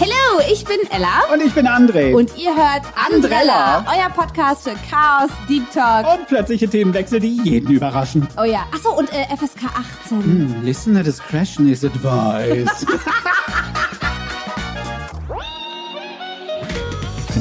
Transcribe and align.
Hallo, 0.00 0.40
ich 0.52 0.64
bin 0.64 0.78
Ella. 0.90 1.22
Und 1.32 1.42
ich 1.42 1.52
bin 1.52 1.66
André. 1.66 2.14
Und 2.14 2.36
ihr 2.36 2.54
hört 2.54 2.82
Andrella, 2.94 3.84
euer 3.88 4.08
Podcast 4.10 4.68
für 4.68 4.76
Chaos, 4.88 5.30
Deep 5.48 5.68
Talk. 5.72 6.06
Und 6.12 6.28
plötzliche 6.28 6.68
Themenwechsel, 6.68 7.18
die 7.18 7.40
jeden 7.42 7.72
überraschen. 7.72 8.28
Oh 8.38 8.44
ja. 8.44 8.66
Achso, 8.72 8.90
und 8.92 9.12
äh, 9.12 9.24
FSK 9.36 9.64
18. 10.04 10.22
Hm, 10.22 10.62
Listener 10.62 11.02
discretion 11.02 11.68
is 11.68 11.84
advised. 11.84 12.86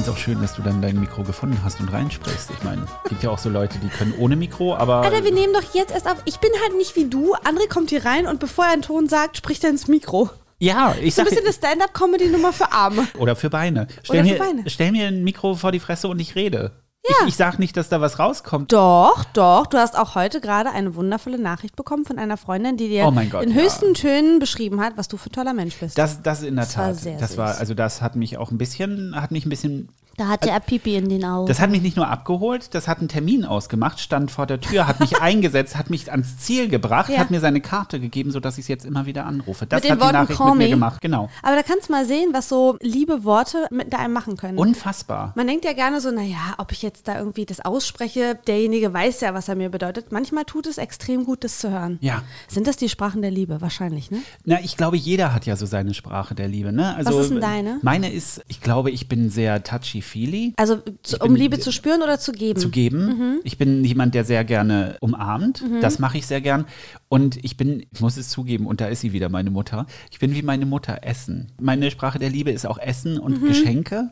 finde 0.04 0.12
es 0.12 0.18
auch 0.18 0.24
schön, 0.24 0.42
dass 0.42 0.56
du 0.56 0.62
dann 0.62 0.82
dein 0.82 1.00
Mikro 1.00 1.24
gefunden 1.24 1.60
hast 1.64 1.80
und 1.80 1.88
reinsprichst. 1.92 2.50
Ich 2.58 2.64
meine, 2.64 2.86
es 3.04 3.10
gibt 3.10 3.24
ja 3.24 3.30
auch 3.30 3.38
so 3.38 3.50
Leute, 3.50 3.78
die 3.80 3.88
können 3.88 4.14
ohne 4.18 4.36
Mikro, 4.36 4.76
aber 4.76 4.96
Alter, 4.96 5.24
wir 5.24 5.32
nehmen 5.32 5.54
doch 5.54 5.74
jetzt 5.74 5.94
erst 5.94 6.08
auf. 6.10 6.18
Ich 6.26 6.40
bin 6.40 6.52
halt 6.62 6.76
nicht 6.78 6.96
wie 6.96 7.06
du. 7.10 7.36
André 7.36 7.70
kommt 7.70 7.90
hier 7.90 8.04
rein 8.04 8.28
und 8.28 8.40
bevor 8.40 8.66
er 8.66 8.74
einen 8.74 8.82
Ton 8.82 9.08
sagt, 9.08 9.38
spricht 9.38 9.64
er 9.64 9.70
ins 9.70 9.88
Mikro. 9.88 10.30
ja, 10.60 10.94
ich 11.02 11.16
So 11.16 11.22
ein 11.22 11.26
sag 11.28 11.30
bisschen 11.30 11.46
eine 11.46 11.54
Stand-up-Comedy-Nummer 11.54 12.52
für 12.52 12.72
Arme. 12.72 13.08
oder 13.18 13.36
für 13.38 13.50
Beine. 13.50 13.88
Stell, 14.04 14.20
Oder 14.20 14.28
für 14.28 14.34
mir, 14.34 14.40
Beine. 14.40 14.70
stell 14.70 14.92
mir 14.92 15.08
ein 15.08 15.24
Mikro 15.24 15.56
vor 15.56 15.72
die 15.72 15.80
Fresse 15.80 16.08
und 16.10 16.20
ich 16.20 16.36
rede. 16.36 16.72
Ja. 17.08 17.16
Ich, 17.24 17.30
ich 17.30 17.36
sag 17.36 17.60
nicht, 17.60 17.76
dass 17.76 17.90
da 17.90 18.00
was 18.00 18.18
rauskommt. 18.18 18.72
Doch, 18.72 19.26
doch. 19.34 19.66
Du 19.68 19.78
hast 19.78 19.98
auch 19.98 20.16
heute 20.16 20.40
gerade 20.40 20.70
eine 20.72 20.96
wundervolle 20.96 21.38
Nachricht 21.38 21.76
bekommen 21.76 22.06
von 22.06 22.18
einer 22.18 22.38
Freundin, 22.38 22.78
die 22.78 22.88
dir 22.88 23.06
Oh 23.06 23.12
Gott, 23.30 23.44
in 23.44 23.50
ja. 23.50 23.56
höchsten 23.62 23.94
Tönen 23.94 24.40
beschrieben 24.40 24.80
hat, 24.80 24.94
was 24.96 25.10
du 25.10 25.18
für 25.18 25.30
ein 25.30 25.34
toller 25.34 25.54
Mensch 25.54 25.76
bist. 25.78 25.98
Das, 25.98 26.22
das 26.22 26.44
in 26.44 26.56
der 26.56 26.64
Das 26.66 26.78
war 26.78 26.88
Tat. 26.88 26.96
sehr 26.98 27.18
das 27.18 27.38
war, 27.38 27.50
süß. 27.50 27.60
also 27.60 27.74
das 27.74 28.02
hat 28.02 28.16
mich 28.16 28.38
auch 28.38 28.52
ein 28.52 28.58
bisschen, 28.58 29.20
hat 29.22 29.32
mich 29.32 29.46
ein 29.46 29.50
bisschen 29.50 29.90
da 30.18 30.28
hatte 30.28 30.50
er 30.50 30.60
Pipi 30.60 30.96
in 30.96 31.10
den 31.10 31.26
Augen. 31.26 31.48
Das 31.48 31.60
hat 31.60 31.70
mich 31.70 31.82
nicht 31.82 31.98
nur 31.98 32.08
abgeholt, 32.08 32.74
das 32.76 32.88
hat 32.88 33.00
einen 33.00 33.08
Termin 33.08 33.46
ausgemacht, 33.46 34.00
stand 34.00 34.32
vor 34.32 34.46
der 34.46 34.60
Tür, 34.62 34.88
hat 34.88 35.00
mich 35.00 35.18
eingesetzt, 35.22 35.76
hat 35.76 35.90
mich 35.90 36.12
ans 36.12 36.38
Ziel 36.38 36.68
gebracht, 36.70 37.10
Ja. 37.10 37.20
hat 37.20 37.32
mir 37.32 37.40
seine 37.40 37.62
Karte 37.62 38.00
gegeben, 38.00 38.32
sodass 38.32 38.58
ich 38.58 38.64
es 38.64 38.68
jetzt 38.68 38.86
immer 38.86 39.06
wieder 39.06 39.26
anrufe. 39.26 39.66
Das 39.66 39.78
Mit 39.78 39.86
den 39.86 39.92
hat 39.92 39.98
die 40.00 40.02
Worten 40.04 40.14
Nachricht 40.14 40.40
mit 40.46 40.56
mir 40.56 40.70
gemacht. 40.70 41.02
Genau. 41.02 41.30
Aber 41.42 41.56
da 41.56 41.64
kannst 41.64 41.90
du 41.90 41.94
mal 41.94 42.06
sehen, 42.06 42.30
was 42.34 42.50
so 42.50 42.78
liebe 42.82 43.24
Worte 43.24 43.68
mit 43.72 43.94
einem 43.96 44.14
machen 44.14 44.38
können. 44.38 44.58
Unfassbar. 44.58 45.34
Man 45.36 45.48
denkt 45.48 45.66
ja 45.66 45.74
gerne 45.74 46.00
so, 46.02 46.12
naja, 46.12 46.56
ob 46.58 46.72
ich 46.72 46.82
jetzt 46.82 47.08
da 47.08 47.18
irgendwie 47.18 47.46
das 47.46 47.60
ausspreche, 47.62 48.38
derjenige 48.48 48.94
weiß 48.94 49.22
ja, 49.22 49.34
was 49.34 49.50
er 49.50 49.56
mir 49.56 49.70
bedeutet. 49.70 50.12
Manchmal 50.12 50.46
tut 50.46 50.68
es 50.68 50.78
extrem 50.78 51.26
gut, 51.26 51.44
das 51.44 51.60
zu 51.60 51.70
hören. 51.72 51.98
Ja. 52.02 52.22
Sind 52.48 52.68
das 52.68 52.78
die 52.78 52.90
Sprachen 52.90 53.22
der 53.22 53.32
Liebe? 53.32 53.62
Wahrscheinlich, 53.62 54.12
ne? 54.12 54.20
Na, 54.46 54.60
ich 54.62 54.78
glaube, 54.78 54.98
jeder 54.98 55.34
hat 55.34 55.46
ja 55.46 55.56
so 55.56 55.66
seine 55.66 55.94
Sprache 55.94 56.36
der 56.36 56.48
Liebe. 56.48 56.72
Ne? 56.72 56.96
Also, 56.96 57.10
Was 57.12 57.26
ist 57.26 57.32
denn 57.32 57.42
deine? 57.42 57.80
Meine 57.82 58.12
ist, 58.12 58.42
ich 58.48 58.62
glaube, 58.62 58.92
ich 58.92 59.08
bin 59.08 59.30
sehr 59.30 59.64
touchy-feely. 60.04 60.54
Also 60.58 60.82
zu, 61.04 61.18
um 61.18 61.30
bin- 61.34 61.36
Liebe 61.42 61.60
zu 61.60 61.72
spüren 61.72 62.02
oder 62.02 62.20
zu 62.20 62.32
geben? 62.32 62.60
zu 62.60 62.70
geben. 62.70 63.06
Mhm. 63.06 63.40
Ich 63.44 63.58
bin 63.58 63.84
jemand, 63.84 64.14
der 64.16 64.24
sehr 64.26 64.44
gerne 64.44 64.98
umarmt. 65.00 65.64
Das 65.82 66.00
mache 66.00 66.18
ich 66.18 66.26
sehr 66.28 66.42
gern. 66.42 66.66
Und 67.10 67.44
ich 67.44 67.58
bin, 67.58 67.86
ich 67.92 68.02
muss 68.02 68.18
es 68.18 68.30
zugeben, 68.30 68.66
und 68.68 68.82
da 68.82 68.88
ist 68.88 69.02
sie 69.02 69.14
wieder, 69.14 69.30
meine 69.30 69.52
Mutter. 69.52 69.86
Ich 70.12 70.20
bin 70.20 70.34
wie 70.34 70.42
meine 70.42 70.66
Mutter, 70.66 71.00
Essen. 71.04 71.52
Meine 71.60 71.92
Sprache 71.92 72.20
der 72.20 72.30
Liebe 72.30 72.52
ist 72.52 72.66
auch 72.66 72.78
Essen 72.78 73.18
und 73.20 73.42
Mhm. 73.42 73.48
Geschenke. 73.48 74.10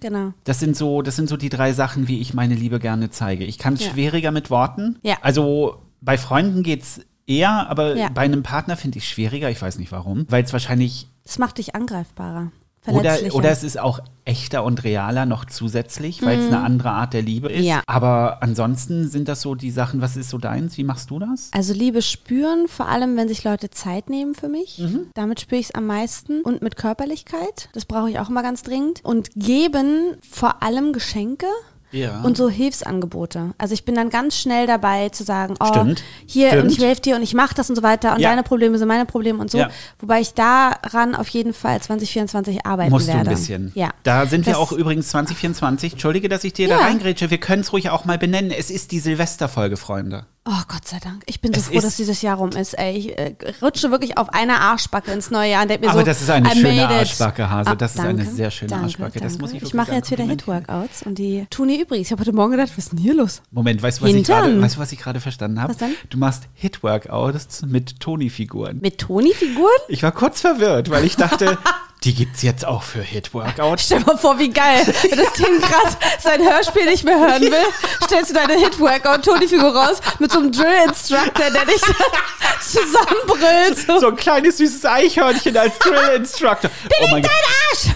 Genau. 0.00 0.32
Das 0.44 0.60
sind 0.60 0.76
so, 0.76 1.02
das 1.02 1.16
sind 1.16 1.28
so 1.28 1.36
die 1.36 1.48
drei 1.48 1.72
Sachen, 1.72 2.08
wie 2.08 2.20
ich 2.20 2.34
meine 2.34 2.54
Liebe 2.54 2.78
gerne 2.78 3.10
zeige. 3.10 3.44
Ich 3.44 3.58
kann 3.58 3.74
es 3.74 3.84
Ja. 3.84 3.90
schwieriger 3.90 4.30
mit 4.30 4.50
Worten. 4.50 4.98
Ja. 5.02 5.16
Also 5.22 5.82
bei 6.00 6.16
Freunden 6.18 6.62
geht's 6.62 7.00
eher, 7.26 7.68
aber 7.68 7.96
Ja. 7.96 8.08
bei 8.08 8.22
einem 8.22 8.42
Partner 8.42 8.76
finde 8.76 8.98
ich 8.98 9.04
es 9.04 9.10
schwieriger. 9.10 9.50
Ich 9.50 9.60
weiß 9.60 9.78
nicht 9.78 9.92
warum, 9.92 10.26
weil 10.28 10.44
es 10.44 10.52
wahrscheinlich 10.52 11.08
Das 11.24 11.38
macht 11.38 11.58
dich 11.58 11.74
angreifbarer. 11.74 12.50
Oder, 12.86 13.18
oder 13.32 13.50
es 13.50 13.64
ist 13.64 13.78
auch 13.78 14.00
echter 14.24 14.62
und 14.62 14.84
realer 14.84 15.26
noch 15.26 15.46
zusätzlich, 15.46 16.22
weil 16.22 16.38
es 16.38 16.46
eine 16.46 16.60
andere 16.60 16.90
Art 16.90 17.14
der 17.14 17.22
Liebe 17.22 17.48
ist. 17.48 17.60
Mhm. 17.60 17.64
Ja. 17.64 17.82
Aber 17.86 18.42
ansonsten 18.42 19.08
sind 19.08 19.28
das 19.28 19.40
so 19.40 19.54
die 19.54 19.70
Sachen, 19.70 20.00
was 20.00 20.16
ist 20.16 20.30
so 20.30 20.38
deins? 20.38 20.76
Wie 20.76 20.84
machst 20.84 21.10
du 21.10 21.18
das? 21.18 21.50
Also 21.52 21.72
Liebe 21.72 22.02
spüren, 22.02 22.68
vor 22.68 22.88
allem 22.88 23.16
wenn 23.16 23.28
sich 23.28 23.44
Leute 23.44 23.70
Zeit 23.70 24.10
nehmen 24.10 24.34
für 24.34 24.48
mich. 24.48 24.78
Mhm. 24.78 25.06
Damit 25.14 25.40
spüre 25.40 25.60
ich 25.60 25.68
es 25.68 25.74
am 25.74 25.86
meisten. 25.86 26.42
Und 26.42 26.62
mit 26.62 26.76
Körperlichkeit, 26.76 27.70
das 27.72 27.86
brauche 27.86 28.10
ich 28.10 28.18
auch 28.18 28.28
immer 28.28 28.42
ganz 28.42 28.62
dringend. 28.62 29.00
Und 29.02 29.30
geben 29.34 30.16
vor 30.28 30.62
allem 30.62 30.92
Geschenke. 30.92 31.46
Ja. 31.90 32.20
Und 32.22 32.36
so 32.36 32.48
Hilfsangebote. 32.50 33.54
Also 33.58 33.74
ich 33.74 33.84
bin 33.84 33.94
dann 33.94 34.10
ganz 34.10 34.36
schnell 34.36 34.66
dabei 34.66 35.08
zu 35.08 35.24
sagen, 35.24 35.54
oh, 35.60 35.66
Stimmt. 35.66 36.02
hier 36.26 36.48
Stimmt. 36.48 36.64
und 36.64 36.70
ich 36.72 36.78
helfe 36.80 37.00
dir 37.00 37.16
und 37.16 37.22
ich 37.22 37.34
mache 37.34 37.54
das 37.54 37.70
und 37.70 37.76
so 37.76 37.82
weiter 37.82 38.14
und 38.14 38.20
Ja. 38.20 38.30
deine 38.30 38.42
Probleme 38.42 38.76
sind 38.78 38.88
meine 38.88 39.06
Probleme 39.06 39.38
und 39.38 39.50
so. 39.50 39.58
Ja. 39.58 39.70
Wobei 39.98 40.20
ich 40.20 40.34
daran 40.34 41.14
auf 41.14 41.28
jeden 41.28 41.54
Fall 41.54 41.80
2024 41.80 42.66
arbeiten 42.66 42.90
Musst 42.90 43.08
du 43.08 43.12
werde. 43.14 43.30
ein 43.30 43.36
bisschen. 43.36 43.72
Ja. 43.74 43.90
Da 44.02 44.26
sind 44.26 44.46
wir 44.46 44.54
Das- 44.54 44.62
auch 44.62 44.72
übrigens 44.72 45.08
2024. 45.08 45.92
Entschuldige, 45.94 46.28
dass 46.28 46.44
ich 46.44 46.52
dir 46.52 46.68
da 46.68 46.76
reingrätsche. 46.78 47.30
Wir 47.30 47.38
können 47.38 47.62
es 47.62 47.72
ruhig 47.72 47.90
auch 47.90 48.04
mal 48.04 48.18
benennen. 48.18 48.50
Es 48.50 48.70
ist 48.70 48.92
die 48.92 48.98
Silvesterfolge, 49.00 49.76
Freunde. 49.76 50.26
Oh 50.50 50.62
Gott 50.66 50.88
sei 50.88 50.98
Dank. 50.98 51.24
Ich 51.26 51.42
bin 51.42 51.52
so 51.52 51.60
Es 51.60 51.66
froh, 51.66 51.78
dass 51.80 51.96
dieses 51.96 52.22
Jahr 52.22 52.38
rum 52.38 52.48
ist. 52.50 52.72
Ey, 52.72 52.96
ich 52.96 53.18
äh, 53.18 53.34
rutsche 53.60 53.90
wirklich 53.90 54.16
auf 54.16 54.30
einer 54.32 54.58
Arschbacke 54.62 55.10
ins 55.12 55.30
neue 55.30 55.50
Jahr 55.50 55.62
und 55.64 55.68
mir 55.68 55.90
Aber 55.90 55.98
so, 55.98 56.06
das 56.06 56.22
ist 56.22 56.30
eine 56.30 56.48
I 56.50 56.58
schöne. 56.58 56.88
Arschbacke, 56.88 57.50
Hase. 57.50 57.70
Ah, 57.70 57.74
Das 57.74 57.94
ist 57.96 58.00
eine 58.00 58.14
danke, 58.24 58.32
sehr 58.32 58.50
schöne 58.50 58.70
danke, 58.70 58.84
Arschbacke. 58.86 59.20
Das 59.20 59.32
danke. 59.32 59.42
muss 59.42 59.52
ich 59.52 59.62
Ich 59.62 59.74
mache 59.74 59.92
jetzt 59.92 60.10
wieder. 60.10 60.24
Hit-Workouts 60.24 61.02
und 61.02 61.16
die 61.18 61.44
tun 61.50 61.68
ihr 61.68 61.82
übrigens. 61.82 62.06
Ich 62.06 62.12
habe 62.12 62.22
heute 62.22 62.32
Morgen 62.32 62.52
gedacht, 62.52 62.70
was 62.70 62.78
ist 62.84 62.92
denn 62.92 62.98
hier 62.98 63.12
los? 63.14 63.42
Moment, 63.50 63.82
weißt 63.82 63.98
du, 64.00 64.04
was 64.04 64.10
ich 64.14 64.24
gerade, 64.24 64.62
weißt 64.62 64.76
du, 64.76 64.80
was 64.80 64.92
ich 64.92 64.98
gerade 64.98 65.20
verstanden 65.20 65.60
habe? 65.60 65.68
Was 65.74 65.76
denn? 65.78 65.94
Du 66.08 66.16
machst 66.16 66.44
Hit-Workouts 66.54 67.66
mit 67.66 68.00
Toni-Figuren. 68.00 68.78
Mit 68.80 68.96
Toni-Figuren? 68.96 69.68
Ich 69.88 70.02
war 70.02 70.12
kurz 70.12 70.40
verwirrt, 70.40 70.88
weil 70.88 71.04
ich 71.04 71.16
dachte, 71.16 71.58
die 72.04 72.14
gibt's 72.14 72.42
jetzt 72.42 72.64
auch 72.64 72.82
für 72.84 73.00
Hit-Workouts. 73.02 73.82
Stell 73.84 74.00
mal 74.00 74.16
vor, 74.16 74.38
wie 74.38 74.50
geil. 74.50 74.86
Wenn 75.02 75.18
das 75.18 75.32
Kind 75.32 75.60
gerade 75.62 75.96
sein 76.22 76.40
Hörspiel 76.42 76.84
nicht 76.86 77.02
mehr 77.04 77.18
hören 77.18 77.42
will, 77.42 77.64
stellst 78.04 78.30
du 78.30 78.34
deine 78.34 78.54
Hit-Workout-Toni-Figur 78.54 79.74
raus 79.74 79.98
mit 80.20 80.30
so 80.30 80.38
einem 80.38 80.52
Drill-Instructor, 80.52 81.50
der 81.50 81.64
dich 81.64 81.80
zusammenbrüllt. 82.60 83.86
So. 83.86 83.98
So 84.00 84.08
ein 84.08 84.16
kleines 84.16 84.58
süßes 84.58 84.84
Eichhörnchen 84.84 85.56
als 85.56 85.78
Drill-Instructor. 85.78 86.70
Oh 87.00 87.06
mein 87.10 87.22
Gott. 87.22 87.30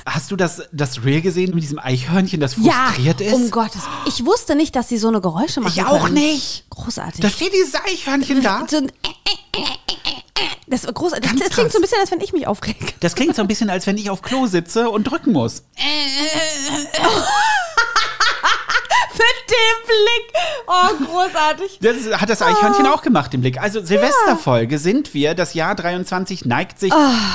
Hast 0.07 0.31
du 0.31 0.37
das, 0.37 0.63
das 0.73 1.05
Reel 1.05 1.21
gesehen 1.23 1.53
mit 1.55 1.63
diesem 1.65 1.79
Eichhörnchen, 1.79 2.41
das 2.41 2.55
Ja, 2.59 2.87
frustriert 2.87 3.21
ist? 3.21 3.33
um 3.33 3.51
Gottes 3.51 3.83
Ich 4.07 4.25
wusste 4.25 4.55
nicht, 4.55 4.77
dass 4.77 4.89
sie 4.89 4.97
so 4.99 5.09
eine 5.09 5.21
Geräusche 5.21 5.61
machen 5.61 5.73
Ich 5.77 5.85
auch 5.85 6.03
können. 6.05 6.15
nicht. 6.15 6.65
Großartig. 6.71 7.21
Da 7.21 7.29
steht 7.31 7.53
dieses 7.53 7.75
Eichhörnchen 7.75 8.43
da. 8.43 8.65
So 8.69 8.77
ein 8.79 8.93
das. 10.73 10.87
Ganz 11.21 11.41
Das, 11.41 11.49
das 11.49 11.51
klingt 11.51 11.73
so 11.73 11.79
ein 11.79 11.83
bisschen, 11.83 12.01
als 12.01 12.11
wenn 12.11 12.21
ich 12.21 12.33
mich 12.33 12.47
aufrege. 12.47 12.79
Das 13.01 13.15
klingt 13.15 13.37
so 13.37 13.43
ein 13.43 13.49
bisschen, 13.49 13.71
als 13.71 13.87
wenn 13.87 13.97
ich 13.99 14.11
auf 14.11 14.23
Klo 14.23 14.47
sitze 14.47 14.91
und 14.91 15.05
drücken 15.05 15.33
muss. 15.33 15.63
Mit 19.13 19.51
dem 19.51 19.82
Blick. 20.05 20.35
Oh, 20.67 21.05
großartig. 21.07 21.79
Das 21.83 22.21
hat 22.21 22.31
das 22.31 22.43
Eichhörnchen 22.43 22.87
auch 22.87 23.03
gemacht, 23.03 23.33
den 23.33 23.41
Blick. 23.41 23.61
Also 23.61 23.81
Silvesterfolge 23.85 24.79
sind 24.79 25.15
wir. 25.15 25.35
Das 25.35 25.55
Jahr 25.55 25.75
23 25.75 26.45
neigt 26.45 26.79
sich 26.79 26.93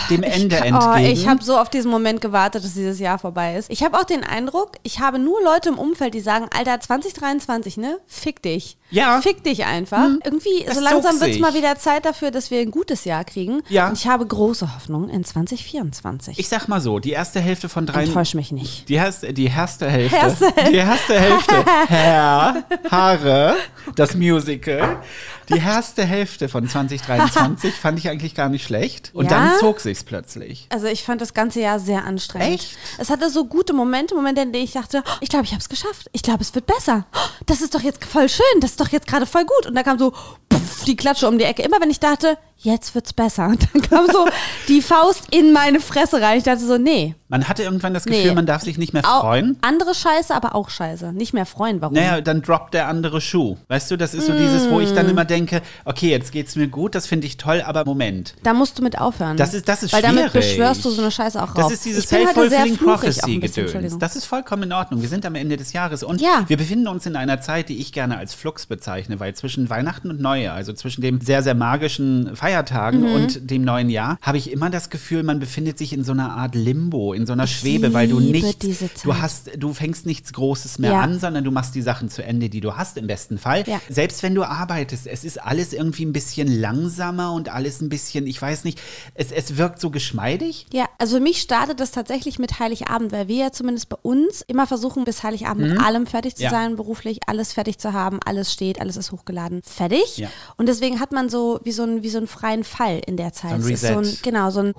dem 0.10 0.24
Ende 0.24 0.58
Oh, 0.62 0.66
entgegen. 0.66 1.12
ich 1.12 1.28
habe 1.28 1.44
so 1.44 1.58
auf 1.58 1.70
diesen 1.70 1.92
Moment 1.92 2.22
gewartet, 2.22 2.64
dass 2.64 2.74
dieses 2.74 3.00
Jahr 3.00 3.20
vorbei 3.20 3.56
ist. 3.56 3.70
Ich 3.70 3.84
habe 3.84 3.98
auch 3.98 4.04
den 4.04 4.24
Eindruck, 4.24 4.72
ich 4.84 5.00
habe 5.00 5.20
nur 5.20 5.42
Leute 5.44 5.70
im 5.70 5.78
Umfeld, 5.78 6.14
die 6.14 6.20
sagen, 6.20 6.48
Alter, 6.58 6.80
2023, 6.80 7.78
ne? 7.78 7.98
Fick 8.08 8.42
dich. 8.42 8.78
Ja. 8.90 9.20
Fick 9.22 9.44
dich 9.44 9.66
einfach. 9.66 10.08
Irgendwie, 10.24 10.64
Das 10.66 10.76
so 10.76 10.82
langsam 10.82 11.20
wird 11.20 11.32
es 11.32 11.40
mal 11.40 11.54
wieder 11.54 11.78
Zeit 11.78 12.06
dafür, 12.06 12.32
dass 12.32 12.52
wir 12.52 12.62
ein 12.62 12.72
gutes 12.72 13.04
Jahr 13.04 13.26
kriegen. 13.26 13.62
Ja. 13.68 13.90
Und 13.90 13.98
ich 13.98 14.08
habe 14.08 14.26
große 14.26 14.74
Hoffnung 14.76 15.10
in 15.10 15.26
2024. 15.26 16.40
ich 16.40 16.48
sag 16.48 16.68
mal 16.70 16.80
so, 16.80 17.00
die 17.00 17.12
erste 17.12 17.40
Hälfte 17.42 17.68
von 17.68 17.86
drei. 17.86 18.04
Enttäusch 18.04 18.34
mich 18.34 18.52
nicht. 18.54 18.88
Die 18.88 18.94
erste, 18.96 19.34
die 19.34 19.48
erste 19.48 19.90
Hälfte. 19.90 20.16
Erste 20.16 20.46
Hälfte. 20.48 20.72
Die 20.72 20.78
erste 20.78 21.20
Hälfte. 21.20 21.66
Herr, 21.88 22.47
Haare, 22.92 23.56
das 23.96 24.16
Musical. 24.16 25.02
Die 25.50 25.58
erste 25.60 26.04
Hälfte 26.04 26.50
von 26.50 26.68
2023 26.68 27.74
fand 27.82 28.00
ich 28.00 28.10
eigentlich 28.10 28.36
gar 28.36 28.50
nicht 28.50 28.66
schlecht. 28.66 29.12
Und 29.14 29.32
Ja? 29.32 29.38
dann 29.52 29.60
zog 29.60 29.80
sich's 29.80 30.04
plötzlich. 30.04 30.68
Also 30.70 30.88
ich 30.88 31.04
fand 31.04 31.22
das 31.22 31.34
ganze 31.34 31.62
Jahr 31.62 31.80
sehr 31.80 32.04
anstrengend. 32.06 32.56
Echt? 32.60 32.78
Es 32.98 33.10
hatte 33.10 33.30
so 33.30 33.46
gute 33.46 33.74
Momente, 33.74 34.14
Momente, 34.16 34.42
in 34.42 34.52
denen 34.52 34.66
ich 34.66 34.74
dachte, 34.74 35.04
oh, 35.06 35.12
ich 35.22 35.30
glaube, 35.30 35.46
ich 35.46 35.52
habe 35.52 35.62
es 35.62 35.70
geschafft. 35.70 36.10
Ich 36.12 36.22
glaube, 36.22 36.42
es 36.42 36.54
wird 36.54 36.66
besser. 36.66 37.06
Oh, 37.16 37.20
Das 37.46 37.62
ist 37.62 37.74
doch 37.76 37.82
jetzt 37.82 38.04
voll 38.04 38.28
schön. 38.30 38.46
Das 38.62 38.72
ist 38.72 38.80
doch 38.82 38.90
jetzt 38.90 39.08
gerade 39.08 39.26
voll 39.26 39.46
gut. 39.46 39.68
Und 39.68 39.76
dann 39.76 39.84
kam 39.86 39.98
so 39.98 40.12
puff, 40.50 40.57
die 40.88 40.96
Klatsche 40.96 41.28
um 41.28 41.38
die 41.38 41.44
Ecke. 41.46 41.62
Immer 41.62 41.80
wenn 41.82 41.90
ich 41.90 42.00
dachte, 42.00 42.38
jetzt 42.58 42.96
wird's 42.96 43.14
besser. 43.14 43.48
Und 43.50 43.68
dann 43.74 43.82
kam 43.82 44.08
so 44.08 44.28
die 44.68 44.82
Faust 44.82 45.24
in 45.32 45.52
meine 45.54 45.80
Fresse 45.80 46.22
rein. 46.22 46.38
Ich 46.40 46.44
dachte 46.44 46.66
so, 46.66 46.78
nee. 46.78 47.16
Man 47.30 47.50
hatte 47.50 47.62
irgendwann 47.64 47.94
das 47.94 48.06
Gefühl, 48.06 48.28
Nee. 48.30 48.34
man 48.36 48.46
darf 48.46 48.62
sich 48.64 48.78
nicht 48.78 48.94
mehr 48.94 49.04
Au- 49.06 49.20
freuen. 49.20 49.58
Andere 49.62 49.94
Scheiße, 49.94 50.34
aber 50.34 50.56
auch 50.56 50.70
Scheiße. 50.70 51.12
Nicht 51.12 51.34
mehr 51.34 51.46
freuen. 51.46 51.82
Warum? 51.82 51.94
Naja, 51.94 52.22
dann 52.22 52.42
droppt 52.42 52.74
der 52.74 52.88
andere 52.88 53.20
Schuh. 53.20 53.58
Weißt 53.68 53.92
du, 53.92 53.98
das 53.98 54.14
ist 54.14 54.28
so 54.28 54.34
dieses, 54.34 54.70
wo 54.70 54.80
ich 54.80 54.94
dann 54.94 55.10
immer 55.10 55.26
denke, 55.26 55.62
okay, 55.84 56.10
jetzt 56.10 56.32
geht's 56.32 56.56
mir 56.56 56.70
gut, 56.70 56.96
das 56.96 57.06
finde 57.06 57.28
ich 57.28 57.36
toll, 57.36 57.62
aber 57.66 57.84
Moment. 57.84 58.34
Da 58.44 58.54
musst 58.54 58.80
du 58.80 58.84
mit 58.84 58.98
aufhören. 58.98 59.36
Das 59.36 59.54
ist, 59.54 59.68
das 59.68 59.84
ist 59.84 59.92
Weil 59.92 60.02
damit 60.02 60.32
schwierig. 60.32 60.32
beschwörst 60.52 60.86
du 60.86 60.90
so 60.90 61.02
eine 61.02 61.12
Scheiße 61.12 61.38
auch 61.44 61.50
rauf. 61.50 61.56
Das 61.56 61.72
ist 61.74 61.84
dieses 61.84 62.06
Self-Fulfilling 62.08 62.78
fluchig 62.78 62.88
auch 62.88 63.02
Prophecy 63.02 63.20
ein 63.34 63.40
bisschen, 63.42 63.42
Gedöns. 63.42 63.58
Entschuldigung. 63.74 64.00
Das 64.00 64.16
ist 64.16 64.26
vollkommen 64.26 64.64
in 64.64 64.72
Ordnung. 64.74 65.02
Wir 65.02 65.10
sind 65.10 65.26
am 65.26 65.36
Ende 65.36 65.58
des 65.58 65.74
Jahres 65.74 66.04
und 66.04 66.22
Ja. 66.22 66.46
wir 66.48 66.56
befinden 66.56 66.88
uns 66.88 67.06
in 67.06 67.18
einer 67.18 67.42
Zeit, 67.42 67.68
die 67.68 67.78
ich 67.80 67.92
gerne 67.92 68.18
als 68.18 68.34
Flux 68.36 68.68
bezeichne, 68.68 69.20
weil 69.20 69.36
zwischen 69.36 69.70
Weihnachten 69.70 70.10
und 70.10 70.22
Neujahr, 70.22 70.56
also 70.56 70.72
zwischen 70.78 71.02
dem 71.02 71.20
sehr, 71.22 71.44
sehr 71.44 71.56
magischen 71.56 72.36
Feiertagen 72.36 73.02
Mhm. 73.02 73.14
und 73.16 73.50
dem 73.52 73.64
neuen 73.64 73.90
Jahr, 73.90 74.18
habe 74.22 74.38
ich 74.38 74.52
immer 74.52 74.70
das 74.70 74.90
Gefühl, 74.90 75.24
man 75.24 75.40
befindet 75.40 75.78
sich 75.78 75.94
in 75.94 76.04
so 76.04 76.12
einer 76.12 76.32
Art 76.36 76.56
Limbo, 76.56 77.14
in 77.14 77.26
so 77.26 77.34
einer 77.34 77.48
Schwebe, 77.48 77.94
weil 77.94 78.08
du 78.08 78.20
nicht, 78.20 78.64
du 79.04 79.16
hast, 79.18 79.52
du 79.58 79.74
fängst 79.74 80.06
nichts 80.06 80.34
Großes 80.34 80.80
mehr 80.80 80.92
Ja. 80.92 81.02
an, 81.02 81.20
sondern 81.20 81.44
du 81.44 81.52
machst 81.52 81.76
die 81.76 81.82
Sachen 81.82 82.10
zu 82.10 82.24
Ende, 82.24 82.50
die 82.50 82.62
du 82.62 82.76
hast 82.78 82.98
im 82.98 83.08
besten 83.08 83.38
Fall. 83.38 83.64
Ja. 83.68 83.82
Selbst 83.90 84.24
wenn 84.24 84.36
du 84.36 84.44
arbeitest, 84.44 85.08
es 85.08 85.24
ist 85.24 85.42
alles 85.42 85.74
irgendwie 85.74 86.06
ein 86.06 86.14
bisschen 86.14 86.48
langsamer 86.48 87.34
und 87.34 87.50
alles 87.50 87.82
ein 87.82 87.90
bisschen, 87.90 88.28
ich 88.28 88.42
weiß 88.42 88.64
nicht, 88.64 88.80
es, 89.16 89.32
es 89.32 89.58
wirkt 89.58 89.80
so 89.82 89.90
geschmeidig. 89.90 90.66
Ja, 90.74 90.86
also 90.98 91.18
für 91.18 91.22
mich 91.24 91.42
startet 91.42 91.80
das 91.80 91.92
tatsächlich 91.92 92.40
mit 92.40 92.60
Heiligabend, 92.60 93.12
weil 93.12 93.28
wir 93.28 93.36
ja 93.38 93.52
zumindest 93.52 93.90
bei 93.90 93.98
uns 94.02 94.42
immer 94.48 94.68
versuchen, 94.68 95.04
bis 95.06 95.24
Heiligabend 95.24 95.70
mit 95.70 95.80
allem 95.80 96.06
fertig 96.08 96.36
zu 96.36 96.44
Ja. 96.44 96.50
sein, 96.50 96.76
beruflich, 96.76 97.20
alles 97.28 97.54
fertig 97.54 97.78
zu 97.78 97.94
haben, 97.94 98.20
alles 98.26 98.52
steht, 98.54 98.80
alles 98.82 98.98
ist 98.98 99.12
hochgeladen, 99.12 99.62
fertig. 99.64 100.18
Ja. 100.18 100.30
Und 100.68 100.72
deswegen 100.74 101.00
hat 101.00 101.14
man 101.14 101.30
so 101.30 101.62
wie 101.64 101.72
so, 101.72 101.84
ein, 101.84 102.04
wie 102.04 102.10
so 102.10 102.18
einen 102.18 102.28
freien 102.28 102.66
Fall 102.66 103.00
in 103.08 103.16
der 103.16 103.32
Zeit. 103.32 103.62
So 103.62 103.68
ein 103.68 103.74
Es 103.74 103.82
ist 103.84 103.88
so 103.88 103.94
ein, 103.94 104.00
Reset. 104.00 104.22
genau, 104.22 104.50
so 104.52 104.60
ein 104.60 104.74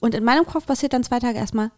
und 0.00 0.14
in 0.14 0.24
meinem 0.24 0.46
Kopf 0.46 0.64
passiert 0.64 0.94
dann 0.94 1.04
zwei 1.04 1.18
Tage 1.18 1.36
erstmal 1.36 1.70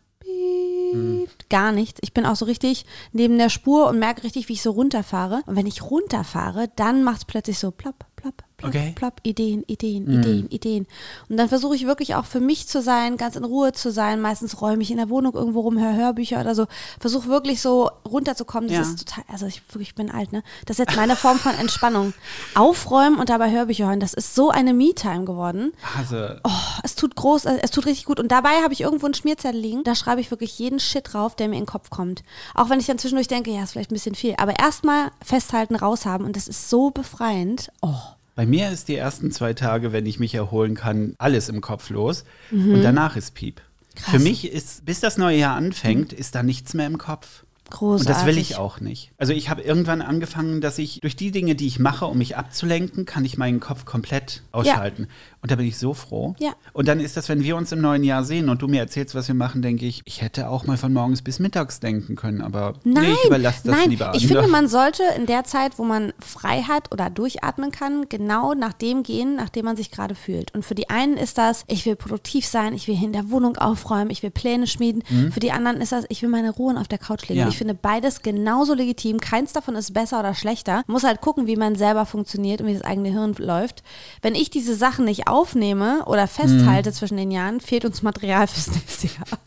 gar 1.48 1.72
nichts. 1.72 2.00
Ich 2.02 2.12
bin 2.12 2.26
auch 2.26 2.36
so 2.36 2.44
richtig 2.44 2.86
neben 3.12 3.38
der 3.38 3.48
Spur 3.48 3.88
und 3.88 3.98
merke 3.98 4.22
richtig, 4.22 4.48
wie 4.48 4.52
ich 4.52 4.62
so 4.62 4.70
runterfahre. 4.70 5.42
Und 5.46 5.56
wenn 5.56 5.66
ich 5.66 5.82
runterfahre, 5.82 6.68
dann 6.76 7.02
macht 7.02 7.18
es 7.18 7.24
plötzlich 7.24 7.58
so 7.58 7.70
plopp, 7.72 8.06
plopp, 8.16 8.42
plopp, 8.60 8.68
Okay. 8.74 8.92
plopp, 8.94 9.14
Ideen, 9.24 9.64
Ideen, 9.66 10.06
Ideen, 10.10 10.48
Ideen. 10.50 10.86
Und 11.28 11.36
dann 11.36 11.48
versuche 11.48 11.74
ich 11.76 11.86
wirklich 11.86 12.14
auch 12.14 12.24
für 12.24 12.40
mich 12.40 12.66
zu 12.68 12.80
sein, 12.82 13.16
ganz 13.16 13.36
in 13.36 13.44
Ruhe 13.44 13.72
zu 13.72 13.90
sein. 13.90 14.20
Meistens 14.20 14.60
räume 14.60 14.82
ich 14.82 14.90
in 14.90 14.96
der 14.98 15.08
Wohnung 15.10 15.34
irgendwo 15.34 15.60
rum, 15.60 15.78
höre 15.78 15.94
Hörbücher 15.96 16.40
oder 16.40 16.54
so. 16.54 16.66
Versuche 17.00 17.28
wirklich 17.28 17.60
so 17.60 17.90
runterzukommen. 18.08 18.68
Das 18.68 18.76
Ja. 18.76 18.82
ist 18.82 19.08
total, 19.08 19.24
also 19.28 19.46
ich 19.46 19.62
wirklich 19.70 19.94
bin 19.94 20.10
alt, 20.10 20.32
ne? 20.32 20.42
Das 20.66 20.78
ist 20.78 20.86
jetzt 20.86 20.96
meine 20.96 21.16
Form 21.16 21.38
von 21.38 21.54
Entspannung. 21.54 22.12
Aufräumen 22.54 23.18
und 23.18 23.28
dabei 23.28 23.50
Hörbücher 23.50 23.86
hören, 23.88 24.00
das 24.00 24.14
ist 24.14 24.34
so 24.34 24.50
eine 24.50 24.74
Me-Time 24.74 25.24
geworden. 25.24 25.72
Also, 25.98 26.16
Oh, 26.44 26.50
es 26.82 26.94
tut 26.94 27.16
groß, 27.16 27.44
äh, 27.46 27.58
es 27.62 27.70
tut 27.70 27.86
richtig 27.86 28.04
gut. 28.04 28.20
Und 28.20 28.30
dabei 28.32 28.62
habe 28.62 28.72
ich 28.72 28.80
irgendwo 28.80 29.06
einen 29.06 29.14
Schmierzettel 29.14 29.60
liegen. 29.60 29.84
Da 29.84 29.94
schreibe 29.94 30.20
ich 30.20 30.30
wirklich 30.30 30.58
jeden 30.58 30.80
Shit 30.80 31.12
drauf, 31.12 31.34
der 31.36 31.48
mir 31.48 31.56
in 31.56 31.62
den 31.62 31.66
Kopf 31.66 31.90
kommt. 31.90 32.22
Auch 32.54 32.68
wenn 32.70 32.80
ich 32.80 32.86
dann 32.86 32.98
zwischendurch 32.98 33.28
denke, 33.28 33.50
ja, 33.50 33.62
ist 33.62 33.72
vielleicht 33.72 33.90
ein 33.90 33.94
bisschen 33.94 34.14
viel. 34.14 34.34
Aber 34.38 34.58
erstmal 34.58 35.10
festhalten, 35.22 35.76
raushaben. 35.76 36.26
Und 36.26 36.36
das 36.36 36.48
ist 36.48 36.68
so 36.70 36.90
befreiend. 36.90 37.70
Oh. 37.82 37.94
Bei 38.34 38.46
mir 38.46 38.70
ist 38.70 38.88
die 38.88 38.96
ersten 38.96 39.30
zwei 39.32 39.54
Tage, 39.54 39.92
wenn 39.92 40.06
ich 40.06 40.18
mich 40.18 40.34
erholen 40.34 40.74
kann, 40.74 41.14
alles 41.18 41.48
im 41.48 41.60
Kopf 41.60 41.90
los. 41.90 42.24
Mhm. 42.50 42.74
Und 42.74 42.82
danach 42.82 43.16
ist 43.16 43.34
Piep. 43.34 43.60
Für 43.96 44.18
mich 44.18 44.50
ist, 44.50 44.84
bis 44.84 45.00
das 45.00 45.18
neue 45.18 45.38
Jahr 45.38 45.56
anfängt, 45.56 46.12
ist 46.12 46.34
da 46.34 46.42
nichts 46.42 46.74
mehr 46.74 46.86
im 46.86 46.98
Kopf. 46.98 47.44
Großartig. 47.70 48.06
Und 48.06 48.16
das 48.16 48.26
will 48.26 48.38
ich 48.38 48.56
auch 48.56 48.80
nicht. 48.80 49.12
Also 49.18 49.32
ich 49.32 49.48
habe 49.48 49.62
irgendwann 49.62 50.02
angefangen, 50.02 50.60
dass 50.60 50.78
ich 50.78 51.00
durch 51.00 51.16
die 51.16 51.30
Dinge, 51.30 51.54
die 51.54 51.66
ich 51.66 51.78
mache, 51.78 52.06
um 52.06 52.18
mich 52.18 52.36
abzulenken, 52.36 53.06
kann 53.06 53.24
ich 53.24 53.38
meinen 53.38 53.60
Kopf 53.60 53.84
komplett 53.84 54.42
ausschalten. 54.52 55.08
Und 55.42 55.50
da 55.50 55.56
bin 55.56 55.66
ich 55.66 55.78
so 55.78 55.94
froh. 55.94 56.34
Ja. 56.38 56.52
Und 56.74 56.86
dann 56.88 57.00
ist 57.00 57.16
das, 57.16 57.28
wenn 57.30 57.42
wir 57.42 57.56
uns 57.56 57.72
im 57.72 57.80
neuen 57.80 58.04
Jahr 58.04 58.24
sehen 58.24 58.50
und 58.50 58.60
du 58.60 58.68
mir 58.68 58.80
erzählst, 58.80 59.14
was 59.14 59.26
wir 59.28 59.34
machen, 59.34 59.62
denke 59.62 59.86
ich, 59.86 60.02
ich 60.04 60.20
hätte 60.20 60.48
auch 60.48 60.66
mal 60.66 60.76
von 60.76 60.92
morgens 60.92 61.22
bis 61.22 61.38
mittags 61.38 61.80
denken 61.80 62.14
können, 62.14 62.42
aber 62.42 62.74
Nein, 62.84 63.04
nee, 63.04 63.12
ich 63.12 63.26
überlasse 63.26 63.62
das 63.64 63.76
nein. 63.76 63.90
lieber 63.90 64.12
ich 64.14 64.24
anderen. 64.24 64.42
finde, 64.42 64.48
man 64.48 64.68
sollte 64.68 65.02
in 65.16 65.26
der 65.26 65.44
Zeit, 65.44 65.78
wo 65.78 65.84
man 65.84 66.12
frei 66.18 66.62
hat 66.62 66.92
oder 66.92 67.08
durchatmen 67.08 67.70
kann, 67.70 68.06
genau 68.08 68.52
nach 68.54 68.74
dem 68.74 69.02
gehen, 69.02 69.36
nach 69.36 69.48
dem 69.48 69.64
man 69.64 69.76
sich 69.76 69.90
gerade 69.90 70.14
fühlt. 70.14 70.54
Und 70.54 70.64
für 70.64 70.74
die 70.74 70.90
einen 70.90 71.16
ist 71.16 71.38
das, 71.38 71.64
ich 71.68 71.86
will 71.86 71.96
produktiv 71.96 72.44
sein, 72.44 72.74
ich 72.74 72.86
will 72.86 73.02
in 73.02 73.12
der 73.12 73.30
Wohnung 73.30 73.56
aufräumen, 73.56 74.10
ich 74.10 74.22
will 74.22 74.30
Pläne 74.30 74.66
schmieden. 74.66 75.02
Für 75.32 75.40
die 75.40 75.52
anderen 75.52 75.80
ist 75.80 75.92
das, 75.92 76.04
ich 76.08 76.20
will 76.22 76.28
meine 76.28 76.50
Ruhe 76.50 76.78
auf 76.78 76.88
der 76.88 76.98
Couch 76.98 77.28
legen. 77.28 77.40
Mhm. 77.40 77.46
Ja. 77.46 77.48
Ich 77.48 77.59
finde 77.60 77.74
beides 77.74 78.22
genauso 78.22 78.72
legitim. 78.74 79.20
Keins 79.20 79.52
davon 79.52 79.74
ist 79.76 79.92
besser 79.92 80.18
oder 80.20 80.34
schlechter. 80.34 80.76
Man 80.86 80.94
muss 80.94 81.04
halt 81.04 81.20
gucken, 81.20 81.46
wie 81.46 81.56
man 81.56 81.76
selber 81.76 82.06
funktioniert 82.06 82.60
und 82.62 82.66
wie 82.66 82.72
das 82.72 82.82
eigene 82.82 83.10
Hirn 83.10 83.34
läuft. 83.38 83.82
Wenn 84.22 84.34
ich 84.34 84.48
diese 84.50 84.74
Sachen 84.74 85.04
nicht 85.04 85.28
aufnehme 85.28 86.04
oder 86.06 86.26
festhalte 86.26 86.90
Mhm. 86.90 86.94
zwischen 86.94 87.16
den 87.18 87.30
Jahren, 87.30 87.60
fehlt 87.60 87.84
uns 87.84 88.02
Material 88.02 88.46
fürs 88.46 88.68
nächste 88.74 89.06
Jahr. 89.08 89.38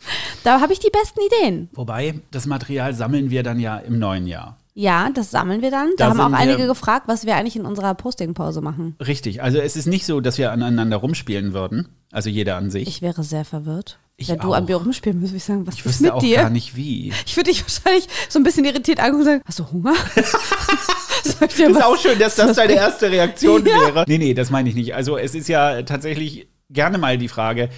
Da 0.44 0.60
habe 0.60 0.72
ich 0.72 0.78
die 0.78 0.90
besten 0.90 1.20
Ideen. 1.26 1.68
Wobei, 1.74 2.20
das 2.30 2.46
Material 2.46 2.94
sammeln 2.94 3.30
wir 3.30 3.42
dann 3.42 3.58
ja 3.58 3.78
im 3.78 3.98
neuen 3.98 4.26
Jahr. 4.26 4.56
Ja, 4.76 5.08
das 5.12 5.30
sammeln 5.30 5.62
wir 5.62 5.70
dann. 5.70 5.90
Da, 5.96 6.08
Da 6.08 6.16
haben 6.18 6.34
auch 6.34 6.38
einige 6.38 6.66
gefragt, 6.66 7.06
was 7.06 7.26
wir 7.26 7.36
eigentlich 7.36 7.56
in 7.56 7.64
unserer 7.66 7.94
Postingpause 7.94 8.60
machen. 8.60 8.96
Richtig. 9.04 9.42
Also 9.42 9.58
es 9.58 9.76
ist 9.76 9.86
nicht 9.86 10.06
so, 10.06 10.20
dass 10.20 10.38
wir 10.38 10.50
aneinander 10.52 10.96
rumspielen 10.96 11.52
würden. 11.52 11.88
Also 12.10 12.28
jeder 12.30 12.56
an 12.56 12.70
sich. 12.70 12.86
Ich 12.88 13.02
wäre 13.02 13.22
sehr 13.22 13.44
verwirrt. 13.44 13.98
Ich 14.16 14.28
Wenn 14.28 14.38
du 14.38 14.50
auch. 14.52 14.56
an 14.56 14.66
mir 14.66 14.76
rumspielen 14.76 15.18
müsstest, 15.20 15.32
würde 15.32 15.36
ich 15.38 15.44
sagen, 15.44 15.66
was 15.66 15.74
Ich 15.74 15.80
ist 15.80 15.86
wüsste 15.86 16.02
mit 16.04 16.12
auch 16.12 16.20
dir? 16.20 16.36
gar 16.36 16.50
nicht 16.50 16.76
wie. 16.76 17.12
Ich 17.26 17.36
würde 17.36 17.50
dich 17.50 17.62
wahrscheinlich 17.62 18.06
so 18.28 18.38
ein 18.38 18.44
bisschen 18.44 18.64
irritiert 18.64 19.00
angucken 19.00 19.18
und 19.20 19.24
sagen, 19.24 19.42
hast 19.44 19.58
du 19.58 19.70
Hunger? 19.70 19.94
Ich 21.46 21.54
dir 21.56 21.70
ist 21.70 21.82
auch 21.82 21.96
schön, 21.96 22.18
dass 22.18 22.36
das 22.36 22.56
deine 22.56 22.74
erste 22.74 23.10
Reaktion 23.10 23.64
wäre. 23.64 24.04
Nee, 24.06 24.18
nee, 24.18 24.34
das 24.34 24.50
meine 24.50 24.68
ich 24.68 24.74
nicht. 24.74 24.94
Also 24.94 25.16
es 25.16 25.34
ist 25.34 25.48
ja 25.48 25.82
tatsächlich 25.82 26.48
gerne 26.70 26.98
mal 26.98 27.16
die 27.16 27.28
Frage, 27.28 27.70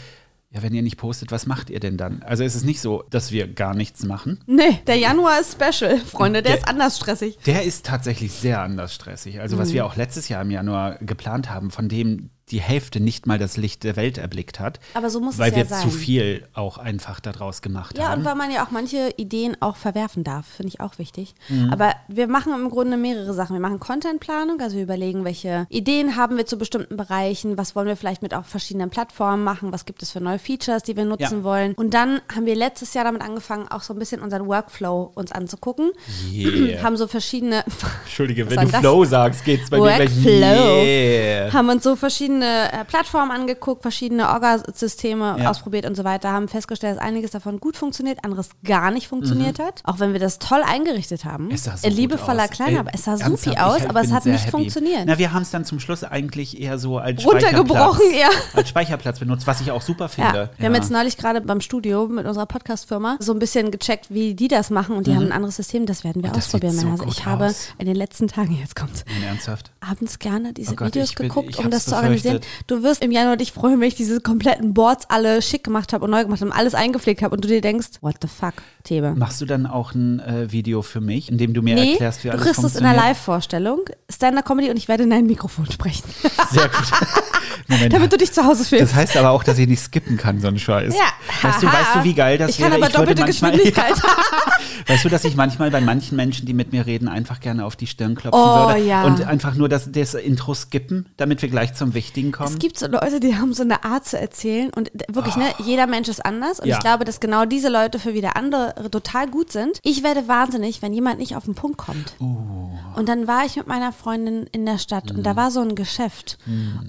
ja, 0.50 0.62
wenn 0.62 0.74
ihr 0.74 0.82
nicht 0.82 0.96
postet, 0.96 1.30
was 1.30 1.46
macht 1.46 1.70
ihr 1.70 1.78
denn 1.80 1.96
dann? 1.96 2.22
Also 2.24 2.42
es 2.44 2.54
ist 2.56 2.64
nicht 2.64 2.80
so, 2.80 3.04
dass 3.10 3.30
wir 3.30 3.46
gar 3.46 3.74
nichts 3.74 4.04
machen. 4.04 4.40
Nee, 4.46 4.80
der 4.86 4.96
Januar 4.96 5.40
ist 5.40 5.52
special, 5.60 5.98
Freunde. 6.00 6.42
Der, 6.42 6.52
Der- 6.52 6.60
ist 6.60 6.68
anders 6.68 6.96
stressig. 6.96 7.38
Der 7.46 7.62
ist 7.62 7.86
tatsächlich 7.86 8.32
sehr 8.32 8.60
anders 8.62 8.94
stressig. 8.94 9.40
Also 9.40 9.56
Mhm. 9.56 9.60
was 9.60 9.72
wir 9.72 9.86
auch 9.86 9.94
letztes 9.96 10.28
Jahr 10.28 10.42
im 10.42 10.50
Januar 10.50 10.96
geplant 11.00 11.48
haben, 11.50 11.70
von 11.70 11.88
dem 11.88 12.30
die 12.52 12.60
Hälfte 12.60 13.00
nicht 13.00 13.26
mal 13.26 13.38
das 13.40 13.56
Licht 13.56 13.82
der 13.82 13.96
Welt 13.96 14.18
erblickt 14.18 14.60
hat. 14.60 14.78
Aber 14.94 15.10
so 15.10 15.18
muss 15.18 15.34
es 15.34 15.40
weil 15.40 15.50
ja 15.50 15.56
wir 15.56 15.64
sein. 15.64 15.82
zu 15.82 15.90
viel 15.90 16.46
auch 16.54 16.78
einfach 16.78 17.18
daraus 17.18 17.60
gemacht 17.60 17.98
Ja, 17.98 18.10
haben. 18.10 18.20
und 18.20 18.24
weil 18.24 18.36
man 18.36 18.52
ja 18.52 18.64
auch 18.64 18.70
manche 18.70 19.12
Ideen 19.16 19.56
auch 19.58 19.74
verwerfen 19.74 20.22
darf, 20.22 20.46
finde 20.46 20.68
ich 20.68 20.80
auch 20.80 20.98
wichtig. 20.98 21.34
Mhm. 21.48 21.70
Aber 21.72 21.92
wir 22.06 22.28
machen 22.28 22.52
im 22.54 22.70
Grunde 22.70 22.96
mehrere 22.96 23.34
Sachen. 23.34 23.54
Wir 23.56 23.60
machen 23.60 23.80
Contentplanung, 23.80 24.60
also 24.60 24.76
wir 24.76 24.84
überlegen, 24.84 25.24
welche 25.24 25.66
Ideen 25.70 26.14
haben 26.14 26.36
wir 26.36 26.46
zu 26.46 26.56
bestimmten 26.56 26.96
Bereichen, 26.96 27.58
was 27.58 27.74
wollen 27.74 27.88
wir 27.88 27.96
vielleicht 27.96 28.22
mit 28.22 28.32
auch 28.32 28.44
verschiedenen 28.44 28.90
Plattformen 28.90 29.42
machen, 29.42 29.72
was 29.72 29.84
gibt 29.84 30.04
es 30.04 30.12
für 30.12 30.20
neue 30.20 30.38
Features, 30.38 30.84
die 30.84 30.96
wir 30.96 31.04
nutzen 31.04 31.38
Ja. 31.38 31.42
wollen. 31.42 31.74
Und 31.74 31.94
dann 31.94 32.20
haben 32.32 32.46
wir 32.46 32.54
letztes 32.54 32.94
Jahr 32.94 33.02
damit 33.04 33.22
angefangen, 33.22 33.66
auch 33.66 33.82
so 33.82 33.92
ein 33.92 33.98
bisschen 33.98 34.20
unseren 34.20 34.46
Workflow 34.46 35.10
uns 35.16 35.32
anzugucken. 35.32 35.90
Yeah. 36.32 36.80
Haben 36.84 36.96
so 36.96 37.08
verschiedene 37.08 37.64
Entschuldige, 38.04 38.48
wenn 38.50 38.66
du 38.66 38.70
das? 38.70 38.80
Flow 38.82 39.04
sagst, 39.04 39.44
geht's 39.44 39.68
bei 39.68 39.78
mir 39.80 39.96
gleich. 39.96 40.14
Workflow. 40.14 40.84
Yeah. 40.84 41.52
haben 41.52 41.68
uns 41.70 41.82
so 41.82 41.96
verschiedene 41.96 42.35
äh, 42.42 42.84
Plattformen 42.86 43.30
angeguckt, 43.30 43.82
verschiedene 43.82 44.28
Orga-Systeme 44.30 45.36
Ja. 45.38 45.50
ausprobiert 45.50 45.86
und 45.86 45.94
so 45.96 46.04
weiter, 46.04 46.32
haben 46.32 46.48
festgestellt, 46.48 46.96
dass 46.96 47.02
einiges 47.02 47.30
davon 47.30 47.58
gut 47.60 47.76
funktioniert, 47.76 48.24
anderes 48.24 48.50
gar 48.64 48.90
nicht 48.90 49.06
Mhm. 49.06 49.10
funktioniert 49.10 49.58
hat. 49.58 49.82
Auch 49.84 49.98
wenn 50.00 50.12
wir 50.12 50.20
das 50.20 50.38
toll 50.38 50.62
eingerichtet 50.64 51.24
haben. 51.24 51.50
Es 51.50 51.64
sah 51.64 51.76
so 51.76 51.88
liebevoller 51.88 52.44
aus. 52.44 52.50
Kleiner, 52.50 52.80
aber 52.80 52.90
es 52.94 53.04
sah 53.04 53.16
supi 53.16 53.50
aus, 53.58 53.80
halt 53.80 53.90
aber 53.90 54.00
es 54.02 54.12
hat 54.12 54.24
nicht 54.26 54.40
happy. 54.42 54.50
funktioniert. 54.50 55.02
Na, 55.06 55.18
wir 55.18 55.32
haben 55.32 55.42
es 55.42 55.50
dann 55.50 55.64
zum 55.64 55.80
Schluss 55.80 56.04
eigentlich 56.04 56.60
eher 56.60 56.78
so 56.78 56.98
als 56.98 57.24
Runtergebrochen, 57.24 58.00
Speicherplatz, 58.10 58.42
ja. 58.54 58.58
als 58.58 58.68
Speicherplatz 58.68 59.18
benutzt, 59.18 59.46
was 59.46 59.60
ich 59.60 59.70
auch 59.70 59.82
super 59.82 60.08
finde. 60.08 60.26
Ja, 60.34 60.48
wir 60.58 60.66
haben 60.66 60.74
jetzt 60.74 60.90
neulich 60.90 61.16
gerade 61.16 61.40
beim 61.40 61.60
Studio 61.60 62.06
mit 62.08 62.26
unserer 62.26 62.46
Podcast-Firma 62.46 63.16
so 63.20 63.32
ein 63.32 63.38
bisschen 63.38 63.70
gecheckt, 63.70 64.06
wie 64.10 64.34
die 64.34 64.48
das 64.48 64.70
machen 64.70 64.96
und 64.96 65.06
die 65.06 65.14
haben 65.14 65.26
ein 65.26 65.32
anderes 65.32 65.56
System, 65.56 65.86
das 65.86 66.04
werden 66.04 66.22
wir 66.22 66.30
Und 66.30 66.36
Mhm. 66.36 66.42
ausprobieren. 66.42 66.72
so 66.74 66.88
also 66.88 67.04
ich 67.04 67.16
gut 67.16 67.26
habe 67.26 67.46
aus. 67.46 67.68
in 67.78 67.86
den 67.86 67.96
letzten 67.96 68.28
Tagen, 68.28 68.56
jetzt 68.58 68.76
kommt's, 68.76 69.04
Nein, 69.06 69.22
ernsthaft. 69.28 69.70
abends 69.80 70.18
gerne 70.18 70.52
diese 70.52 70.72
Oh 70.72 70.76
Gott, 70.76 70.88
Videos 70.88 71.14
bin- 71.14 71.28
geguckt, 71.28 71.58
um 71.58 71.70
das 71.70 71.84
zu 71.86 71.94
organisieren. 71.94 72.25
Befürchtet. 72.34 72.64
Du 72.66 72.82
wirst 72.82 73.02
im 73.02 73.10
Januar 73.10 73.36
dich 73.36 73.52
freuen, 73.52 73.80
wenn 73.80 73.88
ich 73.88 73.94
diese 73.94 74.20
kompletten 74.20 74.74
Boards 74.74 75.06
alle 75.08 75.42
schick 75.42 75.64
gemacht 75.64 75.92
habe 75.92 76.04
und 76.04 76.10
neu 76.10 76.22
gemacht 76.24 76.40
habe 76.40 76.50
und 76.50 76.56
alles 76.56 76.74
eingepflegt 76.74 77.22
habe 77.22 77.34
und 77.34 77.44
du 77.44 77.48
dir 77.48 77.60
denkst, 77.60 77.88
what 78.00 78.16
the 78.22 78.28
fuck, 78.28 78.54
Thebe. 78.84 79.14
Machst 79.16 79.40
du 79.40 79.46
dann 79.46 79.66
auch 79.66 79.94
ein 79.94 80.20
äh, 80.20 80.50
Video 80.52 80.82
für 80.82 81.00
mich, 81.00 81.30
in 81.30 81.38
dem 81.38 81.54
du 81.54 81.62
mir 81.62 81.74
Nee, 81.74 81.92
erklärst, 81.92 82.24
wie 82.24 82.28
du 82.28 82.32
alles 82.34 82.44
kriegst 82.44 82.58
es 82.58 82.64
in 82.64 82.70
funktioniert? 82.70 82.98
einer 82.98 83.08
Live-Vorstellung, 83.08 83.80
Stand-Up-Comedy 84.12 84.70
und 84.70 84.76
ich 84.76 84.88
werde 84.88 85.04
in 85.04 85.10
dein 85.10 85.26
Mikrofon 85.26 85.70
sprechen, 85.70 86.04
Sehr 86.50 86.68
gut. 86.68 86.90
Moment. 87.68 87.92
damit 87.92 88.12
du 88.12 88.16
dich 88.16 88.32
zu 88.32 88.44
Hause 88.44 88.64
fühlst. 88.64 88.84
das 88.84 88.94
heißt 88.94 89.16
aber 89.16 89.30
auch, 89.30 89.42
dass 89.42 89.58
ich 89.58 89.66
nicht 89.66 89.80
skippen 89.80 90.16
kann, 90.16 90.40
so 90.40 90.46
ein 90.46 90.58
Scheiß. 90.58 90.94
Ja. 90.94 91.00
Weißt 91.42 91.62
du, 91.62 91.66
weißt 91.66 91.94
du, 91.96 92.04
wie 92.04 92.14
geil 92.14 92.38
das 92.38 92.50
ich 92.50 92.58
kann 92.58 92.70
wäre? 92.70 92.76
aber 92.76 92.86
würde 92.94 92.98
doppelte 93.14 93.22
manchmal, 93.22 93.50
Geschwindigkeit. 93.52 93.94
Weißt 94.86 95.04
du, 95.04 95.08
dass 95.08 95.24
ich 95.24 95.34
manchmal 95.34 95.70
bei 95.72 95.80
manchen 95.80 96.14
Menschen, 96.16 96.46
die 96.46 96.52
mit 96.54 96.72
mir 96.72 96.86
reden, 96.86 97.08
einfach 97.08 97.40
gerne 97.40 97.64
auf 97.64 97.74
die 97.74 97.86
Stirn 97.88 98.14
klopfen 98.14 98.40
Oh, 98.40 98.68
würde 98.68 98.84
ja. 98.84 99.02
und 99.04 99.24
einfach 99.26 99.54
nur 99.54 99.68
das, 99.68 99.90
das 99.90 100.14
Intro 100.14 100.54
skippen, 100.54 101.06
damit 101.16 101.42
wir 101.42 101.48
gleich 101.48 101.74
zum 101.74 101.94
Wichtigen 101.94 102.15
kommen? 102.32 102.52
Es 102.52 102.58
gibt 102.58 102.78
so 102.78 102.86
Leute, 102.86 103.20
die 103.20 103.36
haben 103.36 103.52
so 103.52 103.62
eine 103.62 103.84
Art 103.84 104.06
zu 104.06 104.18
erzählen 104.18 104.70
und 104.74 104.90
wirklich, 105.08 105.36
ne, 105.36 105.44
jeder 105.58 105.86
Mensch 105.86 106.08
ist 106.08 106.24
anders 106.24 106.60
und 106.60 106.66
Ja. 106.68 106.76
ich 106.76 106.80
glaube, 106.80 107.04
dass 107.04 107.20
genau 107.20 107.44
diese 107.44 107.68
Leute 107.68 107.98
für 107.98 108.14
wieder 108.14 108.36
andere 108.36 108.90
total 108.90 109.28
gut 109.28 109.52
sind. 109.52 109.78
Ich 109.82 110.02
werde 110.02 110.28
wahnsinnig, 110.28 110.82
wenn 110.82 110.92
jemand 110.92 111.18
nicht 111.18 111.36
auf 111.36 111.44
den 111.44 111.54
Punkt 111.54 111.78
kommt. 111.78 112.14
Oh. 112.20 112.68
Und 112.96 113.08
dann 113.08 113.26
war 113.26 113.44
ich 113.44 113.56
mit 113.56 113.66
meiner 113.66 113.92
Freundin 113.92 114.46
in 114.52 114.64
der 114.66 114.78
Stadt 114.78 115.10
und 115.10 115.22
da 115.24 115.36
war 115.36 115.50
so 115.50 115.60
ein 115.60 115.74
Geschäft 115.74 116.38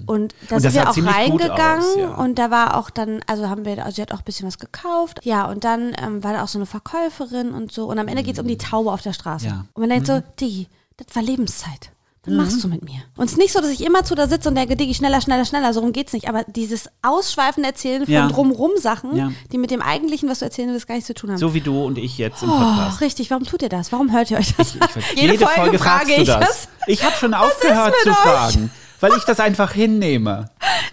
und 0.06 0.34
da 0.48 0.60
sind 0.60 0.74
wir 0.74 0.88
auch 0.88 0.96
reingegangen 0.96 1.82
aus, 1.82 1.96
ja. 1.96 2.14
und 2.14 2.38
da 2.38 2.50
war 2.50 2.76
auch 2.76 2.90
dann, 2.90 3.20
also 3.26 3.48
haben 3.48 3.64
wir, 3.64 3.84
also 3.84 3.96
sie 3.96 4.02
hat 4.02 4.12
auch 4.12 4.18
ein 4.18 4.24
bisschen 4.24 4.46
was 4.46 4.58
gekauft. 4.58 5.20
Ja, 5.24 5.46
und 5.50 5.64
dann 5.64 5.92
ähm, 6.02 6.24
war 6.24 6.32
da 6.32 6.42
auch 6.44 6.48
so 6.48 6.58
eine 6.58 6.66
Verkäuferin 6.66 7.52
und 7.52 7.72
so 7.72 7.86
und 7.90 7.98
am 7.98 8.08
Ende 8.08 8.22
geht 8.22 8.34
es 8.34 8.40
um 8.40 8.46
die 8.46 8.58
Taube 8.58 8.90
auf 8.92 9.02
der 9.02 9.12
Straße. 9.12 9.46
Ja. 9.46 9.64
Und 9.74 9.80
man 9.80 9.90
denkt 9.90 10.06
so, 10.06 10.22
Digi, 10.40 10.68
das 10.96 11.14
war 11.14 11.22
Lebenszeit. 11.22 11.90
Was 12.26 12.34
machst 12.34 12.64
du 12.64 12.68
mit 12.68 12.84
mir? 12.84 13.00
Und 13.16 13.26
es 13.26 13.32
ist 13.32 13.38
nicht 13.38 13.52
so, 13.52 13.60
dass 13.60 13.70
ich 13.70 13.82
immer 13.84 14.04
zu 14.04 14.14
da 14.14 14.26
sitze 14.28 14.48
und 14.48 14.54
denke, 14.54 14.76
Digi, 14.76 14.92
schneller, 14.94 15.20
schneller, 15.20 15.44
schneller, 15.44 15.72
so 15.72 15.80
rum 15.80 15.92
geht's 15.92 16.12
nicht. 16.12 16.28
Aber 16.28 16.44
dieses 16.44 16.88
ausschweifende 17.00 17.68
Erzählen 17.68 18.04
von 18.04 18.12
Ja. 18.12 18.28
drumrum 18.28 18.72
Sachen, 18.76 19.16
Ja. 19.16 19.32
die 19.52 19.58
mit 19.58 19.70
dem 19.70 19.80
eigentlichen, 19.80 20.28
was 20.28 20.40
du 20.40 20.44
erzählen 20.44 20.70
willst, 20.70 20.86
gar 20.86 20.94
nichts 20.96 21.06
zu 21.06 21.14
tun 21.14 21.30
haben. 21.30 21.38
So 21.38 21.54
wie 21.54 21.60
du 21.60 21.84
und 21.84 21.96
ich 21.96 22.18
jetzt 22.18 22.42
im 22.42 22.50
oh, 22.50 22.58
Podcast. 22.58 23.00
richtig, 23.00 23.30
warum 23.30 23.44
tut 23.44 23.62
ihr 23.62 23.68
das? 23.68 23.92
Warum 23.92 24.12
hört 24.12 24.30
ihr 24.30 24.38
euch 24.38 24.54
das? 24.56 24.74
Ich, 25.14 25.20
jede, 25.22 25.38
Folge, 25.46 25.78
fragst 25.78 26.16
du 26.18 26.24
das. 26.24 26.68
Ich 26.86 27.02
habe 27.04 27.14
schon 27.16 27.34
aufgehört 27.34 27.94
zu 28.02 28.10
euch? 28.10 28.16
fragen. 28.16 28.70
Weil 29.00 29.12
ich 29.16 29.24
das 29.24 29.40
einfach 29.40 29.72
hinnehme. 29.72 30.50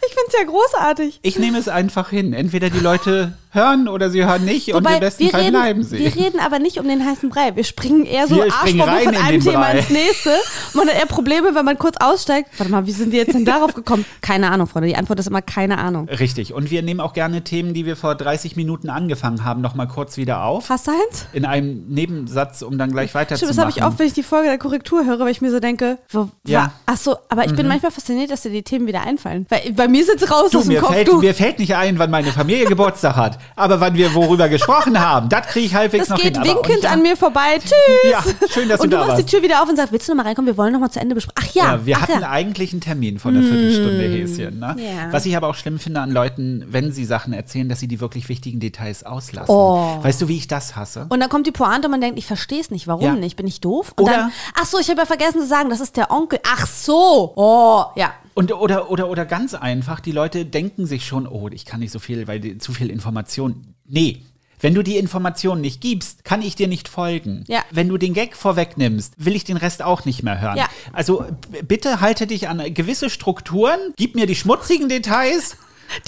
Ich 0.07 0.13
finde 0.13 0.27
es 0.29 0.33
ja 0.39 0.45
großartig. 0.45 1.19
Ich 1.23 1.39
nehme 1.39 1.57
es 1.57 1.67
einfach 1.67 2.09
hin. 2.09 2.33
Entweder 2.33 2.69
die 2.69 2.79
Leute 2.79 3.33
hören 3.51 3.87
oder 3.87 4.09
sie 4.09 4.25
hören 4.25 4.43
nicht 4.45 4.69
und 4.73 4.83
Wobei, 4.83 4.95
im 4.95 4.99
besten 4.99 5.23
wir 5.23 5.29
Fall 5.31 5.41
reden, 5.41 5.51
bleiben 5.53 5.83
sie. 5.83 5.99
Wir 5.99 6.13
reden 6.15 6.39
aber 6.39 6.59
nicht 6.59 6.77
um 6.77 6.87
den 6.87 7.05
heißen 7.05 7.29
Brei. 7.29 7.55
Wir 7.55 7.63
springen 7.63 8.05
eher 8.05 8.27
so 8.27 8.35
Wir 8.35 8.43
Arschbombe 8.53 8.83
von 9.03 9.13
in 9.13 9.19
einem 9.21 9.41
Thema 9.41 9.59
Brei. 9.61 9.77
ins 9.79 9.89
nächste. 9.89 10.31
Man 10.73 10.87
hat 10.89 10.95
eher 10.95 11.05
Probleme, 11.05 11.55
wenn 11.55 11.63
man 11.65 11.77
kurz 11.79 11.95
aussteigt. 11.99 12.49
Warte 12.57 12.71
mal, 12.71 12.85
wie 12.85 12.91
sind 12.91 13.11
die 13.11 13.17
jetzt 13.17 13.33
denn 13.33 13.45
darauf 13.45 13.73
gekommen? 13.73 14.05
Keine 14.21 14.51
Ahnung, 14.51 14.67
Freunde. 14.67 14.89
Die 14.89 14.95
Antwort 14.97 15.19
ist 15.19 15.27
immer 15.27 15.41
keine 15.41 15.77
Ahnung. 15.77 16.07
Richtig. 16.09 16.53
Und 16.53 16.69
wir 16.69 16.81
nehmen 16.81 16.99
auch 16.99 17.13
gerne 17.13 17.43
Themen, 17.43 17.73
die 17.73 17.85
wir 17.85 17.95
vor 17.95 18.15
30 18.15 18.55
Minuten 18.57 18.89
angefangen 18.89 19.43
haben, 19.45 19.61
nochmal 19.61 19.87
kurz 19.87 20.17
wieder 20.17 20.43
auf. 20.43 20.69
Hast 20.69 20.87
du 20.87 20.91
eins? 20.91 21.25
In 21.33 21.45
einem 21.45 21.87
Nebensatz, 21.87 22.61
um 22.61 22.77
dann 22.77 22.91
gleich 22.91 23.11
Stimmt, 23.11 23.21
weiterzumachen. 23.31 23.55
das 23.55 23.63
habe 23.65 23.71
ich 23.75 23.83
oft, 23.83 23.99
wenn 23.99 24.07
ich 24.07 24.13
die 24.13 24.23
Folge 24.23 24.49
der 24.49 24.57
Korrektur 24.57 25.05
höre, 25.05 25.19
weil 25.19 25.29
ich 25.31 25.41
mir 25.41 25.51
so 25.51 25.59
denke, 25.61 25.97
wo, 26.09 26.29
Ja. 26.45 26.73
ach 26.85 26.97
so, 26.97 27.17
aber 27.29 27.45
ich 27.45 27.51
Mhm. 27.51 27.55
bin 27.55 27.67
manchmal 27.69 27.91
fasziniert, 27.95 28.29
dass 28.31 28.41
dir 28.43 28.51
die 28.51 28.63
Themen 28.63 28.87
wieder 28.87 29.01
einfallen. 29.01 29.45
Weil 29.49 29.71
bei 29.73 29.87
mir 29.87 30.05
sind 30.05 30.19
sie 30.19 30.25
raus 30.29 30.51
Du, 30.51 30.59
aus 30.59 30.65
dem 30.65 30.73
mir 30.73 30.81
Kopf. 30.81 30.93
fällt, 30.93 31.07
du. 31.07 31.19
mir 31.19 31.33
fällt 31.33 31.59
nicht 31.59 31.75
ein, 31.75 31.97
wann 31.99 32.11
meine 32.11 32.31
Familie 32.31 32.65
Geburtstag 32.65 33.15
hat. 33.15 33.39
Aber 33.55 33.79
wann 33.79 33.95
wir 33.95 34.13
worüber 34.13 34.47
gesprochen 34.49 34.99
haben, 34.99 35.29
das 35.29 35.47
kriege 35.47 35.65
ich 35.65 35.75
halbwegs 35.75 36.07
das 36.07 36.09
noch 36.09 36.17
geht 36.23 36.37
hin. 36.37 36.43
Aber 36.49 36.61
winkend 36.63 36.85
euch- 36.85 36.89
an 36.89 37.01
mir 37.01 37.17
vorbei. 37.17 37.57
Tschüss. 37.59 37.71
Ja, 38.11 38.23
schön, 38.49 38.69
dass 38.69 38.79
und 38.81 38.91
du 38.91 38.97
du 38.97 39.01
da 39.01 39.07
machst 39.07 39.21
die. 39.21 39.25
Tür 39.25 39.41
wieder 39.41 39.63
auf 39.63 39.69
und 39.69 39.75
sagst, 39.75 39.91
willst 39.91 40.07
du 40.07 40.13
noch 40.13 40.17
mal 40.17 40.27
reinkommen? 40.27 40.47
Wir 40.47 40.57
wollen 40.57 40.73
noch 40.73 40.79
mal 40.79 40.89
zu 40.91 40.99
Ende 40.99 41.15
besprechen. 41.15 41.41
Ach 41.49 41.53
ja, 41.55 41.73
Ja, 41.75 41.85
wir 41.85 41.97
ach 41.97 42.01
hatten 42.03 42.21
ja. 42.21 42.29
eigentlich 42.29 42.71
einen 42.73 42.81
Termin 42.81 43.17
von 43.19 43.35
einer 43.35 43.43
Viertelstunde, 43.47 44.03
Häschen. 44.03 44.59
Ne? 44.59 44.75
Ja. 44.79 45.11
Was 45.11 45.25
ich 45.25 45.35
aber 45.35 45.47
auch 45.47 45.55
schlimm 45.55 45.79
finde 45.79 46.01
an 46.01 46.11
Leuten, 46.11 46.65
wenn 46.69 46.91
sie 46.91 47.05
Sachen 47.05 47.33
erzählen, 47.33 47.69
dass 47.69 47.79
sie 47.79 47.87
die 47.87 47.99
wirklich 47.99 48.29
wichtigen 48.29 48.59
Details 48.59 49.03
auslassen. 49.03 49.53
Oh. 49.53 49.99
Weißt 50.01 50.21
du, 50.21 50.27
wie 50.27 50.37
ich 50.37 50.47
das 50.47 50.75
hasse? 50.75 51.05
Und 51.09 51.19
dann 51.19 51.29
kommt 51.29 51.47
die 51.47 51.51
Pointe 51.51 51.87
und 51.87 51.91
man 51.91 52.01
denkt, 52.01 52.19
ich 52.19 52.25
verstehe 52.25 52.59
es 52.59 52.71
nicht. 52.71 52.87
Warum 52.87 53.03
Ja. 53.03 53.13
nicht? 53.13 53.35
Bin 53.37 53.47
ich 53.47 53.61
doof? 53.61 53.93
Und 53.95 54.03
Oder- 54.05 54.13
dann, 54.13 54.31
ach 54.59 54.65
so, 54.65 54.77
ich 54.79 54.89
habe 54.89 54.99
ja 54.99 55.05
vergessen 55.05 55.41
zu 55.41 55.47
sagen, 55.47 55.69
das 55.69 55.79
ist 55.79 55.97
der 55.97 56.11
Onkel. 56.11 56.39
Ach 56.45 56.67
so. 56.67 57.33
Oh, 57.35 57.84
ja. 57.95 58.13
Und, 58.33 58.51
oder, 58.51 58.89
oder, 58.89 59.09
oder 59.09 59.25
ganz 59.25 59.53
einfach, 59.53 59.99
die 59.99 60.11
Leute 60.11 60.45
denken 60.45 60.85
sich 60.85 61.05
schon, 61.05 61.27
oh, 61.27 61.49
ich 61.51 61.65
kann 61.65 61.79
nicht 61.79 61.91
so 61.91 61.99
viel, 61.99 62.27
weil 62.27 62.39
die, 62.39 62.57
zu 62.57 62.73
viel 62.73 62.89
Information. 62.89 63.75
Nee. 63.85 64.21
Wenn 64.59 64.73
du 64.73 64.83
die 64.83 64.97
Information 64.97 65.61
nicht 65.61 65.81
gibst, 65.81 66.23
kann 66.23 66.41
ich 66.41 66.55
dir 66.55 66.67
nicht 66.67 66.87
folgen. 66.87 67.43
Ja. 67.47 67.63
Wenn 67.71 67.89
du 67.89 67.97
den 67.97 68.13
Gag 68.13 68.35
vorwegnimmst, 68.35 69.13
will 69.17 69.35
ich 69.35 69.43
den 69.43 69.57
Rest 69.57 69.83
auch 69.83 70.05
nicht 70.05 70.23
mehr 70.23 70.39
hören. 70.39 70.57
Ja. 70.57 70.67
Also 70.93 71.25
bitte 71.67 72.01
halte 72.01 72.25
dich 72.25 72.47
an 72.47 72.73
gewisse 72.73 73.09
Strukturen, 73.09 73.79
gib 73.97 74.15
mir 74.15 74.25
die 74.25 74.35
schmutzigen 74.35 74.89
Details 74.89 75.57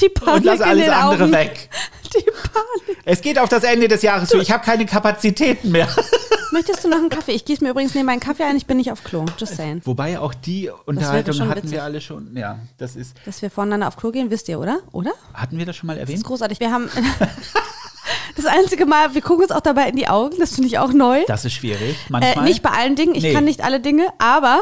Die 0.02 0.10
Panik 0.10 0.36
und 0.36 0.44
lass 0.46 0.62
alles 0.62 0.90
andere 0.90 1.24
Augen. 1.26 1.32
weg. 1.34 1.70
Die 2.14 2.22
Panik. 2.24 2.98
Es 3.06 3.22
geht 3.22 3.38
auf 3.40 3.50
das 3.50 3.64
Ende 3.64 3.88
des 3.88 4.02
Jahres 4.02 4.30
zu. 4.30 4.40
Ich 4.40 4.52
habe 4.52 4.64
keine 4.64 4.86
Kapazitäten 4.86 5.72
mehr. 5.72 5.88
Möchtest 6.52 6.84
du 6.84 6.88
noch 6.88 6.98
einen 6.98 7.10
Kaffee? 7.10 7.34
Ich 7.34 7.44
gieße 7.44 7.62
mir 7.64 7.72
übrigens 7.72 7.94
neben 7.94 8.06
meinen 8.06 8.22
Kaffee 8.22 8.44
ein. 8.44 8.56
Ich 8.56 8.66
bin 8.66 8.78
nicht 8.78 8.92
auf 8.92 9.04
Klo. 9.04 9.26
Just 9.38 9.56
saying. 9.58 9.82
Wobei 9.84 10.18
auch 10.20 10.34
die 10.34 10.70
Unterhaltung 10.86 11.40
hatten 11.50 11.58
witzig. 11.58 11.72
wir 11.74 11.84
alle 11.84 12.00
schon. 12.00 12.36
Ja, 12.38 12.60
das 12.78 12.96
ist. 12.96 13.16
Dass 13.26 13.42
wir 13.42 13.52
voneinander 13.52 13.90
auf 13.90 13.98
Klo 13.98 14.12
gehen, 14.12 14.32
wisst 14.32 14.48
ihr, 14.48 14.58
oder? 14.60 14.80
Oder? 14.94 15.12
Hatten 15.34 15.58
wir 15.58 15.66
das 15.66 15.76
schon 15.76 15.88
mal 15.88 15.94
Das 15.96 16.04
ist 16.04 16.10
erwähnt? 16.10 16.26
großartig. 16.26 16.60
Wir 16.62 16.72
haben 16.72 16.90
das 18.38 18.46
einzige 18.46 18.86
Mal, 18.86 19.14
wir 19.14 19.22
gucken 19.22 19.44
uns 19.44 19.52
auch 19.52 19.60
dabei 19.62 19.90
in 19.90 19.96
die 19.98 20.08
Augen. 20.08 20.38
Das 20.40 20.56
finde 20.56 20.68
ich 20.70 20.80
auch 20.80 20.94
neu. 20.94 21.24
Das 21.28 21.44
ist 21.44 21.54
schwierig. 21.54 21.98
Äh, 22.08 22.12
Manchmal. 22.12 22.46
nicht 22.46 22.62
bei 22.64 22.70
allen 22.70 22.96
Dingen. 22.96 23.14
Ich 23.16 23.24
Nee. 23.24 23.34
kann 23.34 23.44
nicht 23.44 23.64
alle 23.64 23.80
Dinge, 23.82 24.08
aber 24.18 24.62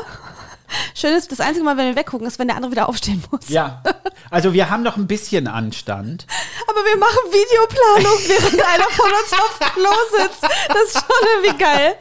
schön 0.93 1.13
ist, 1.13 1.31
das 1.31 1.39
einzige 1.39 1.63
Mal, 1.65 1.77
wenn 1.77 1.88
wir 1.88 1.95
weggucken, 1.95 2.27
ist, 2.27 2.39
wenn 2.39 2.48
der 2.48 2.55
andere 2.57 2.72
wieder 2.72 2.89
aufstehen 2.89 3.24
muss. 3.31 3.50
Ja, 3.50 3.81
also 4.29 4.53
wir 4.53 4.69
haben 4.69 4.84
noch 4.84 4.98
ein 4.98 5.07
bisschen 5.07 5.48
Anstand. 5.48 6.25
Aber 6.67 6.79
wir 6.79 6.98
machen 6.98 7.17
Videoplanung, 7.31 8.19
während 8.27 8.65
einer 8.65 8.89
von 8.91 9.05
uns 9.05 9.34
auf 9.34 9.60
Klo 9.74 10.19
sitzt. 10.22 10.43
Das 10.43 10.84
ist 10.84 10.93
schon 10.93 11.27
irgendwie 11.43 11.63
geil. 11.63 11.95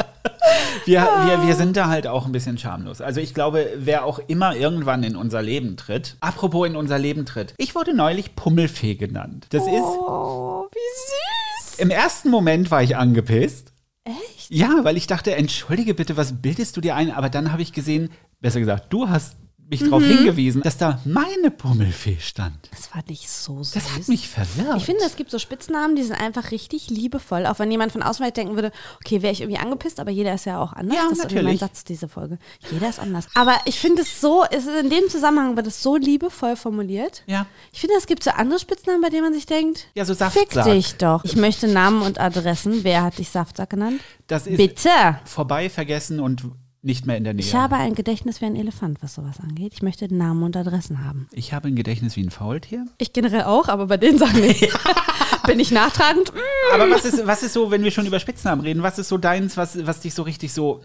Wir, 0.86 1.02
Ah. 1.08 1.26
wir, 1.26 1.46
wir 1.46 1.54
sind 1.54 1.76
da 1.76 1.88
halt 1.88 2.06
auch 2.06 2.24
ein 2.26 2.32
bisschen 2.32 2.56
schamlos. 2.58 3.00
Also 3.00 3.20
ich 3.20 3.34
glaube, 3.34 3.72
wer 3.76 4.04
auch 4.04 4.18
immer 4.26 4.54
irgendwann 4.56 5.02
in 5.02 5.16
unser 5.16 5.42
Leben 5.42 5.76
tritt, 5.76 6.16
apropos 6.20 6.66
in 6.66 6.76
unser 6.76 6.98
Leben 6.98 7.26
tritt, 7.26 7.54
ich 7.58 7.74
wurde 7.74 7.94
neulich 7.94 8.34
Pummelfee 8.34 8.94
genannt. 8.94 9.46
Das 9.50 9.62
ist, 9.64 9.70
Oh, 9.72 10.66
wie 10.72 11.66
süß. 11.70 11.78
im 11.78 11.90
ersten 11.90 12.30
Moment 12.30 12.70
war 12.70 12.82
ich 12.82 12.96
angepisst. 12.96 13.72
Echt? 14.04 14.50
Ja, 14.50 14.80
weil 14.82 14.96
ich 14.98 15.06
dachte, 15.06 15.34
entschuldige 15.34 15.94
bitte, 15.94 16.16
was 16.16 16.40
bildest 16.42 16.76
du 16.76 16.80
dir 16.82 16.94
ein? 16.94 17.10
Aber 17.10 17.28
dann 17.30 17.52
habe 17.52 17.62
ich 17.62 17.72
gesehen, 17.72 18.10
besser 18.44 18.60
gesagt, 18.60 18.92
du 18.92 19.08
hast 19.08 19.36
mich 19.70 19.80
darauf 19.82 20.02
Mhm. 20.02 20.08
hingewiesen, 20.18 20.60
dass 20.60 20.76
da 20.76 21.00
meine 21.06 21.50
Pummelfee 21.50 22.18
stand. 22.20 22.68
Das 22.70 22.94
war 22.94 23.02
nicht 23.08 23.30
so 23.30 23.62
süß. 23.62 23.72
Das 23.72 23.94
hat 23.94 24.06
mich 24.08 24.28
verwirrt. 24.28 24.76
Ich 24.76 24.84
finde, 24.84 25.02
es 25.06 25.16
gibt 25.16 25.30
so 25.30 25.38
Spitznamen, 25.38 25.96
die 25.96 26.02
sind 26.02 26.20
einfach 26.20 26.50
richtig 26.50 26.90
liebevoll. 26.90 27.46
Auch 27.46 27.58
wenn 27.58 27.70
jemand 27.70 27.90
von 27.90 28.02
außen 28.02 28.16
vielleicht 28.18 28.36
denken 28.36 28.56
würde, 28.56 28.72
okay, 29.02 29.22
wäre 29.22 29.32
ich 29.32 29.40
irgendwie 29.40 29.58
angepisst, 29.58 30.00
aber 30.00 30.10
jeder 30.10 30.34
ist 30.34 30.44
ja 30.44 30.60
auch 30.60 30.74
anders. 30.74 30.94
Ja, 30.98 31.04
das 31.08 31.12
ist 31.12 31.18
irgendwie 31.24 31.34
mein 31.36 31.44
natürlich. 31.44 31.60
Satz, 31.60 31.84
diese 31.84 32.08
Folge. 32.08 32.38
Jeder 32.70 32.90
ist 32.90 33.00
anders. 33.00 33.26
Aber 33.34 33.56
ich 33.64 33.78
finde 33.80 34.02
es 34.02 34.20
so, 34.20 34.44
es 34.50 34.66
ist 34.66 34.78
in 34.82 34.90
dem 34.90 35.08
Zusammenhang 35.08 35.56
wird 35.56 35.66
es 35.66 35.82
so 35.82 35.96
liebevoll 35.96 36.56
formuliert. 36.56 37.22
Ja. 37.26 37.46
Ich 37.72 37.80
finde, 37.80 37.94
es 37.96 38.06
gibt 38.06 38.22
so 38.22 38.32
andere 38.32 38.58
Spitznamen, 38.60 39.00
bei 39.00 39.08
denen 39.08 39.22
man 39.22 39.32
sich 39.32 39.46
denkt, 39.46 39.86
Ja, 39.94 40.04
so 40.04 40.12
fick 40.14 40.52
Saftsack. 40.52 40.64
dich 40.66 40.94
doch. 40.96 41.24
Ich 41.24 41.36
möchte 41.36 41.68
Namen 41.68 42.02
und 42.02 42.20
Adressen. 42.20 42.84
Wer 42.84 43.02
hat 43.02 43.16
dich 43.18 43.30
Saftsack 43.30 43.70
genannt? 43.70 44.02
Das 44.26 44.46
ist 44.46 44.58
Bitte. 44.58 44.90
vorbei, 45.24 45.70
vergessen 45.70 46.20
und 46.20 46.42
nicht 46.84 47.06
mehr 47.06 47.16
in 47.16 47.24
der 47.24 47.34
Nähe. 47.34 47.44
Ich 47.44 47.54
habe 47.54 47.76
ein 47.76 47.94
Gedächtnis 47.94 48.40
wie 48.40 48.44
ein 48.46 48.56
Elefant, 48.56 48.98
was 49.02 49.14
sowas 49.14 49.40
angeht. 49.40 49.72
Ich 49.74 49.82
möchte 49.82 50.12
Namen 50.12 50.42
und 50.42 50.56
Adressen 50.56 51.04
haben. 51.04 51.28
ich 51.32 51.52
habe 51.52 51.68
ein 51.68 51.76
Gedächtnis 51.76 52.16
wie 52.16 52.22
ein 52.22 52.30
Faultier. 52.30 52.86
Ich 52.98 53.12
generell 53.12 53.42
auch, 53.42 53.68
aber 53.68 53.86
bei 53.86 53.96
den 53.96 54.18
Sachen 54.18 54.40
nicht. 54.40 54.68
Bin 55.46 55.60
ich 55.60 55.70
nachtragend? 55.70 56.32
Aber 56.72 56.90
was 56.90 57.04
ist, 57.04 57.26
was 57.26 57.42
ist 57.42 57.52
so, 57.52 57.70
wenn 57.70 57.84
wir 57.84 57.90
schon 57.90 58.06
über 58.06 58.18
Spitznamen 58.18 58.62
reden, 58.62 58.82
was 58.82 58.98
ist 58.98 59.08
so 59.08 59.18
deins, 59.18 59.56
was, 59.56 59.86
was 59.86 60.00
dich 60.00 60.14
so 60.14 60.22
richtig 60.22 60.52
so. 60.52 60.80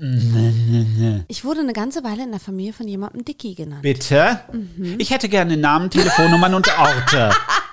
Ich 1.27 1.45
wurde 1.45 1.61
eine 1.61 1.71
ganze 1.73 2.03
Weile 2.03 2.23
in 2.23 2.31
der 2.31 2.41
Familie 2.41 2.73
von 2.73 2.87
jemandem 2.87 3.23
Dicky 3.23 3.53
genannt. 3.53 3.83
Bitte? 3.83 4.41
Mhm. 4.51 4.95
Ich 4.97 5.11
hätte 5.11 5.29
gerne 5.29 5.55
Namen, 5.55 5.89
Telefonnummern 5.89 6.53
und 6.53 6.67
Orte. 6.77 7.31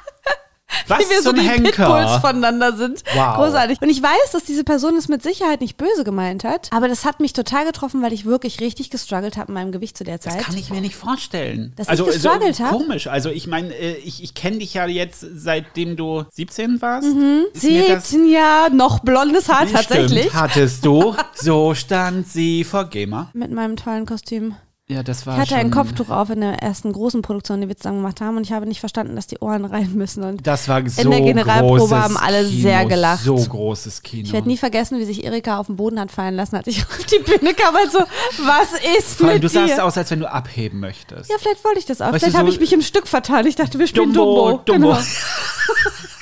Was 0.88 1.00
Wie 1.00 1.10
wir 1.10 1.22
so 1.22 1.32
die 1.32 1.40
Pitbulls 1.40 1.76
Henker? 1.78 2.20
voneinander 2.20 2.76
sind. 2.76 3.02
Wow. 3.14 3.36
Großartig. 3.36 3.80
Und 3.80 3.88
ich 3.88 4.02
weiß, 4.02 4.32
dass 4.32 4.44
diese 4.44 4.64
Person 4.64 4.96
es 4.96 5.08
mit 5.08 5.22
Sicherheit 5.22 5.60
nicht 5.60 5.76
böse 5.76 6.04
gemeint 6.04 6.44
hat, 6.44 6.68
aber 6.72 6.88
das 6.88 7.04
hat 7.04 7.20
mich 7.20 7.32
total 7.32 7.64
getroffen, 7.66 8.02
weil 8.02 8.12
ich 8.12 8.24
wirklich 8.24 8.60
richtig 8.60 8.90
gestruggelt 8.90 9.36
habe 9.36 9.52
mit 9.52 9.62
meinem 9.62 9.72
Gewicht 9.72 9.96
zu 9.96 10.04
der 10.04 10.20
Zeit. 10.20 10.36
Das 10.36 10.42
kann 10.44 10.56
ich 10.56 10.70
mir 10.70 10.80
nicht 10.80 10.96
vorstellen. 10.96 11.72
Dass 11.76 11.86
ich 11.86 11.90
also, 11.90 12.04
gestruggelt 12.06 12.60
hab? 12.60 12.70
Komisch. 12.70 13.06
Also 13.06 13.30
ich 13.30 13.46
meine, 13.46 13.72
äh, 13.74 13.96
ich, 13.98 14.22
ich 14.22 14.34
kenne 14.34 14.58
dich 14.58 14.74
ja 14.74 14.86
jetzt, 14.86 15.24
seitdem 15.34 15.96
du 15.96 16.24
17 16.32 16.80
warst. 16.82 17.08
Das- 17.54 17.62
17 17.62 18.28
Jahre, 18.28 18.70
noch 18.74 19.00
blondes 19.00 19.48
Haar 19.48 19.66
Stimmt, 19.66 19.74
tatsächlich. 19.88 20.34
hattest 20.34 20.84
du. 20.84 21.14
So 21.34 21.74
stand 21.74 22.26
sie 22.28 22.64
vor 22.64 22.86
Gamer. 22.86 23.28
Mit 23.34 23.50
meinem 23.50 23.76
tollen 23.76 24.06
Kostüm. 24.06 24.56
Ja, 24.88 25.02
das 25.02 25.26
war 25.26 25.34
Ich 25.34 25.40
hatte 25.40 25.56
ein 25.56 25.72
Kopftuch 25.72 26.10
auf 26.10 26.30
in 26.30 26.42
der 26.42 26.62
ersten 26.62 26.92
großen 26.92 27.20
Produktion, 27.20 27.60
die 27.60 27.66
wir 27.66 27.76
zusammen 27.76 27.96
gemacht 27.98 28.20
haben 28.20 28.36
und 28.36 28.44
ich 28.44 28.52
habe 28.52 28.66
nicht 28.66 28.78
verstanden, 28.78 29.16
dass 29.16 29.26
die 29.26 29.38
Ohren 29.40 29.64
rein 29.64 29.92
müssen. 29.94 30.22
Und 30.22 30.46
Das 30.46 30.68
war 30.68 30.88
so 30.88 31.02
in 31.02 31.10
der 31.10 31.22
Generalprobe 31.22 32.00
haben 32.00 32.16
alle 32.16 32.44
Kino, 32.44 32.62
sehr 32.62 32.84
gelacht. 32.86 33.24
So 33.24 33.34
großes 33.34 34.02
Kino. 34.02 34.26
ich 34.26 34.32
werde 34.32 34.46
nie 34.46 34.56
vergessen, 34.56 35.00
wie 35.00 35.04
sich 35.04 35.24
Erika 35.24 35.58
auf 35.58 35.66
den 35.66 35.74
Boden 35.74 35.98
hat 35.98 36.12
fallen 36.12 36.36
lassen, 36.36 36.54
als 36.54 36.68
ich 36.68 36.82
auf 36.86 37.04
die 37.04 37.18
Bühne 37.18 37.52
kam. 37.54 37.74
Also, 37.74 37.98
was 37.98 38.74
ist 38.96 39.14
Vor 39.18 39.26
allem, 39.26 39.34
mit 39.40 39.42
du 39.42 39.48
dir? 39.48 39.66
sahst 39.66 39.80
aus, 39.80 39.98
als 39.98 40.08
wenn 40.12 40.20
du 40.20 40.30
abheben 40.30 40.78
möchtest. 40.78 41.28
Ja, 41.30 41.36
vielleicht 41.40 41.64
wollte 41.64 41.80
ich 41.80 41.86
das 41.86 42.00
auch. 42.00 42.12
Weißt 42.12 42.18
vielleicht 42.20 42.34
du, 42.34 42.38
habe 42.38 42.48
so- 42.50 42.54
ich 42.54 42.60
mich 42.60 42.72
im 42.72 42.82
Stück 42.82 43.08
vertan. 43.08 43.44
Ich 43.46 43.56
dachte, 43.56 43.80
wir 43.80 43.88
spielen 43.88 44.12
Dumbo, 44.12 44.60
Dumbo. 44.64 44.72
Dumbo. 44.72 44.88
Genau. 44.92 44.98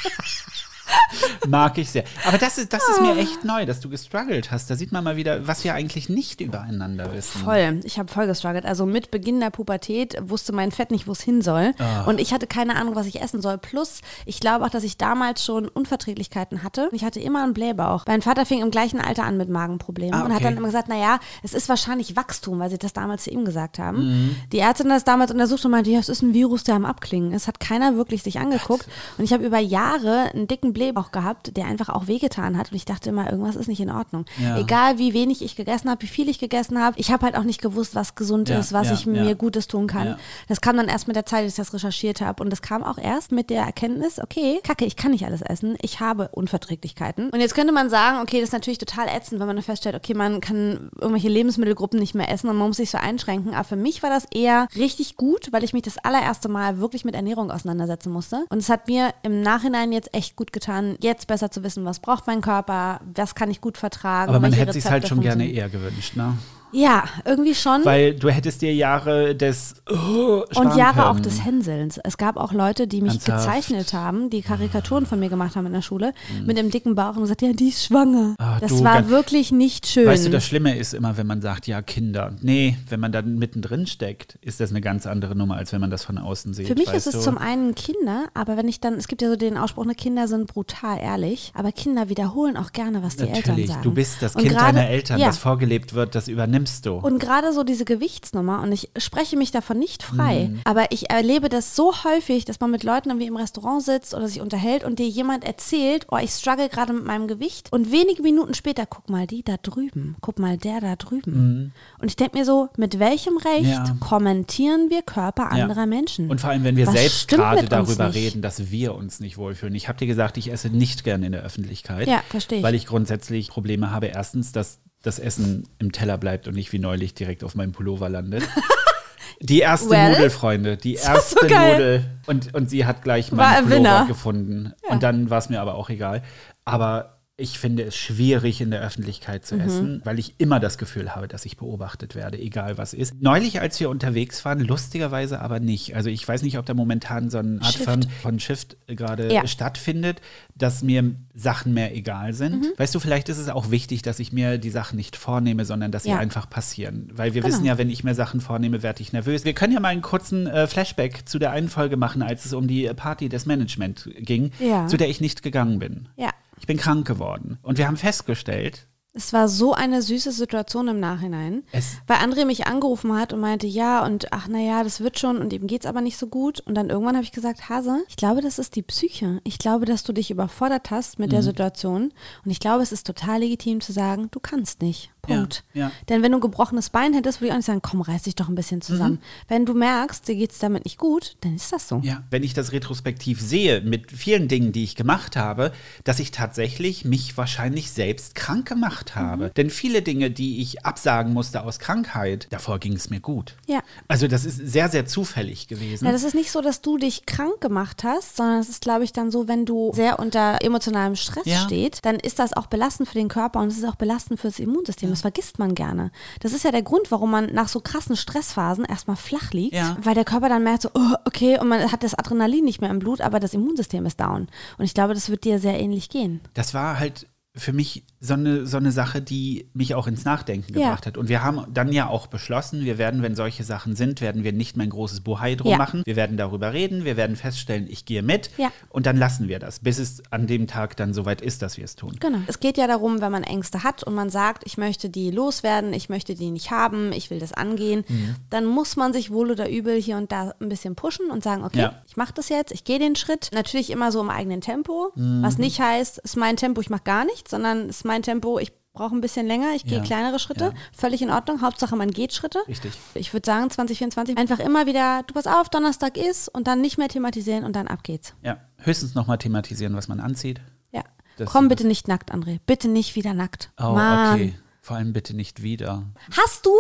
Mag 1.48 1.78
ich 1.78 1.90
sehr. 1.90 2.04
Aber 2.26 2.38
das 2.38 2.58
ist, 2.58 2.72
das 2.72 2.82
ist 2.88 2.98
Ah. 2.98 3.02
mir 3.02 3.16
echt 3.18 3.44
neu, 3.44 3.66
dass 3.66 3.80
du 3.80 3.88
gestruggelt 3.88 4.50
hast. 4.50 4.70
Da 4.70 4.76
sieht 4.76 4.92
man 4.92 5.04
mal 5.04 5.16
wieder, 5.16 5.46
was 5.46 5.64
wir 5.64 5.74
eigentlich 5.74 6.08
nicht 6.08 6.40
übereinander 6.40 7.12
wissen. 7.12 7.42
Voll. 7.42 7.80
Ich 7.84 7.98
habe 7.98 8.10
voll 8.10 8.26
gestruggelt. 8.26 8.64
Also 8.64 8.86
mit 8.86 9.10
Beginn 9.10 9.40
der 9.40 9.50
Pubertät 9.50 10.16
wusste 10.22 10.52
mein 10.52 10.70
Fett 10.72 10.90
nicht, 10.90 11.06
wo 11.06 11.12
es 11.12 11.20
hin 11.20 11.42
soll. 11.42 11.72
Ah. 11.78 12.04
Und 12.04 12.20
ich 12.20 12.32
hatte 12.32 12.46
keine 12.46 12.76
Ahnung, 12.76 12.94
was 12.94 13.06
ich 13.06 13.20
essen 13.20 13.40
soll. 13.42 13.58
Plus, 13.58 14.00
ich 14.26 14.40
glaube 14.40 14.64
auch, 14.64 14.70
dass 14.70 14.84
ich 14.84 14.96
damals 14.96 15.44
schon 15.44 15.68
Unverträglichkeiten 15.68 16.62
hatte. 16.62 16.88
Ich 16.92 17.04
hatte 17.04 17.20
immer 17.20 17.42
einen 17.42 17.54
Blähbauch. 17.54 18.04
Mein 18.06 18.22
Vater 18.22 18.46
fing 18.46 18.60
im 18.62 18.70
gleichen 18.70 19.00
Alter 19.00 19.24
an 19.24 19.36
mit 19.36 19.48
Magenproblemen 19.48 20.14
Ah, 20.14 20.24
und 20.24 20.30
hat 20.30 20.36
okay. 20.36 20.44
dann 20.44 20.56
immer 20.56 20.66
gesagt, 20.68 20.88
naja, 20.88 21.18
es 21.42 21.54
ist 21.54 21.68
wahrscheinlich 21.68 22.16
Wachstum, 22.16 22.58
weil 22.58 22.70
sie 22.70 22.78
das 22.78 22.92
damals 22.92 23.24
zu 23.24 23.30
ihm 23.30 23.44
gesagt 23.44 23.78
haben. 23.78 23.98
Mhm. 24.28 24.36
Die 24.52 24.58
Ärztin 24.58 24.88
hat 24.88 24.96
das 24.96 25.04
damals 25.04 25.30
untersucht 25.30 25.64
und 25.64 25.70
meinte, 25.70 25.90
ja, 25.90 25.98
es 25.98 26.08
ist 26.08 26.22
ein 26.22 26.32
Virus, 26.34 26.64
der 26.64 26.74
am 26.76 26.84
Abklingen 26.84 27.32
ist. 27.32 27.48
Hat 27.48 27.60
keiner 27.60 27.96
wirklich 27.96 28.22
sich 28.22 28.38
angeguckt. 28.38 28.86
Und 29.18 29.24
ich 29.24 29.32
habe 29.32 29.44
über 29.44 29.58
Jahre 29.58 30.30
einen 30.32 30.46
dicken 30.46 30.72
Blähbauch 30.72 30.83
gehabt, 30.92 31.56
der 31.56 31.66
einfach 31.66 31.88
auch 31.88 32.06
wehgetan 32.06 32.58
hat. 32.58 32.70
Und 32.70 32.76
ich 32.76 32.84
dachte 32.84 33.10
immer, 33.10 33.30
irgendwas 33.30 33.56
ist 33.56 33.68
nicht 33.68 33.80
in 33.80 33.90
Ordnung. 33.90 34.24
Ja. 34.40 34.58
Egal 34.58 34.98
wie 34.98 35.14
wenig 35.14 35.42
ich 35.42 35.56
gegessen 35.56 35.90
habe, 35.90 36.02
wie 36.02 36.06
viel 36.06 36.28
ich 36.28 36.38
gegessen 36.38 36.80
habe, 36.80 36.98
ich 36.98 37.10
habe 37.10 37.24
halt 37.24 37.36
auch 37.36 37.44
nicht 37.44 37.62
gewusst, 37.62 37.94
was 37.94 38.14
gesund 38.14 38.48
Ja, 38.48 38.58
ist, 38.58 38.72
was 38.72 38.88
ja, 38.88 38.94
ich 38.94 39.06
mir 39.06 39.34
Gutes 39.34 39.68
tun 39.68 39.86
kann. 39.86 40.16
Das 40.48 40.60
kam 40.60 40.76
dann 40.76 40.88
erst 40.88 41.06
mit 41.06 41.16
der 41.16 41.26
Zeit, 41.26 41.44
dass 41.44 41.52
ich 41.52 41.56
das 41.56 41.72
recherchiert 41.72 42.20
habe. 42.20 42.42
Und 42.42 42.50
das 42.50 42.62
kam 42.62 42.82
auch 42.82 42.98
erst 42.98 43.32
mit 43.32 43.50
der 43.50 43.62
Erkenntnis, 43.62 44.18
okay, 44.18 44.60
kacke, 44.62 44.84
ich 44.84 44.96
kann 44.96 45.12
nicht 45.12 45.24
alles 45.24 45.42
essen. 45.42 45.76
Ich 45.80 46.00
habe 46.00 46.28
Unverträglichkeiten. 46.32 47.30
Und 47.30 47.40
jetzt 47.40 47.54
könnte 47.54 47.72
man 47.72 47.90
sagen, 47.90 48.18
okay, 48.20 48.40
das 48.40 48.48
ist 48.48 48.52
natürlich 48.52 48.78
total 48.78 49.08
ätzend, 49.08 49.40
wenn 49.40 49.46
man 49.46 49.56
dann 49.56 49.64
feststellt, 49.64 49.94
okay, 49.94 50.14
man 50.14 50.40
kann 50.40 50.90
irgendwelche 51.00 51.28
Lebensmittelgruppen 51.28 51.98
nicht 51.98 52.14
mehr 52.14 52.30
essen 52.30 52.48
und 52.48 52.56
man 52.56 52.68
muss 52.68 52.76
sich 52.78 52.90
so 52.90 52.98
einschränken. 52.98 53.54
Aber 53.54 53.64
für 53.64 53.76
mich 53.76 54.02
war 54.02 54.10
das 54.10 54.26
eher 54.32 54.68
richtig 54.76 55.16
gut, 55.16 55.52
weil 55.52 55.64
ich 55.64 55.72
mich 55.72 55.82
das 55.82 55.98
allererste 55.98 56.48
Mal 56.48 56.78
wirklich 56.78 57.04
mit 57.04 57.14
Ernährung 57.14 57.50
auseinandersetzen 57.50 58.12
musste. 58.12 58.44
Und 58.48 58.58
es 58.58 58.68
hat 58.68 58.88
mir 58.88 59.14
im 59.22 59.42
Nachhinein 59.42 59.92
jetzt 59.92 60.14
echt 60.14 60.36
gut 60.36 60.52
getan, 60.52 60.73
jetzt 61.00 61.26
besser 61.26 61.50
zu 61.50 61.62
wissen, 61.62 61.84
was 61.84 62.00
braucht 62.00 62.26
mein 62.26 62.40
Körper, 62.40 63.00
was 63.14 63.34
kann 63.34 63.50
ich 63.50 63.60
gut 63.60 63.78
vertragen. 63.78 64.28
Aber 64.28 64.40
man 64.40 64.52
hätte 64.52 64.72
sich 64.72 64.84
halt 64.86 65.08
schon 65.08 65.20
gerne 65.20 65.46
eher 65.46 65.68
gewünscht, 65.68 66.16
ne? 66.16 66.36
Ja, 66.74 67.04
irgendwie 67.24 67.54
schon. 67.54 67.84
Weil 67.84 68.14
du 68.14 68.28
hättest 68.30 68.60
dir 68.62 68.74
Jahre 68.74 69.34
des 69.34 69.74
oh, 69.88 70.42
und 70.56 70.76
Jahre 70.76 70.94
können. 71.02 71.06
auch 71.06 71.20
des 71.20 71.44
Hänselns. 71.44 71.98
Es 72.02 72.18
gab 72.18 72.36
auch 72.36 72.52
Leute, 72.52 72.86
die 72.86 73.00
mich 73.00 73.12
Ernsthaft? 73.12 73.46
gezeichnet 73.46 73.92
haben, 73.92 74.28
die 74.30 74.42
Karikaturen 74.42 75.06
von 75.06 75.20
mir 75.20 75.28
gemacht 75.28 75.56
haben 75.56 75.66
in 75.66 75.72
der 75.72 75.82
Schule, 75.82 76.12
mit 76.44 76.58
einem 76.58 76.70
dicken 76.70 76.94
Bauch 76.94 77.14
und 77.16 77.22
gesagt, 77.22 77.42
ja, 77.42 77.52
die 77.52 77.68
ist 77.68 77.84
schwanger. 77.84 78.34
Ah, 78.38 78.58
das 78.60 78.70
du, 78.72 78.82
war 78.84 78.94
ganz- 78.96 79.08
wirklich 79.08 79.52
nicht 79.52 79.86
schön. 79.86 80.06
Weißt 80.06 80.26
du, 80.26 80.30
das 80.30 80.44
Schlimme 80.44 80.76
ist 80.76 80.94
immer, 80.94 81.16
wenn 81.16 81.26
man 81.26 81.40
sagt, 81.40 81.66
ja, 81.66 81.80
Kinder. 81.82 82.32
Nee, 82.42 82.76
wenn 82.88 83.00
man 83.00 83.12
dann 83.12 83.38
mittendrin 83.38 83.86
steckt, 83.86 84.36
ist 84.42 84.60
das 84.60 84.70
eine 84.70 84.80
ganz 84.80 85.06
andere 85.06 85.36
Nummer, 85.36 85.56
als 85.56 85.72
wenn 85.72 85.80
man 85.80 85.90
das 85.90 86.04
von 86.04 86.18
außen 86.18 86.54
sieht. 86.54 86.66
Für 86.66 86.74
mich 86.74 86.92
ist 86.92 87.06
es 87.06 87.14
du? 87.14 87.20
zum 87.20 87.38
einen 87.38 87.74
Kinder, 87.74 88.26
aber 88.34 88.56
wenn 88.56 88.66
ich 88.68 88.80
dann, 88.80 88.94
es 88.94 89.06
gibt 89.08 89.22
ja 89.22 89.28
so 89.28 89.36
den 89.36 89.56
Ausspruch, 89.56 89.84
ne, 89.84 89.94
Kinder 89.94 90.26
sind 90.28 90.46
brutal 90.48 90.98
ehrlich, 90.98 91.52
aber 91.54 91.70
Kinder 91.72 92.08
wiederholen 92.08 92.56
auch 92.56 92.72
gerne, 92.72 93.02
was 93.02 93.16
die 93.16 93.22
Eltern 93.24 93.36
Natürlich, 93.54 93.68
sagen. 93.68 93.82
du 93.82 93.92
bist 93.92 94.22
das 94.22 94.34
Und 94.34 94.42
Kind 94.42 94.54
gerade- 94.56 94.74
deiner 94.76 94.88
Eltern, 94.88 95.20
ja. 95.20 95.28
was 95.28 95.38
vorgelebt 95.38 95.94
wird, 95.94 96.14
das 96.14 96.28
übernimmst 96.64 96.86
du. 96.86 96.94
Und 96.94 97.18
gerade 97.18 97.52
so 97.52 97.62
diese 97.64 97.84
Gewichtsnummer, 97.84 98.62
und 98.62 98.72
ich 98.72 98.90
spreche 98.96 99.36
mich 99.36 99.50
davon 99.50 99.78
nicht 99.78 100.02
frei, 100.02 100.48
Mhm. 100.50 100.60
aber 100.64 100.90
ich 100.92 101.10
erlebe 101.10 101.48
das 101.48 101.76
so 101.76 101.92
häufig, 102.04 102.44
dass 102.44 102.60
man 102.60 102.70
mit 102.70 102.82
Leuten 102.84 103.10
irgendwie 103.10 103.26
im 103.26 103.36
Restaurant 103.36 103.82
sitzt 103.82 104.14
oder 104.14 104.28
sich 104.28 104.40
unterhält 104.40 104.84
und 104.84 104.98
dir 104.98 105.08
jemand 105.08 105.44
erzählt, 105.44 106.06
oh, 106.10 106.16
ich 106.16 106.30
struggle 106.30 106.68
gerade 106.68 106.92
mit 106.92 107.04
meinem 107.04 107.28
Gewicht. 107.28 107.72
Und 107.72 107.90
wenige 107.92 108.22
Minuten 108.22 108.54
später, 108.54 108.86
guck 108.86 109.08
mal 109.10 109.26
die 109.26 109.42
da 109.42 109.56
drüben, 109.62 110.16
guck 110.20 110.38
mal 110.38 110.56
der 110.56 110.80
da 110.80 110.96
drüben. 110.96 111.72
Und 112.00 112.08
ich 112.08 112.16
denke 112.16 112.38
mir 112.38 112.44
so, 112.44 112.68
mit 112.76 112.98
welchem 112.98 113.36
Recht 113.36 113.64
Mhm. 113.64 113.70
Ja. 113.86 113.96
kommentieren 114.00 114.90
wir 114.90 115.02
Körper 115.02 115.50
Ja. 115.56 115.64
anderer 115.64 115.86
Menschen? 115.86 116.30
Und 116.30 116.40
vor 116.40 116.50
allem, 116.50 116.64
wenn 116.64 116.76
wir 116.76 116.86
Was 116.86 116.94
selbst 116.94 117.28
gerade 117.28 117.66
darüber 117.68 118.06
nicht? 118.08 118.16
reden, 118.16 118.42
dass 118.42 118.70
wir 118.70 118.94
uns 118.94 119.20
nicht 119.20 119.36
wohlfühlen. 119.38 119.74
Ich 119.74 119.88
habe 119.88 119.98
dir 119.98 120.06
gesagt, 120.06 120.36
ich 120.36 120.50
esse 120.50 120.68
nicht 120.70 121.04
gerne 121.04 121.26
in 121.26 121.32
der 121.32 121.42
Öffentlichkeit. 121.42 122.08
Ja, 122.08 122.22
verstehe 122.28 122.58
ich. 122.58 122.64
Weil 122.64 122.74
ich 122.74 122.86
grundsätzlich 122.86 123.48
Probleme 123.48 123.90
habe. 123.90 124.06
Erstens, 124.06 124.52
dass 124.52 124.78
das 125.04 125.18
Essen 125.18 125.68
im 125.78 125.92
Teller 125.92 126.18
bleibt 126.18 126.48
und 126.48 126.54
nicht 126.54 126.72
wie 126.72 126.78
neulich 126.80 127.14
direkt 127.14 127.44
auf 127.44 127.54
meinem 127.54 127.72
Pullover 127.72 128.08
landet. 128.08 128.42
Die 129.40 129.60
erste 129.60 129.90
Well, 129.90 130.12
Nudel, 130.12 130.30
Freunde. 130.30 130.76
Die 130.76 130.96
so 130.96 131.08
erste 131.08 131.46
geil. 131.46 131.72
Nudel. 131.72 132.04
Und, 132.26 132.54
und 132.54 132.70
sie 132.70 132.86
hat 132.86 133.02
gleich 133.02 133.30
War 133.32 133.36
meinen 133.38 133.56
ein 133.56 133.64
Pullover 133.64 133.78
Winner. 133.78 134.06
gefunden. 134.06 134.72
Und 134.88 135.02
dann 135.02 135.28
war 135.28 135.38
es 135.38 135.48
mir 135.50 135.60
aber 135.60 135.74
auch 135.74 135.90
egal. 135.90 136.22
Aber 136.64 137.13
ich 137.36 137.58
finde 137.58 137.82
es 137.82 137.96
schwierig, 137.96 138.60
in 138.60 138.70
der 138.70 138.80
Öffentlichkeit 138.80 139.42
Mhm. 139.42 139.46
zu 139.46 139.56
essen, 139.58 140.00
weil 140.04 140.20
ich 140.20 140.36
immer 140.38 140.60
das 140.60 140.78
Gefühl 140.78 141.16
habe, 141.16 141.26
dass 141.26 141.44
ich 141.44 141.56
beobachtet 141.56 142.14
werde, 142.14 142.38
egal 142.38 142.78
was 142.78 142.94
ist. 142.94 143.20
Neulich, 143.20 143.60
als 143.60 143.80
wir 143.80 143.90
unterwegs 143.90 144.44
waren, 144.44 144.60
lustigerweise 144.60 145.40
aber 145.40 145.58
nicht. 145.58 145.96
Also 145.96 146.10
ich 146.10 146.26
weiß 146.26 146.42
nicht, 146.42 146.58
ob 146.58 146.66
da 146.66 146.74
momentan 146.74 147.30
so 147.30 147.38
eine 147.38 147.60
Art 147.60 147.72
Shift. 147.72 147.84
von, 147.84 148.02
von 148.22 148.38
Shift 148.38 148.76
gerade 148.86 149.32
Ja. 149.34 149.48
stattfindet, 149.48 150.20
dass 150.54 150.84
mir 150.84 151.16
Sachen 151.34 151.74
mehr 151.74 151.96
egal 151.96 152.34
sind. 152.34 152.60
Mhm. 152.60 152.72
Weißt 152.76 152.94
du, 152.94 153.00
vielleicht 153.00 153.28
ist 153.28 153.38
es 153.38 153.48
auch 153.48 153.72
wichtig, 153.72 154.02
dass 154.02 154.20
ich 154.20 154.32
mir 154.32 154.56
die 154.58 154.70
Sachen 154.70 154.94
nicht 154.94 155.16
vornehme, 155.16 155.64
sondern 155.64 155.90
dass 155.90 156.04
sie 156.04 156.10
Ja. 156.10 156.18
einfach 156.18 156.48
passieren. 156.48 157.10
Weil 157.14 157.34
wir 157.34 157.42
Genau. 157.42 157.52
wissen 157.52 157.64
ja, 157.66 157.78
wenn 157.78 157.90
ich 157.90 158.04
mir 158.04 158.14
Sachen 158.14 158.40
vornehme, 158.40 158.84
werde 158.84 159.02
ich 159.02 159.12
nervös. 159.12 159.44
Wir 159.44 159.54
können 159.54 159.72
ja 159.72 159.80
mal 159.80 159.88
einen 159.88 160.02
kurzen 160.02 160.46
äh, 160.46 160.68
Flashback 160.68 161.28
zu 161.28 161.40
der 161.40 161.50
einen 161.50 161.68
Folge 161.68 161.96
machen, 161.96 162.22
als 162.22 162.44
es 162.44 162.52
um 162.52 162.68
die 162.68 162.86
Party 162.94 163.28
des 163.28 163.44
Management 163.44 164.08
ging, 164.20 164.52
Ja. 164.60 164.86
zu 164.86 164.96
der 164.96 165.08
ich 165.08 165.20
nicht 165.20 165.42
gegangen 165.42 165.80
bin. 165.80 166.06
ja. 166.16 166.30
Ich 166.58 166.66
bin 166.66 166.76
krank 166.78 167.06
geworden. 167.06 167.58
Und 167.62 167.78
wir 167.78 167.86
haben 167.86 167.96
festgestellt, 167.96 168.86
Es 169.16 169.32
war 169.32 169.46
so 169.48 169.72
eine 169.74 170.02
süße 170.02 170.32
Situation 170.32 170.88
im 170.88 170.98
Nachhinein, 170.98 171.62
Es- 171.70 171.98
weil 172.08 172.16
André 172.16 172.44
mich 172.46 172.66
angerufen 172.66 173.14
hat 173.16 173.32
und 173.32 173.38
meinte, 173.38 173.64
ja, 173.68 174.04
und 174.04 174.32
ach 174.32 174.48
naja, 174.48 174.82
das 174.82 174.98
wird 175.00 175.20
schon 175.20 175.38
und 175.38 175.52
ihm 175.52 175.68
geht's 175.68 175.86
aber 175.86 176.00
nicht 176.00 176.18
so 176.18 176.26
gut. 176.26 176.58
Und 176.66 176.74
dann 176.74 176.90
irgendwann 176.90 177.14
habe 177.14 177.24
ich 177.24 177.30
gesagt, 177.30 177.68
Hase, 177.68 178.02
ich 178.08 178.16
glaube, 178.16 178.40
das 178.40 178.58
ist 178.58 178.74
die 178.74 178.82
Psyche. 178.82 179.40
Ich 179.44 179.58
glaube, 179.58 179.84
dass 179.86 180.02
du 180.02 180.12
dich 180.12 180.32
überfordert 180.32 180.90
hast 180.90 181.20
mit 181.20 181.30
der 181.30 181.42
Mhm. 181.42 181.44
Situation. 181.44 182.12
Und 182.44 182.50
ich 182.50 182.58
glaube, 182.58 182.82
es 182.82 182.90
ist 182.90 183.06
total 183.06 183.38
legitim 183.38 183.80
zu 183.80 183.92
sagen, 183.92 184.28
du 184.32 184.40
kannst 184.40 184.82
nicht. 184.82 185.12
Punkt. 185.26 185.64
Ja, 185.74 185.80
ja. 185.86 185.90
Denn 186.08 186.22
wenn 186.22 186.32
du 186.32 186.38
ein 186.38 186.40
gebrochenes 186.40 186.90
Bein 186.90 187.14
hättest, 187.14 187.40
würde 187.40 187.46
ich 187.48 187.52
auch 187.52 187.56
nicht 187.56 187.66
sagen, 187.66 187.82
komm, 187.82 188.00
reiß 188.00 188.22
dich 188.22 188.34
doch 188.34 188.48
ein 188.48 188.54
bisschen 188.54 188.80
zusammen. 188.80 189.20
Wenn 189.48 189.66
du 189.66 189.74
merkst, 189.74 190.26
dir 190.28 190.34
geht's 190.36 190.58
damit 190.58 190.84
nicht 190.84 190.98
gut, 190.98 191.36
dann 191.40 191.54
ist 191.56 191.72
das 191.72 191.88
so. 191.88 192.00
ja, 192.02 192.22
wenn 192.30 192.42
ich 192.42 192.54
das 192.54 192.72
retrospektiv 192.72 193.40
sehe, 193.40 193.80
mit 193.80 194.10
vielen 194.12 194.48
Dingen, 194.48 194.72
die 194.72 194.84
ich 194.84 194.96
gemacht 194.96 195.36
habe, 195.36 195.72
dass 196.04 196.18
ich 196.18 196.30
tatsächlich 196.30 197.04
mich 197.04 197.36
wahrscheinlich 197.36 197.90
selbst 197.90 198.34
krank 198.34 198.66
gemacht 198.68 199.14
habe. 199.16 199.50
Denn 199.56 199.70
viele 199.70 200.02
Dinge, 200.02 200.30
die 200.30 200.60
ich 200.60 200.84
absagen 200.84 201.32
musste 201.32 201.62
aus 201.64 201.78
Krankheit, 201.78 202.46
davor 202.50 202.78
ging 202.78 202.92
es 202.94 203.10
mir 203.10 203.20
gut. 203.20 203.56
Ja. 203.66 203.80
Also 204.08 204.28
das 204.28 204.44
ist 204.44 204.56
sehr, 204.56 204.88
sehr 204.88 205.06
zufällig 205.06 205.68
gewesen. 205.68 206.04
Ja, 206.06 206.12
das 206.12 206.22
ist 206.22 206.34
nicht 206.34 206.50
so, 206.50 206.60
dass 206.60 206.80
du 206.80 206.98
dich 206.98 207.26
krank 207.26 207.60
gemacht 207.60 208.04
hast, 208.04 208.36
sondern 208.36 208.60
es 208.60 208.68
ist, 208.68 208.82
glaube 208.82 209.04
ich, 209.04 209.12
dann 209.12 209.30
so, 209.30 209.48
wenn 209.48 209.64
du 209.66 209.92
sehr 209.94 210.18
unter 210.18 210.58
emotionalem 210.62 211.16
Stress 211.16 211.46
Ja. 211.46 211.58
steht, 211.64 211.98
dann 212.04 212.16
ist 212.16 212.38
das 212.38 212.52
auch 212.52 212.66
belastend 212.66 213.08
für 213.08 213.14
den 213.18 213.28
Körper 213.28 213.60
und 213.60 213.68
es 213.68 213.78
ist 213.78 213.84
auch 213.84 213.96
belastend 213.96 214.40
für 214.40 214.48
das 214.48 214.58
Immunsystem. 214.58 215.10
Das 215.14 215.20
vergisst 215.20 215.58
man 215.60 215.74
gerne. 215.76 216.10
Das 216.40 216.52
ist 216.52 216.64
ja 216.64 216.72
der 216.72 216.82
Grund, 216.82 217.10
warum 217.12 217.30
man 217.30 217.46
nach 217.54 217.68
so 217.68 217.80
krassen 217.80 218.16
Stressphasen 218.16 218.84
erstmal 218.84 219.16
flach 219.16 219.52
liegt, 219.52 219.74
Ja. 219.76 219.96
weil 220.02 220.14
der 220.14 220.24
Körper 220.24 220.48
dann 220.48 220.64
merkt 220.64 220.82
so, 220.82 220.90
oh, 220.94 221.14
okay, 221.24 221.58
und 221.60 221.68
man 221.68 221.92
hat 221.92 222.02
das 222.02 222.14
Adrenalin 222.14 222.64
nicht 222.64 222.80
mehr 222.80 222.90
im 222.90 222.98
Blut, 222.98 223.20
aber 223.20 223.38
das 223.38 223.54
Immunsystem 223.54 224.04
ist 224.06 224.18
down. 224.20 224.48
Und 224.76 224.84
ich 224.84 224.92
glaube, 224.94 225.14
das 225.14 225.28
wird 225.30 225.44
dir 225.44 225.58
sehr 225.60 225.78
ähnlich 225.78 226.08
gehen. 226.10 226.40
das 226.54 226.74
war 226.74 226.98
halt 226.98 227.28
für 227.56 227.72
mich 227.72 228.04
so 228.24 228.34
eine, 228.34 228.66
so 228.66 228.78
eine 228.78 228.90
Sache, 228.90 229.20
die 229.20 229.68
mich 229.74 229.94
auch 229.94 230.06
ins 230.06 230.24
Nachdenken 230.24 230.72
Ja. 230.72 230.86
gebracht 230.86 231.06
hat. 231.06 231.18
Und 231.18 231.28
wir 231.28 231.42
haben 231.44 231.66
dann 231.72 231.92
ja 231.92 232.08
auch 232.08 232.26
beschlossen, 232.26 232.84
wir 232.84 232.96
werden, 232.96 233.20
wenn 233.22 233.34
solche 233.36 233.64
Sachen 233.64 233.96
sind, 233.96 234.20
werden 234.22 234.44
wir 234.44 234.52
nicht 234.52 234.76
mehr 234.76 234.86
ein 234.86 234.90
großes 234.90 235.20
Bohai 235.20 235.56
drum 235.56 235.70
Ja. 235.72 235.76
machen. 235.76 236.02
Wir 236.06 236.16
werden 236.16 236.36
darüber 236.38 236.72
reden, 236.72 237.04
wir 237.04 237.16
werden 237.18 237.36
feststellen, 237.36 237.86
ich 237.88 238.06
gehe 238.06 238.22
mit 238.22 238.50
Ja. 238.56 238.72
und 238.88 239.04
dann 239.06 239.16
lassen 239.18 239.48
wir 239.48 239.58
das, 239.58 239.80
bis 239.80 239.98
es 239.98 240.22
an 240.30 240.46
dem 240.46 240.66
Tag 240.66 240.96
dann 240.96 241.12
soweit 241.12 241.42
ist, 241.42 241.60
dass 241.60 241.76
wir 241.76 241.84
es 241.84 241.96
tun. 241.96 242.16
Genau. 242.18 242.38
Es 242.46 242.60
geht 242.60 242.78
ja 242.78 242.86
darum, 242.86 243.20
wenn 243.20 243.30
man 243.30 243.42
Ängste 243.42 243.82
hat 243.84 244.02
und 244.04 244.14
man 244.14 244.30
sagt, 244.30 244.62
ich 244.66 244.78
möchte 244.78 245.10
die 245.10 245.30
loswerden, 245.30 245.92
ich 245.92 246.08
möchte 246.08 246.34
die 246.34 246.50
nicht 246.50 246.70
haben, 246.70 247.12
ich 247.12 247.30
will 247.30 247.40
das 247.40 247.52
angehen, 247.52 248.04
Mhm. 248.08 248.36
dann 248.48 248.64
muss 248.64 248.96
man 248.96 249.12
sich 249.12 249.30
wohl 249.30 249.50
oder 249.50 249.68
übel 249.68 250.00
hier 250.00 250.16
und 250.16 250.32
da 250.32 250.54
ein 250.60 250.68
bisschen 250.70 250.94
pushen 250.94 251.30
und 251.30 251.42
sagen, 251.44 251.62
okay, 251.64 251.90
ich 252.06 252.16
mache 252.16 252.32
das 252.34 252.48
jetzt, 252.48 252.72
ich 252.72 252.84
gehe 252.84 252.98
den 252.98 253.16
Schritt. 253.16 253.50
Natürlich 253.52 253.90
immer 253.90 254.10
so 254.12 254.20
im 254.22 254.30
eigenen 254.30 254.62
Tempo, 254.62 255.12
Mhm. 255.14 255.42
was 255.42 255.58
nicht 255.58 255.80
heißt, 255.80 256.18
ist 256.18 256.36
mein 256.36 256.56
Tempo, 256.56 256.80
ich 256.80 256.88
mache 256.90 257.02
gar 257.04 257.24
nichts, 257.26 257.50
sondern 257.50 257.88
ist 257.90 258.04
mein 258.04 258.13
Tempo, 258.22 258.58
ich 258.58 258.72
brauche 258.92 259.14
ein 259.14 259.20
bisschen 259.20 259.46
länger, 259.46 259.74
ich 259.74 259.84
gehe 259.84 259.98
Ja. 259.98 260.04
kleinere 260.04 260.38
Schritte, 260.38 260.66
Ja. 260.66 260.72
völlig 260.96 261.20
in 261.20 261.30
Ordnung. 261.30 261.62
Hauptsache, 261.62 261.96
man 261.96 262.10
geht 262.12 262.32
Schritte. 262.32 262.60
Richtig. 262.68 262.92
Ich 263.14 263.32
würde 263.32 263.44
sagen, 263.44 263.68
2024 263.68 264.38
einfach 264.38 264.60
immer 264.60 264.86
wieder, 264.86 265.22
du 265.26 265.34
pass 265.34 265.46
auf, 265.48 265.68
Donnerstag 265.68 266.16
ist 266.16 266.48
und 266.48 266.66
dann 266.68 266.80
nicht 266.80 266.96
mehr 266.96 267.08
thematisieren 267.08 267.64
und 267.64 267.74
dann 267.74 267.88
ab 267.88 268.04
geht's. 268.04 268.34
Ja, 268.42 268.58
höchstens 268.78 269.14
nochmal 269.14 269.38
thematisieren, 269.38 269.96
was 269.96 270.06
man 270.08 270.20
anzieht. 270.20 270.60
Ja. 270.92 271.02
Das- 271.38 271.50
Komm 271.50 271.68
das- 271.68 271.76
bitte 271.78 271.88
nicht 271.88 272.06
nackt, 272.06 272.32
André. 272.32 272.60
Bitte 272.66 272.86
nicht 272.88 273.16
wieder 273.16 273.34
nackt. 273.34 273.70
Oh, 273.80 273.90
Mann. 273.94 274.34
okay. 274.34 274.54
Vor 274.80 274.96
allem 274.96 275.12
bitte 275.14 275.34
nicht 275.34 275.62
wieder. 275.62 276.04
Hast 276.36 276.66
du? 276.66 276.70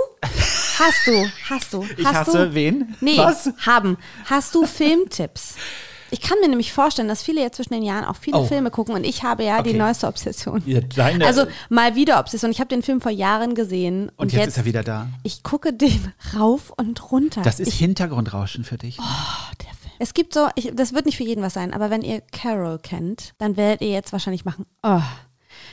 Hast 0.78 1.06
du? 1.06 1.26
Hast 1.48 1.72
du? 1.72 1.86
Ich 1.96 2.04
hast 2.06 2.14
hasse 2.28 2.48
du? 2.48 2.54
wen? 2.54 2.94
Nee, 3.00 3.16
Was? 3.16 3.50
haben. 3.64 3.96
Hast 4.26 4.54
du 4.54 4.66
Filmtipps? 4.66 5.54
Ich 6.14 6.20
kann 6.20 6.38
mir 6.40 6.48
nämlich 6.48 6.72
vorstellen, 6.72 7.08
dass 7.08 7.22
viele 7.22 7.40
jetzt 7.40 7.56
zwischen 7.56 7.74
den 7.74 7.82
Jahren 7.82 8.04
auch 8.04 8.16
viele 8.16 8.38
Oh. 8.38 8.44
Filme 8.44 8.70
gucken 8.70 8.94
und 8.94 9.04
ich 9.04 9.22
habe 9.24 9.44
ja 9.44 9.62
die 9.62 9.70
Okay. 9.70 9.78
neueste 9.78 10.06
Obsession. 10.06 10.62
Ja, 10.64 10.80
deine- 10.80 11.26
also 11.26 11.44
mal 11.68 11.94
wieder 11.96 12.20
Obsession. 12.20 12.50
Ich 12.50 12.60
habe 12.60 12.68
den 12.68 12.82
Film 12.82 13.00
vor 13.00 13.10
Jahren 13.12 13.54
gesehen 13.54 14.10
und, 14.10 14.18
Und 14.18 14.32
jetzt, 14.32 14.48
ist 14.48 14.56
er 14.58 14.64
wieder 14.64 14.82
da. 14.82 15.08
Ich 15.24 15.42
gucke 15.42 15.72
den 15.72 16.12
rauf 16.38 16.70
und 16.76 17.10
runter. 17.10 17.42
Das 17.42 17.58
ist 17.60 17.68
ich, 17.68 17.78
Hintergrundrauschen 17.78 18.64
für 18.64 18.78
dich. 18.78 18.98
Oh, 19.00 19.02
der 19.60 19.68
Film. 19.68 19.92
Es 19.98 20.14
gibt 20.14 20.34
so, 20.34 20.48
ich, 20.54 20.70
das 20.74 20.92
wird 20.92 21.06
nicht 21.06 21.16
für 21.16 21.24
jeden 21.24 21.42
was 21.42 21.54
sein, 21.54 21.72
aber 21.74 21.90
wenn 21.90 22.02
ihr 22.02 22.20
Carol 22.32 22.78
kennt, 22.78 23.34
dann 23.38 23.56
werdet 23.56 23.80
ihr 23.82 23.90
jetzt 23.90 24.12
wahrscheinlich 24.12 24.44
machen, 24.44 24.66
oh, 24.82 25.00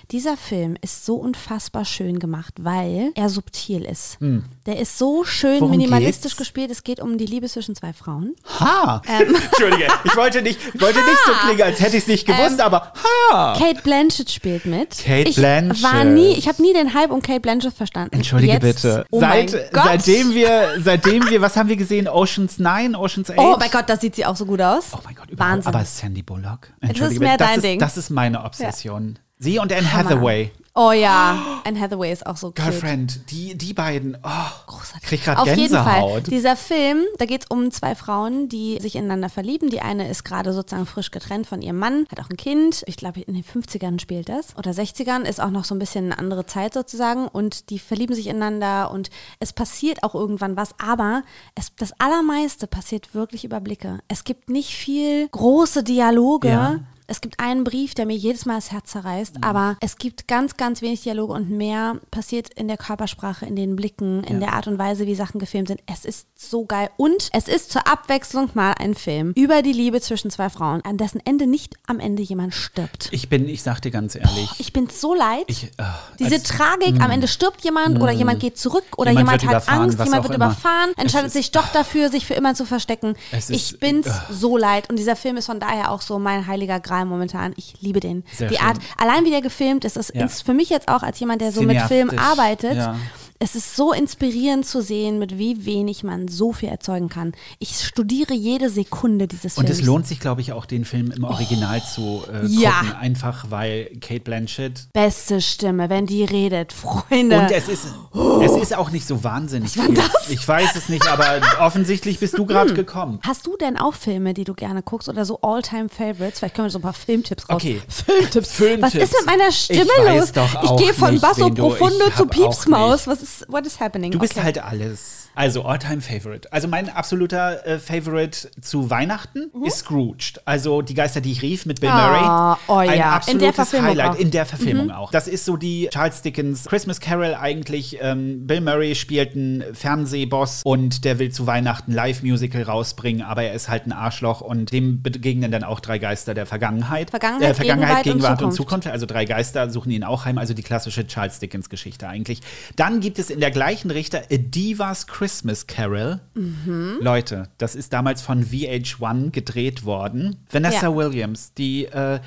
dieser 0.09 0.35
Film 0.37 0.75
ist 0.81 1.05
so 1.05 1.15
unfassbar 1.15 1.85
schön 1.85 2.19
gemacht, 2.19 2.53
weil 2.59 3.11
er 3.15 3.29
subtil 3.29 3.83
ist. 3.85 4.17
Der 4.65 4.79
ist 4.79 4.97
so 4.97 5.23
schön 5.23 5.55
Hm. 5.55 5.61
Worum 5.61 5.71
minimalistisch 5.71 6.31
geht's? 6.31 6.37
gespielt. 6.37 6.71
Es 6.71 6.83
geht 6.83 6.99
um 6.99 7.17
die 7.17 7.25
Liebe 7.25 7.47
zwischen 7.47 7.75
zwei 7.75 7.93
Frauen. 7.93 8.35
Ha! 8.59 9.01
Ähm. 9.07 9.35
Entschuldige, 9.51 9.87
ich 10.03 10.15
wollte 10.15 10.41
nicht, 10.41 10.59
ich 10.73 10.81
wollte 10.81 10.99
nicht 10.99 11.19
so 11.25 11.31
klingen, 11.45 11.61
als 11.61 11.79
hätte 11.79 11.97
ich 11.97 12.03
es 12.03 12.07
nicht 12.07 12.25
gewusst, 12.25 12.59
aber 12.61 12.93
ha! 13.31 13.55
Kate 13.57 13.81
Blanchett 13.83 14.29
spielt 14.31 14.65
mit. 14.65 14.97
Kate 14.97 15.29
ich 15.29 15.35
Blanchett. 15.35 15.83
War 15.83 16.03
nie, 16.03 16.31
ich 16.33 16.47
habe 16.47 16.61
nie 16.61 16.73
den 16.73 16.93
Hype 16.93 17.11
um 17.11 17.21
Kate 17.21 17.39
Blanchett 17.41 17.73
verstanden. 17.73 18.15
Entschuldige 18.15 18.53
Jetzt, 18.53 18.61
bitte. 18.61 19.05
Oh 19.11 19.19
Seit, 19.19 19.51
seitdem 19.73 20.33
wir, 20.33 20.69
seitdem 20.83 21.29
wir, 21.29 21.41
was 21.41 21.55
haben 21.57 21.69
wir 21.69 21.75
gesehen? 21.77 22.07
Oceans 22.07 22.59
9, 22.59 22.95
Oceans 22.95 23.29
8? 23.29 23.37
Oh 23.39 23.57
mein 23.59 23.69
Gott, 23.71 23.85
das 23.87 24.01
sieht 24.01 24.15
sie 24.15 24.25
auch 24.25 24.35
so 24.35 24.45
gut 24.45 24.61
aus. 24.61 24.85
Oh 24.93 24.99
mein 25.03 25.15
Gott, 25.15 25.29
überhaupt. 25.29 25.51
Wahnsinn. 25.57 25.73
Aber 25.75 25.85
Sandy 25.85 26.23
Bullock. 26.23 26.71
ist 26.81 26.89
Entschuldige 26.89 27.19
mehr 27.19 27.31
bitte, 27.33 27.37
das 27.43 27.47
dein 27.49 27.57
ist, 27.57 27.63
Ding. 27.63 27.79
Das 27.79 27.97
ist 27.97 28.09
meine 28.09 28.43
Obsession. 28.43 29.19
Sie 29.41 29.57
und 29.57 29.73
Anne 29.73 29.91
Hammer. 29.91 30.09
Hathaway. 30.11 30.51
Oh 30.73 30.91
ja, 30.93 31.61
Anne 31.65 31.79
Hathaway 31.81 32.13
ist 32.13 32.25
auch 32.25 32.37
so 32.37 32.47
cute. 32.47 32.63
Girlfriend, 32.63 33.31
die, 33.31 33.57
die 33.57 33.73
beiden. 33.73 34.15
Oh, 34.23 34.29
Großartig. 34.67 35.09
krieg 35.09 35.23
grad 35.25 35.39
Auf 35.39 35.47
jeden 35.47 35.75
Fall. 35.75 35.99
Gänsehaut. 35.99 36.27
Dieser 36.27 36.55
Film, 36.55 37.03
da 37.17 37.25
geht 37.25 37.41
es 37.41 37.47
um 37.49 37.71
zwei 37.71 37.93
Frauen, 37.95 38.47
die 38.47 38.79
sich 38.79 38.95
ineinander 38.95 39.27
verlieben. 39.27 39.69
Die 39.69 39.81
eine 39.81 40.07
ist 40.09 40.23
gerade 40.23 40.53
sozusagen 40.53 40.85
frisch 40.85 41.11
getrennt 41.11 41.47
von 41.47 41.61
ihrem 41.61 41.77
Mann, 41.77 42.05
hat 42.09 42.21
auch 42.21 42.29
ein 42.29 42.37
Kind. 42.37 42.83
Ich 42.85 42.95
glaube, 42.95 43.19
in 43.19 43.33
den 43.33 43.43
50ern 43.43 43.99
spielt 43.99 44.29
das. 44.29 44.55
Oder 44.57 44.71
60ern 44.71 45.23
ist 45.23 45.41
auch 45.41 45.49
noch 45.49 45.65
so 45.65 45.75
ein 45.75 45.79
bisschen 45.79 46.05
eine 46.05 46.19
andere 46.19 46.45
Zeit 46.45 46.73
sozusagen. 46.73 47.27
Und 47.27 47.69
die 47.69 47.79
verlieben 47.79 48.15
sich 48.15 48.27
ineinander 48.27 48.91
und 48.91 49.09
es 49.39 49.51
passiert 49.51 50.03
auch 50.03 50.15
irgendwann 50.15 50.55
was. 50.55 50.75
Aber 50.79 51.23
es, 51.55 51.75
das 51.75 51.99
Allermeiste 51.99 52.67
passiert 52.67 53.13
wirklich 53.13 53.43
über 53.43 53.59
Blicke. 53.59 53.99
Es 54.07 54.23
gibt 54.23 54.49
nicht 54.49 54.69
viel 54.75 55.27
große 55.29 55.83
Dialoge. 55.83 56.47
Ja. 56.47 56.79
Es 57.11 57.19
gibt 57.19 57.41
einen 57.41 57.65
Brief, 57.65 57.93
der 57.93 58.05
mir 58.05 58.15
jedes 58.15 58.45
Mal 58.45 58.55
das 58.55 58.71
Herz 58.71 58.91
zerreißt, 58.91 59.39
mhm. 59.39 59.43
aber 59.43 59.75
es 59.81 59.97
gibt 59.97 60.29
ganz, 60.29 60.55
ganz 60.55 60.81
wenig 60.81 61.01
Dialoge 61.01 61.33
und 61.33 61.49
mehr 61.49 61.97
passiert 62.09 62.47
in 62.53 62.69
der 62.69 62.77
Körpersprache, 62.77 63.45
in 63.45 63.57
den 63.57 63.75
Blicken, 63.75 64.23
in 64.23 64.35
ja. 64.35 64.47
der 64.47 64.53
Art 64.53 64.67
und 64.67 64.77
Weise, 64.77 65.05
wie 65.07 65.15
Sachen 65.15 65.37
gefilmt 65.37 65.67
sind. 65.67 65.81
Es 65.87 66.05
ist 66.05 66.27
so 66.37 66.63
geil. 66.63 66.89
Und 66.95 67.27
es 67.33 67.49
ist 67.49 67.69
zur 67.69 67.85
Abwechslung 67.85 68.49
mal 68.53 68.75
ein 68.79 68.95
Film 68.95 69.33
über 69.35 69.61
die 69.61 69.73
Liebe 69.73 69.99
zwischen 69.99 70.31
zwei 70.31 70.49
Frauen, 70.49 70.85
an 70.85 70.95
dessen 70.95 71.19
Ende 71.25 71.47
nicht 71.47 71.75
am 71.85 71.99
Ende 71.99 72.23
jemand 72.23 72.53
stirbt. 72.53 73.09
Ich 73.11 73.27
bin, 73.27 73.49
ich 73.49 73.61
sag 73.61 73.81
dir 73.81 73.91
ganz 73.91 74.15
ehrlich. 74.15 74.47
Boah, 74.47 74.55
ich 74.59 74.71
bin 74.71 74.87
so 74.87 75.13
leid. 75.13 75.43
Ich, 75.47 75.69
oh, 75.79 75.83
Diese 76.17 76.41
Tragik, 76.41 76.95
mh. 76.95 77.03
am 77.03 77.09
mm. 77.09 77.13
Ende 77.13 77.27
stirbt 77.27 77.61
jemand 77.65 77.95
mh. 77.95 78.03
oder 78.05 78.13
mm. 78.13 78.17
jemand 78.17 78.39
geht 78.39 78.57
zurück 78.57 78.85
oder 78.95 79.11
jemand, 79.11 79.41
jemand 79.41 79.67
hat 79.67 79.67
Angst, 79.67 79.99
jemand 79.99 80.23
wird 80.23 80.35
immer. 80.35 80.45
überfahren, 80.45 80.91
entscheidet 80.95 81.33
sich 81.33 81.51
doch 81.51 81.67
dafür, 81.73 82.07
sich 82.07 82.25
für 82.25 82.35
immer 82.35 82.55
zu 82.55 82.65
verstecken. 82.65 83.17
ich 83.49 83.79
bin's 83.81 84.07
uh. 84.07 84.33
so 84.33 84.55
leid. 84.55 84.89
Und 84.89 84.95
dieser 84.95 85.17
Film 85.17 85.35
ist 85.35 85.47
von 85.47 85.59
daher 85.59 85.91
auch 85.91 85.99
so 85.99 86.17
mein 86.17 86.47
heiliger 86.47 86.79
Gral 86.79 87.00
momentan. 87.09 87.53
Ich 87.57 87.75
liebe 87.81 87.99
den. 87.99 88.23
Sehr 88.31 88.49
die 88.49 88.55
schön. 88.55 88.65
Art, 88.65 88.77
allein 88.97 89.25
wie 89.25 89.29
der 89.29 89.41
gefilmt 89.41 89.85
ist, 89.85 89.97
ist 89.97 90.13
ja. 90.15 90.27
für 90.27 90.53
mich 90.53 90.69
jetzt 90.69 90.87
auch 90.87 91.03
als 91.03 91.19
jemand, 91.19 91.41
der 91.41 91.51
so 91.51 91.61
mit 91.61 91.79
Film 91.81 92.09
arbeitet. 92.17 92.75
Ja 92.75 92.95
es 93.41 93.55
ist 93.55 93.75
so 93.75 93.91
inspirierend 93.91 94.67
zu 94.67 94.83
sehen, 94.83 95.17
mit 95.17 95.39
wie 95.39 95.65
wenig 95.65 96.03
man 96.03 96.27
so 96.27 96.53
viel 96.53 96.69
erzeugen 96.69 97.09
kann. 97.09 97.33
Ich 97.57 97.75
studiere 97.79 98.35
jede 98.35 98.69
Sekunde 98.69 99.27
dieses 99.27 99.55
Films. 99.55 99.57
Und 99.57 99.69
es 99.69 99.81
lohnt 99.81 100.05
sich, 100.05 100.19
glaube 100.19 100.41
ich, 100.41 100.53
auch 100.53 100.67
den 100.67 100.85
Film 100.85 101.09
im 101.09 101.23
Original 101.23 101.81
oh, 101.83 101.89
zu 101.89 102.23
äh, 102.31 102.45
ja. 102.45 102.71
gucken, 102.71 102.95
einfach 102.97 103.45
weil 103.49 103.85
Kate 103.99 104.19
Blanchett. 104.19 104.89
Beste 104.93 105.41
Stimme, 105.41 105.89
wenn 105.89 106.05
die 106.05 106.23
redet, 106.23 106.71
Freunde. 106.71 107.39
Und 107.39 107.51
es 107.51 107.67
ist, 107.67 107.87
oh. 108.13 108.41
es 108.43 108.51
ist 108.61 108.77
auch 108.77 108.91
nicht 108.91 109.07
so 109.07 109.23
wahnsinnig 109.23 109.75
Was. 109.75 109.87
Das? 109.91 110.29
Ich 110.29 110.47
weiß 110.47 110.75
es 110.75 110.89
nicht, 110.89 111.07
aber 111.07 111.41
offensichtlich 111.61 112.19
bist 112.19 112.37
du 112.37 112.45
gerade 112.45 112.75
gekommen. 112.75 113.19
Hast 113.25 113.47
du 113.47 113.57
denn 113.57 113.75
auch 113.75 113.95
Filme, 113.95 114.35
die 114.35 114.43
du 114.43 114.53
gerne 114.53 114.83
guckst 114.83 115.09
oder 115.09 115.25
so 115.25 115.39
All-Time-Favorites? 115.41 116.37
Vielleicht 116.37 116.53
können 116.53 116.67
wir 116.67 116.71
so 116.71 116.77
ein 116.77 116.83
paar 116.83 116.93
Filmtipps 116.93 117.49
raus. 117.49 117.55
Okay. 117.55 117.81
Filmtipps. 117.87 118.51
Filmtipps. 118.51 118.95
Was 118.95 119.03
ist 119.03 119.13
mit 119.17 119.25
meiner 119.25 119.51
Stimme 119.51 119.89
ich 119.97 120.19
los? 120.19 120.31
ich 120.63 120.75
gehe 120.77 120.93
von 120.93 121.19
Basso 121.19 121.49
Profundo 121.49 122.11
zu 122.15 122.27
Piepsmaus. 122.27 123.07
Was 123.07 123.23
ist 123.23 123.30
what 123.47 123.65
is 123.65 123.79
happening? 123.79 124.11
Du 124.11 124.19
bist 124.19 124.33
okay. 124.33 124.43
halt 124.43 124.63
alles. 124.63 125.29
Also, 125.33 125.63
All-Time 125.63 126.01
Favorite. 126.01 126.51
Also, 126.51 126.67
mein 126.67 126.89
absoluter 126.89 127.65
äh, 127.65 127.79
Favorite 127.79 128.51
zu 128.59 128.89
Weihnachten 128.89 129.49
mhm. 129.53 129.63
ist 129.63 129.79
Scrooged. 129.79 130.41
Also, 130.45 130.81
die 130.81 130.93
Geister, 130.93 131.21
die 131.21 131.31
ich 131.31 131.41
rief 131.41 131.65
mit 131.65 131.79
Bill 131.79 131.89
Murray. 131.89 132.21
Oh, 132.23 132.55
oh 132.67 132.77
Ein 132.77 132.99
ja. 132.99 133.11
absolutes 133.11 133.73
Highlight. 133.73 134.11
Auch. 134.11 134.15
In 134.19 134.31
der 134.31 134.45
Verfilmung 134.45 134.87
mhm. 134.87 134.91
auch. 134.91 135.11
Das 135.11 135.27
ist 135.27 135.45
so 135.45 135.55
die 135.55 135.87
Charles 135.91 136.21
Dickens 136.21 136.65
Christmas 136.65 136.99
Carol 136.99 137.33
eigentlich. 137.35 137.99
Ähm, 138.01 138.45
Bill 138.45 138.61
Murray 138.61 138.95
spielt 138.95 139.35
einen 139.35 139.63
Fernsehboss 139.73 140.61
und 140.65 141.05
der 141.05 141.19
will 141.19 141.31
zu 141.31 141.47
Weihnachten 141.47 141.93
Live-Musical 141.93 142.63
rausbringen, 142.63 143.21
aber 143.21 143.43
er 143.43 143.53
ist 143.53 143.69
halt 143.69 143.85
ein 143.85 143.93
Arschloch 143.93 144.41
und 144.41 144.71
dem 144.71 145.01
begegnen 145.01 145.51
dann 145.51 145.63
auch 145.63 145.79
drei 145.79 145.97
Geister 145.97 146.33
der 146.33 146.45
Vergangenheit. 146.45 147.09
Vergangenheit, 147.09 147.51
äh, 147.51 147.53
Vergangenheit 147.53 148.03
Gegenwart, 148.03 148.03
Gegenwart 148.03 148.31
und, 148.41 148.51
Zukunft. 148.51 148.59
und 148.59 148.81
Zukunft. 148.81 148.87
Also 148.87 149.05
drei 149.05 149.25
Geister 149.25 149.69
suchen 149.69 149.91
ihn 149.91 150.03
auch 150.03 150.25
heim. 150.25 150.37
Also 150.37 150.53
die 150.53 150.63
klassische 150.63 151.07
Charles 151.07 151.39
Dickens-Geschichte 151.39 152.07
eigentlich. 152.07 152.41
Dann 152.75 152.99
gibt 152.99 153.19
es 153.19 153.20
in 153.29 153.39
der 153.39 153.51
gleichen 153.51 153.91
Richter 153.91 154.23
A 154.31 154.37
Divas 154.37 155.07
Christmas 155.07 155.67
Carol. 155.67 156.21
Mhm. 156.33 156.97
Leute, 157.01 157.49
das 157.57 157.75
ist 157.75 157.93
damals 157.93 158.21
von 158.21 158.45
VH1 158.45 159.31
gedreht 159.31 159.85
worden. 159.85 160.37
Vanessa 160.49 160.87
ja. 160.87 160.95
Williams, 160.95 161.53
die 161.53 161.85
äh, 161.85 162.19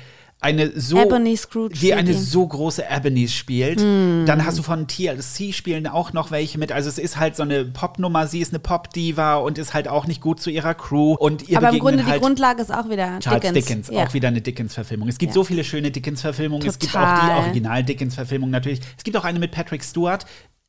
eine 0.45 0.79
so 0.79 0.97
die 1.69 1.93
eine 1.93 2.13
so 2.13 2.45
große 2.45 2.83
Ebony 2.87 3.27
spielt. 3.27 3.79
Mm. 3.79 4.25
Dann 4.25 4.45
hast 4.45 4.59
du 4.59 4.63
von 4.63 4.87
TLC 4.87 5.53
spielen 5.53 5.87
auch 5.87 6.13
noch 6.13 6.29
welche 6.29 6.59
mit. 6.59 6.71
Also 6.71 6.87
es 6.87 6.99
ist 6.99 7.17
halt 7.17 7.35
so 7.35 7.43
eine 7.43 7.65
Popnummer. 7.65 8.27
Sie 8.27 8.41
ist 8.41 8.51
eine 8.51 8.59
Popdiva 8.59 9.37
und 9.37 9.57
ist 9.57 9.73
halt 9.73 9.87
auch 9.87 10.05
nicht 10.05 10.21
gut 10.21 10.39
zu 10.39 10.51
ihrer 10.51 10.75
Crew. 10.75 11.15
Und 11.15 11.49
ihr 11.49 11.57
Aber 11.57 11.69
im 11.69 11.79
Grunde 11.79 12.05
halt 12.05 12.17
die 12.17 12.19
Grundlage 12.19 12.61
ist 12.61 12.71
auch 12.71 12.89
wieder 12.89 13.19
Charles 13.19 13.41
Dickens. 13.41 13.65
Dickens 13.65 13.89
ja. 13.89 14.05
Auch 14.05 14.13
wieder 14.13 14.27
eine 14.27 14.41
Dickens-Verfilmung. 14.41 15.07
Es 15.07 15.17
gibt 15.17 15.31
ja. 15.31 15.33
so 15.33 15.43
viele 15.43 15.63
schöne 15.63 15.89
Dickens-Verfilmungen. 15.89 16.67
Es 16.67 16.77
gibt 16.77 16.95
auch 16.95 17.25
die 17.25 17.31
Original-Dickens-Verfilmung 17.31 18.51
natürlich. 18.51 18.81
Es 18.97 19.03
gibt 19.03 19.17
auch 19.17 19.25
eine 19.25 19.39
mit 19.39 19.51
Patrick 19.51 19.83
Stewart. 19.83 20.25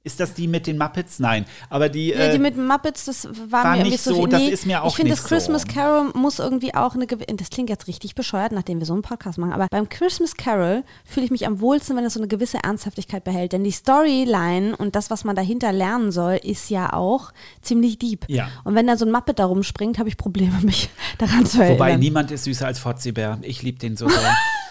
Ist 0.06 0.20
das 0.20 0.34
die 0.34 0.46
mit 0.46 0.68
den 0.68 0.78
Muppets? 0.78 1.18
Nein. 1.18 1.46
Aber 1.68 1.88
die. 1.88 2.10
Ja, 2.10 2.28
die 2.28 2.36
äh, 2.36 2.38
mit 2.38 2.56
Muppets, 2.56 3.06
das 3.06 3.26
war, 3.50 3.64
war 3.64 3.76
mir 3.76 3.82
nicht 3.82 3.98
so. 4.00 4.14
Viel, 4.14 4.28
das 4.28 4.42
ist 4.42 4.64
mir 4.64 4.84
auch 4.84 4.90
Ich 4.90 4.94
finde, 4.94 5.10
das 5.10 5.24
Christmas 5.24 5.62
so. 5.62 5.68
Carol 5.74 6.12
muss 6.14 6.38
irgendwie 6.38 6.76
auch 6.76 6.94
eine. 6.94 7.08
Das 7.08 7.50
klingt 7.50 7.68
jetzt 7.70 7.88
richtig 7.88 8.14
bescheuert, 8.14 8.52
nachdem 8.52 8.78
wir 8.78 8.86
so 8.86 8.92
einen 8.92 9.02
Podcast 9.02 9.36
machen. 9.38 9.52
Aber 9.52 9.66
beim 9.68 9.88
Christmas 9.88 10.36
Carol 10.36 10.84
fühle 11.04 11.26
ich 11.26 11.32
mich 11.32 11.44
am 11.44 11.58
wohlsten, 11.58 11.96
wenn 11.96 12.04
es 12.04 12.14
so 12.14 12.20
eine 12.20 12.28
gewisse 12.28 12.58
Ernsthaftigkeit 12.62 13.24
behält. 13.24 13.52
Denn 13.52 13.64
die 13.64 13.72
Storyline 13.72 14.76
und 14.76 14.94
das, 14.94 15.10
was 15.10 15.24
man 15.24 15.34
dahinter 15.34 15.72
lernen 15.72 16.12
soll, 16.12 16.34
ist 16.34 16.70
ja 16.70 16.92
auch 16.92 17.32
ziemlich 17.60 17.98
deep. 17.98 18.26
Ja. 18.28 18.48
Und 18.62 18.76
wenn 18.76 18.86
da 18.86 18.96
so 18.96 19.06
ein 19.06 19.10
Muppet 19.10 19.40
da 19.40 19.46
rumspringt, 19.46 19.98
habe 19.98 20.08
ich 20.08 20.16
Probleme, 20.16 20.54
mich 20.62 20.88
daran 21.18 21.46
zu 21.46 21.58
erinnern. 21.58 21.80
Wobei 21.80 21.96
niemand 21.96 22.30
ist 22.30 22.44
süßer 22.44 22.64
als 22.64 22.78
Fotzibär. 22.78 23.38
Ich 23.42 23.62
liebe 23.62 23.80
den 23.80 23.96
so 23.96 24.08
sehr. 24.08 24.36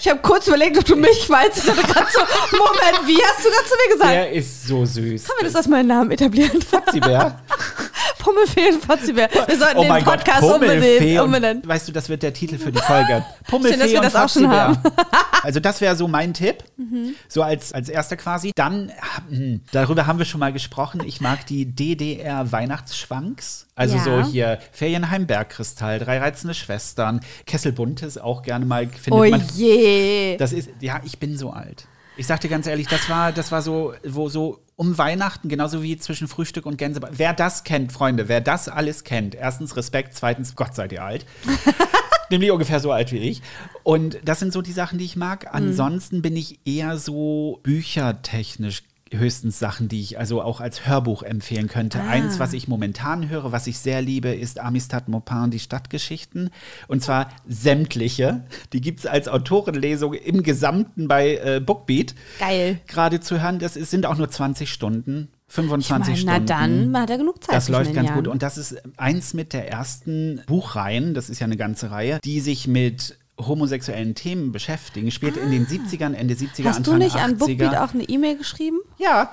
Ich 0.00 0.08
habe 0.08 0.20
kurz 0.20 0.46
überlegt, 0.46 0.78
ob 0.78 0.84
du 0.84 0.96
mich 0.96 1.28
meinst. 1.28 1.58
Ich 1.58 1.64
gerade 1.64 2.06
so, 2.12 2.20
Moment, 2.56 3.06
wie 3.06 3.20
hast 3.22 3.44
du 3.44 3.48
das 3.50 3.68
zu 3.68 3.74
mir 3.84 3.92
gesagt? 3.94 4.12
Der 4.12 4.32
ist 4.32 4.66
so 4.66 4.84
süß. 4.84 5.24
Können 5.24 5.38
wir 5.38 5.44
das 5.44 5.56
als 5.56 5.66
meinen 5.66 5.88
Namen 5.88 6.10
etablieren? 6.10 6.62
Fatzibär. 6.62 7.40
Pummelfee 8.28 8.74
und 8.74 8.84
Fatzibär. 8.84 9.28
Wir 9.46 9.58
sollten 9.58 9.78
oh 9.78 9.82
den 9.82 10.04
Podcast 10.04 10.40
Gott, 10.42 10.54
unbedingt, 10.54 11.20
unbedingt. 11.20 11.66
Weißt 11.66 11.88
du, 11.88 11.92
das 11.92 12.08
wird 12.08 12.22
der 12.22 12.32
Titel 12.32 12.58
für 12.58 12.70
die 12.70 12.78
Folge. 12.78 13.24
Pummelfee 13.48 13.72
Schön, 13.78 13.80
dass 13.80 13.92
wir 13.92 14.00
das 14.00 14.16
auch 14.16 14.28
schon 14.28 14.50
haben. 14.50 14.78
also 15.42 15.60
das 15.60 15.80
wäre 15.80 15.96
so 15.96 16.08
mein 16.08 16.34
Tipp. 16.34 16.62
Mhm. 16.76 17.14
So 17.26 17.42
als, 17.42 17.72
als 17.72 17.88
erster 17.88 18.16
quasi. 18.16 18.52
Dann, 18.54 18.92
hm, 19.30 19.62
darüber 19.72 20.06
haben 20.06 20.18
wir 20.18 20.26
schon 20.26 20.40
mal 20.40 20.52
gesprochen. 20.52 21.02
Ich 21.06 21.20
mag 21.20 21.46
die 21.46 21.64
DDR 21.64 22.52
Weihnachtsschwanks. 22.52 23.66
Also 23.74 23.96
ja. 23.96 24.02
so 24.02 24.22
hier 24.22 24.58
Ferienheim 24.72 25.26
Bergkristall, 25.26 25.98
drei 25.98 26.18
reizende 26.18 26.54
Schwestern, 26.54 27.20
Kesselbuntes 27.46 28.18
auch 28.18 28.42
gerne 28.42 28.66
mal 28.66 28.88
findet 28.88 29.12
oh 29.12 29.24
man. 29.24 29.42
je. 29.54 30.36
Das 30.36 30.52
ist 30.52 30.68
ja, 30.80 31.00
ich 31.04 31.18
bin 31.18 31.36
so 31.38 31.50
alt. 31.50 31.86
Ich 32.18 32.26
sag 32.26 32.40
dir 32.40 32.48
ganz 32.48 32.66
ehrlich, 32.66 32.88
das 32.88 33.08
war 33.08 33.30
das 33.30 33.52
war 33.52 33.62
so 33.62 33.94
wo 34.04 34.28
so 34.28 34.58
um 34.74 34.98
Weihnachten 34.98 35.48
genauso 35.48 35.84
wie 35.84 35.96
zwischen 35.98 36.26
Frühstück 36.26 36.66
und 36.66 36.76
Gänsebraten. 36.76 37.16
Wer 37.16 37.32
das 37.32 37.62
kennt, 37.62 37.92
Freunde, 37.92 38.28
wer 38.28 38.40
das 38.40 38.68
alles 38.68 39.04
kennt, 39.04 39.36
erstens 39.36 39.76
Respekt, 39.76 40.14
zweitens 40.14 40.56
Gott 40.56 40.74
seid 40.74 40.90
ihr 40.90 41.04
alt. 41.04 41.24
Nämlich 42.30 42.50
ungefähr 42.50 42.80
so 42.80 42.90
alt 42.90 43.12
wie 43.12 43.18
ich. 43.18 43.40
Und 43.84 44.18
das 44.24 44.40
sind 44.40 44.52
so 44.52 44.62
die 44.62 44.72
Sachen, 44.72 44.98
die 44.98 45.04
ich 45.04 45.14
mag. 45.14 45.44
Mhm. 45.44 45.50
Ansonsten 45.52 46.20
bin 46.20 46.36
ich 46.36 46.58
eher 46.66 46.98
so 46.98 47.60
büchertechnisch 47.62 48.82
höchstens 49.12 49.58
Sachen, 49.58 49.88
die 49.88 50.00
ich 50.00 50.18
also 50.18 50.42
auch 50.42 50.60
als 50.60 50.86
Hörbuch 50.86 51.22
empfehlen 51.22 51.68
könnte. 51.68 52.00
Ah. 52.00 52.08
Eins, 52.08 52.38
was 52.38 52.52
ich 52.52 52.68
momentan 52.68 53.28
höre, 53.28 53.52
was 53.52 53.66
ich 53.66 53.78
sehr 53.78 54.02
liebe, 54.02 54.28
ist 54.28 54.60
Amistad 54.60 55.08
Maupin, 55.08 55.50
die 55.50 55.58
Stadtgeschichten. 55.58 56.50
Und 56.86 57.02
zwar 57.02 57.28
sämtliche. 57.46 58.44
Die 58.72 58.80
gibt 58.80 59.00
es 59.00 59.06
als 59.06 59.28
Autorenlesung 59.28 60.14
im 60.14 60.42
Gesamten 60.42 61.08
bei 61.08 61.36
äh, 61.36 61.60
Bookbeat. 61.60 62.14
Geil. 62.38 62.80
Gerade 62.86 63.20
zu 63.20 63.40
hören. 63.40 63.58
Das 63.58 63.76
ist, 63.76 63.90
sind 63.90 64.06
auch 64.06 64.16
nur 64.16 64.30
20 64.30 64.70
Stunden. 64.70 65.28
25 65.48 66.14
ich 66.14 66.24
mein, 66.26 66.46
Stunden. 66.46 66.90
Na 66.90 66.92
dann 66.92 67.02
hat 67.02 67.10
er 67.10 67.18
genug 67.18 67.42
Zeit. 67.42 67.54
Das 67.54 67.68
läuft 67.68 67.94
ganz 67.94 68.08
Jahren. 68.08 68.24
gut. 68.24 68.28
Und 68.28 68.42
das 68.42 68.58
ist 68.58 68.76
eins 68.98 69.32
mit 69.32 69.52
der 69.52 69.68
ersten 69.70 70.42
Buchreihen, 70.46 71.14
das 71.14 71.30
ist 71.30 71.40
ja 71.40 71.46
eine 71.46 71.56
ganze 71.56 71.90
Reihe, 71.90 72.18
die 72.22 72.40
sich 72.40 72.68
mit 72.68 73.18
homosexuellen 73.38 74.14
Themen 74.14 74.52
beschäftigen, 74.52 75.10
spielt 75.10 75.38
ah. 75.38 75.42
in 75.42 75.50
den 75.50 75.66
70ern, 75.66 76.14
Ende 76.14 76.34
70er, 76.34 76.64
Hast 76.64 76.78
Anfang 76.78 76.78
80er. 76.78 76.78
Hast 76.78 76.86
du 76.86 76.96
nicht 76.96 77.16
an 77.16 77.38
Bookbeat 77.38 77.76
auch 77.76 77.94
eine 77.94 78.04
E-Mail 78.04 78.36
geschrieben? 78.36 78.78
Ja. 78.98 79.32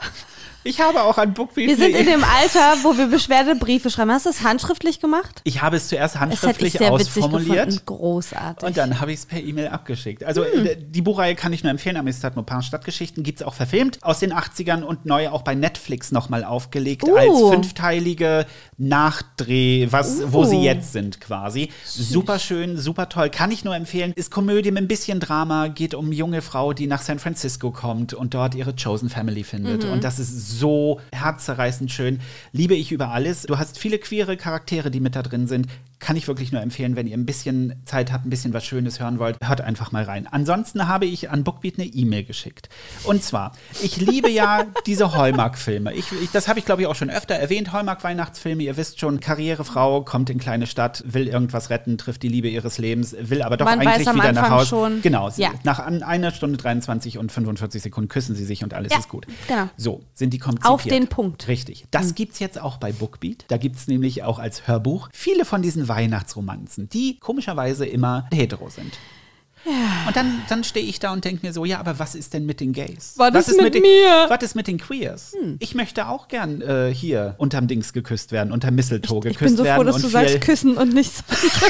Ich 0.68 0.82
habe 0.82 1.04
auch 1.04 1.20
ein 1.20 1.36
Bookbeat. 1.36 1.68
Wir 1.68 1.78
sind 1.78 1.96
in 1.96 2.08
dem 2.08 2.24
Alter, 2.24 2.78
wo 2.82 2.98
wir 2.98 3.06
Beschwerdebriefe 3.06 3.92
schreiben. 3.92 4.12
Hast 4.12 4.26
du 4.26 4.32
es 4.32 4.42
handschriftlich 4.42 5.00
gemacht? 5.00 5.42
Ich 5.44 5.62
habe 5.62 5.78
es 5.78 5.90
zuerst 5.90 6.20
handschriftlich 6.20 6.82
ausformuliert. 6.82 7.86
Großartig. 7.86 8.68
Und 8.68 8.76
dann 8.76 9.00
habe 9.00 9.12
ich 9.12 9.20
es 9.20 9.26
per 9.28 9.40
E-Mail 9.40 9.68
abgeschickt. 9.68 10.24
Also 10.24 10.44
hm. 10.44 10.66
Äh, 10.66 10.76
die 10.76 11.04
Buchreihe 11.04 11.36
kann 11.36 11.54
ich 11.54 11.64
nur 11.64 11.70
empfehlen. 11.70 11.98
Amistad 11.98 12.36
Maupin 12.36 12.64
Stadtgeschichten 12.64 13.22
gibt 13.22 13.42
es 13.42 13.46
auch 13.46 13.54
verfilmt 13.54 14.04
aus 14.04 14.18
den 14.18 14.34
80ern 14.34 14.82
und 14.82 15.06
neu 15.06 15.30
auch 15.30 15.44
bei 15.44 15.54
Netflix 15.54 16.12
nochmal 16.12 16.44
aufgelegt 16.44 17.04
uh. 17.04 17.16
als 17.16 17.40
fünfteilige 17.54 18.48
Nachdreh, 18.80 19.88
was, 19.92 20.20
uh. 20.20 20.34
wo 20.34 20.46
sie 20.46 20.64
jetzt 20.64 20.94
sind 20.94 21.22
quasi. 21.22 21.70
Süß. 21.86 22.10
Super 22.10 22.40
schön, 22.40 22.78
super 22.78 23.08
toll. 23.08 23.30
Kann 23.30 23.52
ich 23.52 23.66
nur 23.66 23.76
empfehlen. 23.76 24.14
Ist 24.16 24.32
Komödie 24.32 24.72
mit 24.72 24.82
ein 24.82 24.88
bisschen 24.88 25.20
Drama, 25.20 25.68
geht 25.68 25.94
um 25.94 26.12
junge 26.12 26.42
Frau, 26.42 26.74
die 26.74 26.88
nach 26.88 27.04
San 27.04 27.20
Francisco 27.20 27.70
kommt 27.70 28.16
und 28.16 28.34
dort 28.34 28.56
ihre 28.56 28.74
Chosen 28.76 29.10
Family 29.10 29.44
findet. 29.44 29.84
Mhm. 29.84 29.92
Und 29.92 30.04
das 30.04 30.18
ist 30.18 30.55
so 30.60 31.00
herzzerreißend 31.12 31.92
schön. 31.92 32.20
Liebe 32.52 32.76
ich 32.76 32.92
über 32.92 33.10
alles. 33.10 33.44
Du 33.44 33.58
hast 33.58 33.78
viele 33.78 34.00
queere 34.00 34.38
Charaktere, 34.38 34.92
die 34.92 35.00
mit 35.00 35.16
da 35.16 35.22
drin 35.22 35.48
sind 35.48 35.68
kann 36.00 36.16
ich 36.16 36.28
wirklich 36.28 36.52
nur 36.52 36.62
empfehlen, 36.62 36.96
wenn 36.96 37.08
ihr 37.08 37.18
ein 37.18 37.26
bisschen 37.26 37.82
Zeit 37.86 38.12
habt, 38.12 38.26
ein 38.26 38.30
bisschen 38.30 38.54
was 38.54 38.66
Schönes 38.66 39.00
hören 39.00 39.18
wollt, 39.18 39.38
hört 39.42 39.62
einfach 39.62 39.92
mal 39.92 40.04
rein. 40.04 40.28
Ansonsten 40.30 40.88
habe 40.88 41.06
ich 41.06 41.30
an 41.30 41.44
Bookbeat 41.44 41.80
eine 41.80 41.88
E-Mail 41.88 42.24
geschickt. 42.24 42.70
Und 43.06 43.24
zwar, 43.24 43.54
ich 43.82 43.98
liebe 43.98 44.30
ja 44.30 44.66
diese 44.86 45.16
Hallmark-Filme. 45.16 45.94
Ich, 45.94 46.12
ich, 46.22 46.32
das 46.32 46.48
habe 46.48 46.60
ich, 46.60 46.66
glaube 46.66 46.82
ich, 46.82 46.88
auch 46.88 46.96
schon 46.96 47.10
öfter 47.10 47.36
erwähnt. 47.36 47.72
Hallmark-Weihnachtsfilme, 47.72 48.64
ihr 48.64 48.78
wisst 48.78 49.00
schon, 49.00 49.20
Karrierefrau 49.20 50.04
kommt 50.04 50.30
in 50.30 50.38
kleine 50.38 50.68
Stadt, 50.68 51.04
will 51.08 51.28
irgendwas 51.28 51.70
retten, 51.70 51.98
trifft 51.98 52.24
die 52.24 52.30
Liebe 52.30 52.50
ihres 52.50 52.78
Lebens, 52.78 53.16
will 53.20 53.42
aber 53.42 53.58
doch 53.58 53.66
Man 53.66 53.80
eigentlich 53.80 54.08
wieder 54.08 54.34
nach 54.34 54.50
Hause. 54.50 54.68
Schon. 54.68 55.02
Genau, 55.02 55.30
ja. 55.38 55.54
nach 55.64 55.80
einer 55.80 56.32
Stunde 56.32 56.58
23 56.58 57.18
und 57.18 57.32
45 57.32 57.82
Sekunden 57.82 58.10
küssen 58.10 58.36
sie 58.36 58.46
sich 58.46 58.64
und 58.64 58.74
alles 58.74 58.92
ja, 58.92 59.00
ist 59.00 59.10
gut. 59.10 59.26
Genau. 59.48 59.70
So, 59.78 60.04
sind 60.14 60.34
die 60.34 60.40
konzipiert. 60.46 60.72
Auf 60.72 60.84
den 60.84 61.08
Punkt. 61.08 61.48
Richtig. 61.48 61.86
Das 61.92 62.08
mhm. 62.08 62.16
gibt 62.16 62.34
es 62.34 62.40
jetzt 62.40 62.62
auch 62.62 62.78
bei 62.78 62.92
Bookbeat. 62.92 63.46
Da 63.48 63.58
gibt 63.58 63.78
es 63.78 63.88
nämlich 63.88 64.24
auch 64.24 64.40
als 64.40 64.68
Hörbuch 64.68 65.10
viele 65.12 65.46
von 65.46 65.62
diesen 65.62 65.88
Weihnachtsromanzen, 65.88 66.90
die 66.90 67.20
komischerweise 67.20 67.86
immer 67.86 68.28
hetero 68.32 68.70
sind. 68.70 68.94
Und 70.08 70.16
dann, 70.16 70.42
dann 70.48 70.64
stehe 70.64 70.86
ich 70.86 71.00
da 71.00 71.12
und 71.12 71.26
denke 71.26 71.46
mir 71.46 71.52
so, 71.52 71.66
ja, 71.66 71.80
aber 71.80 71.98
was 71.98 72.14
ist 72.14 72.36
denn 72.36 72.46
mit 72.46 72.60
den 72.60 72.72
Gays? 72.72 73.16
Was 73.18 73.48
ist 73.48 73.60
mit 73.60 73.74
den, 73.74 73.82
mir? 73.82 74.26
Was 74.28 74.44
ist 74.44 74.56
mit 74.56 74.68
den 74.68 74.78
Queers? 74.78 75.34
Ich 75.58 75.74
möchte 75.74 76.08
auch 76.08 76.28
gern 76.28 76.62
äh, 76.62 76.94
hier 76.94 77.34
unterm 77.40 77.68
Dings 77.68 77.92
geküsst 77.92 78.32
werden, 78.32 78.52
unter 78.52 78.70
Mistletoe 78.70 79.22
geküsst 79.22 79.42
Ich 79.42 79.48
bin 79.48 79.58
so 79.58 79.64
werden. 79.64 79.78
froh, 79.78 79.84
dass 79.84 79.96
und 79.96 80.04
du 80.04 80.10
sagst 80.10 80.42
küssen 80.42 80.78
und 80.78 80.94
nicht 80.94 81.12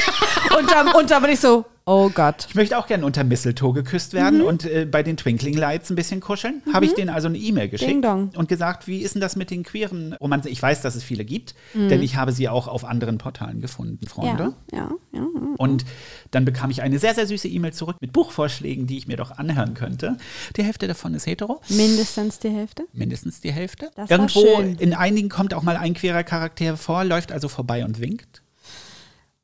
und, 0.58 0.70
dann, 0.70 0.88
und 0.88 1.10
ich 1.30 1.40
so, 1.40 1.64
oh 1.86 2.10
Gott. 2.10 2.46
Ich 2.48 2.54
möchte 2.56 2.76
auch 2.78 2.86
gern 2.86 3.04
unter 3.04 3.22
Mistletoe 3.24 3.72
geküsst 3.72 4.12
werden 4.12 4.40
Mhm. 4.40 4.44
und 4.46 4.64
äh, 4.64 4.84
bei 4.84 5.02
den 5.02 5.16
Twinkling 5.16 5.54
Lights 5.54 5.88
ein 5.90 5.94
bisschen 5.96 6.20
kuscheln. 6.20 6.62
Habe 6.72 6.84
ich 6.84 6.94
denen 6.94 7.08
also 7.10 7.28
eine 7.28 7.38
E-Mail 7.38 7.68
geschickt 7.68 8.04
und 8.04 8.48
gesagt, 8.48 8.86
wie 8.86 8.98
ist 8.98 9.14
denn 9.14 9.20
das 9.22 9.36
mit 9.36 9.50
den 9.50 9.62
queeren 9.62 10.12
Romanzen? 10.14 10.48
Ich 10.50 10.60
weiß, 10.60 10.82
dass 10.82 10.94
es 10.96 11.04
viele 11.04 11.24
gibt, 11.24 11.54
Mhm. 11.74 11.88
denn 11.88 12.02
ich 12.02 12.16
habe 12.16 12.32
sie 12.32 12.48
auch 12.48 12.66
auf 12.68 12.84
anderen 12.84 13.18
Portalen 13.18 13.60
gefunden, 13.60 14.06
Freunde. 14.06 14.54
Ja, 14.72 14.78
ja, 14.78 15.20
ja. 15.20 15.26
Und 15.58 15.84
dann 16.32 16.44
bekam 16.44 16.70
ich 16.70 16.82
eine 16.82 16.98
sehr, 16.98 17.14
sehr 17.14 17.26
süße 17.26 17.48
E-Mail 17.48 17.72
zurück 17.72 17.96
mit 18.00 18.12
Buchvorschlägen, 18.12 18.86
die 18.86 18.98
ich 18.98 19.06
mir 19.06 19.16
doch 19.16 19.30
anhören 19.38 19.74
könnte. 19.74 20.16
Die 20.56 20.62
Hälfte 20.64 20.86
davon 20.88 21.14
ist 21.14 21.26
hetero. 21.26 21.60
Mindestens 21.68 22.38
die 22.40 22.50
Hälfte. 22.50 22.84
Mindestens 22.92 23.40
die 23.40 23.52
Hälfte. 23.52 23.90
Das 23.94 24.10
war 24.10 24.18
Irgendwo 24.18 24.60
in 24.82 24.92
einigen 24.92 25.28
kommt 25.28 25.54
auch 25.54 25.62
mal 25.62 25.76
ein 25.76 25.94
queerer 25.94 26.24
Charakter 26.24 26.76
vor, 26.76 27.04
läuft 27.04 27.32
also 27.32 27.48
vorbei 27.48 27.84
und 27.84 28.00
winkt. 28.00 28.42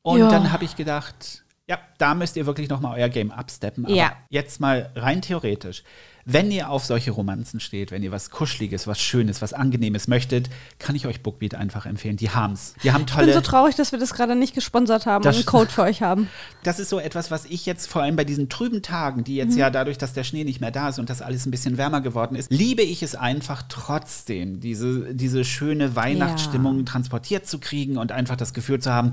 Und 0.01 0.19
Ja. 0.19 0.29
dann 0.29 0.51
habe 0.51 0.65
ich 0.65 0.75
gedacht, 0.75 1.42
ja, 1.67 1.79
da 1.97 2.13
müsst 2.13 2.35
ihr 2.35 2.45
wirklich 2.45 2.69
nochmal 2.69 2.99
euer 2.99 3.09
Game 3.09 3.31
absteppen. 3.31 3.85
Aber 3.85 3.93
Ja. 3.95 4.13
jetzt 4.29 4.59
mal 4.59 4.91
rein 4.95 5.21
theoretisch. 5.21 5.83
Wenn 6.25 6.51
ihr 6.51 6.69
auf 6.69 6.85
solche 6.85 7.11
Romanzen 7.11 7.59
steht, 7.59 7.91
wenn 7.91 8.01
ihr 8.01 8.11
was 8.13 8.29
Kuscheliges, 8.29 8.87
was 8.87 8.97
Schönes, 9.01 9.41
was 9.41 9.51
Angenehmes 9.51 10.07
möchtet, 10.07 10.49
kann 10.79 10.95
ich 10.95 11.05
euch 11.05 11.21
Bookbeat 11.21 11.53
einfach 11.53 11.85
empfehlen. 11.85 12.15
Die 12.15 12.29
haben's. 12.29 12.75
Die 12.81 12.93
haben 12.93 13.01
Ich 13.01 13.07
bin 13.07 13.15
tolle. 13.15 13.33
so 13.33 13.41
traurig, 13.41 13.75
dass 13.75 13.91
wir 13.91 13.99
das 13.99 14.13
gerade 14.13 14.33
nicht 14.37 14.55
gesponsert 14.55 15.05
haben 15.05 15.21
Das- 15.21 15.35
und 15.35 15.41
einen 15.41 15.45
Code 15.47 15.69
für 15.69 15.81
euch 15.83 16.01
haben. 16.01 16.29
Das 16.63 16.79
ist 16.79 16.87
so 16.87 16.97
etwas, 16.99 17.29
was 17.29 17.43
ich 17.43 17.65
jetzt 17.65 17.87
vor 17.89 18.01
allem 18.03 18.15
bei 18.15 18.23
diesen 18.23 18.47
trüben 18.47 18.81
Tagen, 18.81 19.25
die 19.25 19.33
Mhm. 19.33 19.37
jetzt 19.39 19.57
ja 19.57 19.69
dadurch, 19.69 19.97
dass 19.97 20.13
der 20.13 20.23
Schnee 20.23 20.45
nicht 20.45 20.61
mehr 20.61 20.71
da 20.71 20.87
ist 20.87 20.97
und 20.97 21.09
das 21.09 21.21
alles 21.21 21.45
ein 21.45 21.51
bisschen 21.51 21.77
wärmer 21.77 21.99
geworden 21.99 22.35
ist, 22.37 22.49
liebe 22.53 22.83
ich 22.83 23.03
es 23.03 23.15
einfach 23.15 23.63
trotzdem, 23.67 24.61
diese, 24.61 25.13
diese 25.13 25.43
schöne 25.43 25.93
Weihnachtsstimmung 25.97 26.85
transportiert 26.85 27.47
zu 27.47 27.59
kriegen 27.59 27.97
und 27.97 28.13
einfach 28.13 28.37
das 28.37 28.53
Gefühl 28.53 28.79
zu 28.79 28.93
haben, 28.93 29.11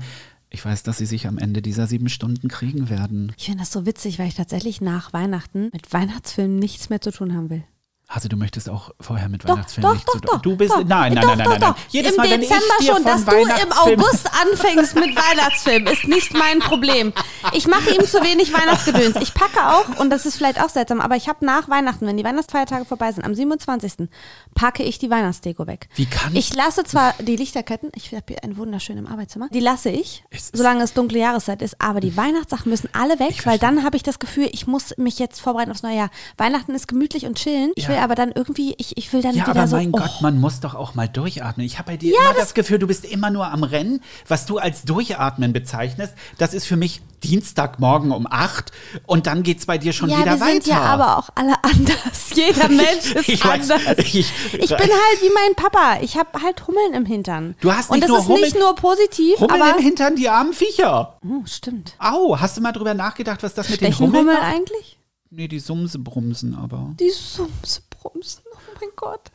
ich 0.51 0.63
weiß, 0.63 0.83
dass 0.83 0.97
sie 0.97 1.05
sich 1.05 1.27
am 1.27 1.37
Ende 1.37 1.61
dieser 1.61 1.87
sieben 1.87 2.09
Stunden 2.09 2.49
kriegen 2.49 2.89
werden. 2.89 3.33
Ich 3.37 3.45
finde 3.45 3.59
das 3.59 3.71
so 3.71 3.85
witzig, 3.85 4.19
weil 4.19 4.27
ich 4.27 4.35
tatsächlich 4.35 4.81
nach 4.81 5.13
Weihnachten 5.13 5.69
mit 5.71 5.91
Weihnachtsfilmen 5.93 6.59
nichts 6.59 6.89
mehr 6.89 7.01
zu 7.01 7.11
tun 7.11 7.33
haben 7.33 7.49
will. 7.49 7.63
Also 8.13 8.27
du 8.27 8.35
möchtest 8.35 8.69
auch 8.69 8.91
vorher 8.99 9.29
mit 9.29 9.43
Doch, 9.45 9.49
Weihnachtsfilmen 9.53 9.89
doch, 9.89 9.95
nicht 9.95 10.07
doch, 10.07 10.13
zu 10.15 10.19
doch. 10.21 10.41
Du 10.41 10.55
bist 10.57 10.71
doch. 10.71 10.83
nein, 10.83 11.13
nein, 11.13 11.21
doch, 11.23 11.29
nein, 11.29 11.37
nein, 11.37 11.45
doch, 11.45 11.51
nein, 11.59 11.59
nein. 11.61 11.73
Jedes 11.89 12.11
Im 12.11 12.17
Mal, 12.17 12.29
wenn 12.29 12.41
Dezember 12.41 12.63
ich 12.79 12.85
dir 12.87 12.93
schon, 12.93 13.03
dass 13.05 13.23
du 13.25 13.31
im 13.37 13.71
August 13.71 14.29
anfängst 14.41 14.95
mit 14.95 15.15
Weihnachtsfilmen, 15.15 15.93
ist 15.93 16.07
nicht 16.07 16.33
mein 16.33 16.59
Problem. 16.59 17.13
Ich 17.53 17.67
mache 17.67 17.89
ihm 17.95 18.05
zu 18.05 18.21
wenig 18.21 18.51
Weihnachtsgedöns. 18.53 19.15
Ich 19.21 19.33
packe 19.33 19.65
auch, 19.65 19.97
und 19.99 20.09
das 20.09 20.25
ist 20.25 20.35
vielleicht 20.35 20.61
auch 20.61 20.67
seltsam, 20.69 20.99
aber 20.99 21.15
ich 21.15 21.29
habe 21.29 21.45
nach 21.45 21.69
Weihnachten, 21.69 22.05
wenn 22.05 22.17
die 22.17 22.23
Weihnachtsfeiertage 22.25 22.83
vorbei 22.85 23.11
sind, 23.13 23.23
am 23.23 23.33
27. 23.33 24.09
packe 24.55 24.83
ich 24.83 24.99
die 24.99 25.09
Weihnachtsdeko 25.09 25.65
weg. 25.67 25.87
Wie 25.95 26.05
kann 26.05 26.35
ich 26.35 26.53
lasse 26.53 26.83
zwar 26.83 27.13
die 27.19 27.35
Lichterketten, 27.37 27.91
ich 27.95 28.11
habe 28.13 28.23
hier 28.27 28.43
einen 28.43 28.57
wunderschönen 28.57 29.05
im 29.05 29.11
Arbeitszimmer, 29.11 29.47
die 29.53 29.59
lasse 29.61 29.89
ich, 29.89 30.23
Es 30.31 30.49
solange 30.53 30.83
es 30.83 30.93
dunkle 30.93 31.19
Jahreszeit 31.19 31.61
ist, 31.61 31.79
aber 31.79 32.01
die 32.01 32.17
Weihnachtssachen 32.17 32.69
müssen 32.69 32.89
alle 32.93 33.19
weg, 33.19 33.29
Ich 33.31 33.45
weil 33.45 33.57
dann 33.57 33.85
habe 33.85 33.95
ich 33.95 34.03
das 34.03 34.19
Gefühl, 34.19 34.49
ich 34.51 34.67
muss 34.67 34.97
mich 34.97 35.17
jetzt 35.19 35.39
vorbereiten 35.39 35.71
aufs 35.71 35.83
neue 35.83 35.95
Jahr. 35.95 36.09
Weihnachten 36.37 36.75
ist 36.75 36.87
gemütlich 36.89 37.25
und 37.25 37.37
chillen. 37.37 37.71
Ich 37.75 37.83
Ja. 37.83 37.89
will 37.91 38.00
aber 38.01 38.15
dann 38.15 38.31
irgendwie, 38.33 38.75
ich, 38.77 38.97
ich 38.97 39.11
will 39.13 39.21
dann 39.21 39.35
Ja, 39.35 39.43
wieder 39.47 39.51
aber 39.59 39.67
so. 39.67 39.75
mein 39.77 39.89
oh. 39.93 39.97
Gott, 39.97 40.21
man 40.21 40.39
muss 40.39 40.59
doch 40.59 40.75
auch 40.75 40.93
mal 40.95 41.07
durchatmen. 41.07 41.65
Ich 41.65 41.77
habe 41.79 41.91
bei 41.91 41.97
dir 41.97 42.13
immer 42.15 42.33
das, 42.33 42.53
Gefühl, 42.53 42.79
du 42.79 42.87
bist 42.87 43.05
immer 43.05 43.29
nur 43.29 43.47
am 43.47 43.63
Rennen. 43.63 44.01
Was 44.27 44.45
du 44.45 44.57
als 44.57 44.83
Durchatmen 44.83 45.53
bezeichnest, 45.53 46.13
das 46.37 46.53
ist 46.53 46.65
für 46.65 46.75
mich 46.75 47.01
Dienstagmorgen 47.23 48.11
um 48.11 48.25
8 48.29 48.71
und 49.05 49.27
dann 49.27 49.43
geht 49.43 49.59
es 49.59 49.65
bei 49.67 49.77
dir 49.77 49.93
schon 49.93 50.09
ja, 50.09 50.19
wieder 50.19 50.33
wir 50.33 50.39
weiter. 50.41 50.51
sind 50.53 50.67
ja 50.67 50.81
aber 50.81 51.17
auch 51.19 51.29
alle 51.35 51.53
anders. 51.63 52.31
Jeder 52.33 52.67
Mensch 52.67 53.11
ist 53.15 53.29
Ich 53.29 53.45
weiß, 53.45 53.69
anders. 53.71 53.97
ich- 53.99 54.31
Ich, 54.53 54.69
bin 54.69 54.79
halt 54.79 55.21
wie 55.21 55.31
mein 55.33 55.55
Papa. 55.55 55.99
Ich 56.01 56.17
habe 56.17 56.41
halt 56.41 56.67
Hummeln 56.67 56.93
im 56.93 57.05
Hintern. 57.05 57.55
Du 57.61 57.71
hast 57.71 57.89
Und 57.89 57.97
nicht 57.97 58.03
das 58.03 58.09
nur 58.09 58.19
ist 58.19 58.25
Hummeln- 58.27 58.41
nicht 58.43 58.59
nur 58.59 58.75
positiv, 58.75 59.39
Hummeln 59.39 59.61
aber. 59.61 59.77
im 59.77 59.83
Hintern, 59.83 60.15
die 60.15 60.29
armen 60.29 60.53
Viecher. 60.53 61.17
Oh, 61.23 61.45
stimmt. 61.45 61.95
Au, 61.99 62.39
hast 62.39 62.57
du 62.57 62.61
mal 62.61 62.71
drüber 62.71 62.93
nachgedacht, 62.93 63.43
was 63.43 63.53
das 63.53 63.69
mit 63.69 63.81
den 63.81 63.93
Stechen 63.93 64.07
Hummeln 64.07 64.21
Hummel 64.27 64.33
macht? 64.35 64.53
eigentlich? 64.55 64.97
Nee, 65.29 65.47
die 65.47 65.59
Sumse 65.59 65.99
brumsen 65.99 66.55
aber. 66.55 66.93
Die 66.99 67.09
Sumse 67.11 67.81
brumsen. 68.01 68.43
Oh 68.53 68.57
mein 68.79 68.89
Gott. 68.95 69.31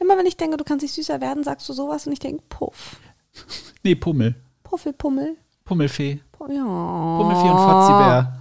Immer 0.00 0.18
wenn 0.18 0.26
ich 0.26 0.36
denke, 0.36 0.56
du 0.56 0.64
kannst 0.64 0.82
nicht 0.82 0.94
süßer 0.94 1.20
werden, 1.20 1.44
sagst 1.44 1.68
du 1.68 1.72
sowas 1.72 2.06
und 2.06 2.12
ich 2.12 2.18
denke, 2.18 2.42
puff. 2.48 2.96
Nee, 3.82 3.94
Pummel. 3.94 4.34
Puffelpummel. 4.64 5.36
Pummelfee. 5.64 6.20
Pu- 6.36 6.52
Ja. 6.52 7.16
Pummelfee 7.18 7.50
und 7.50 7.58
Fotzibär. 7.58 8.34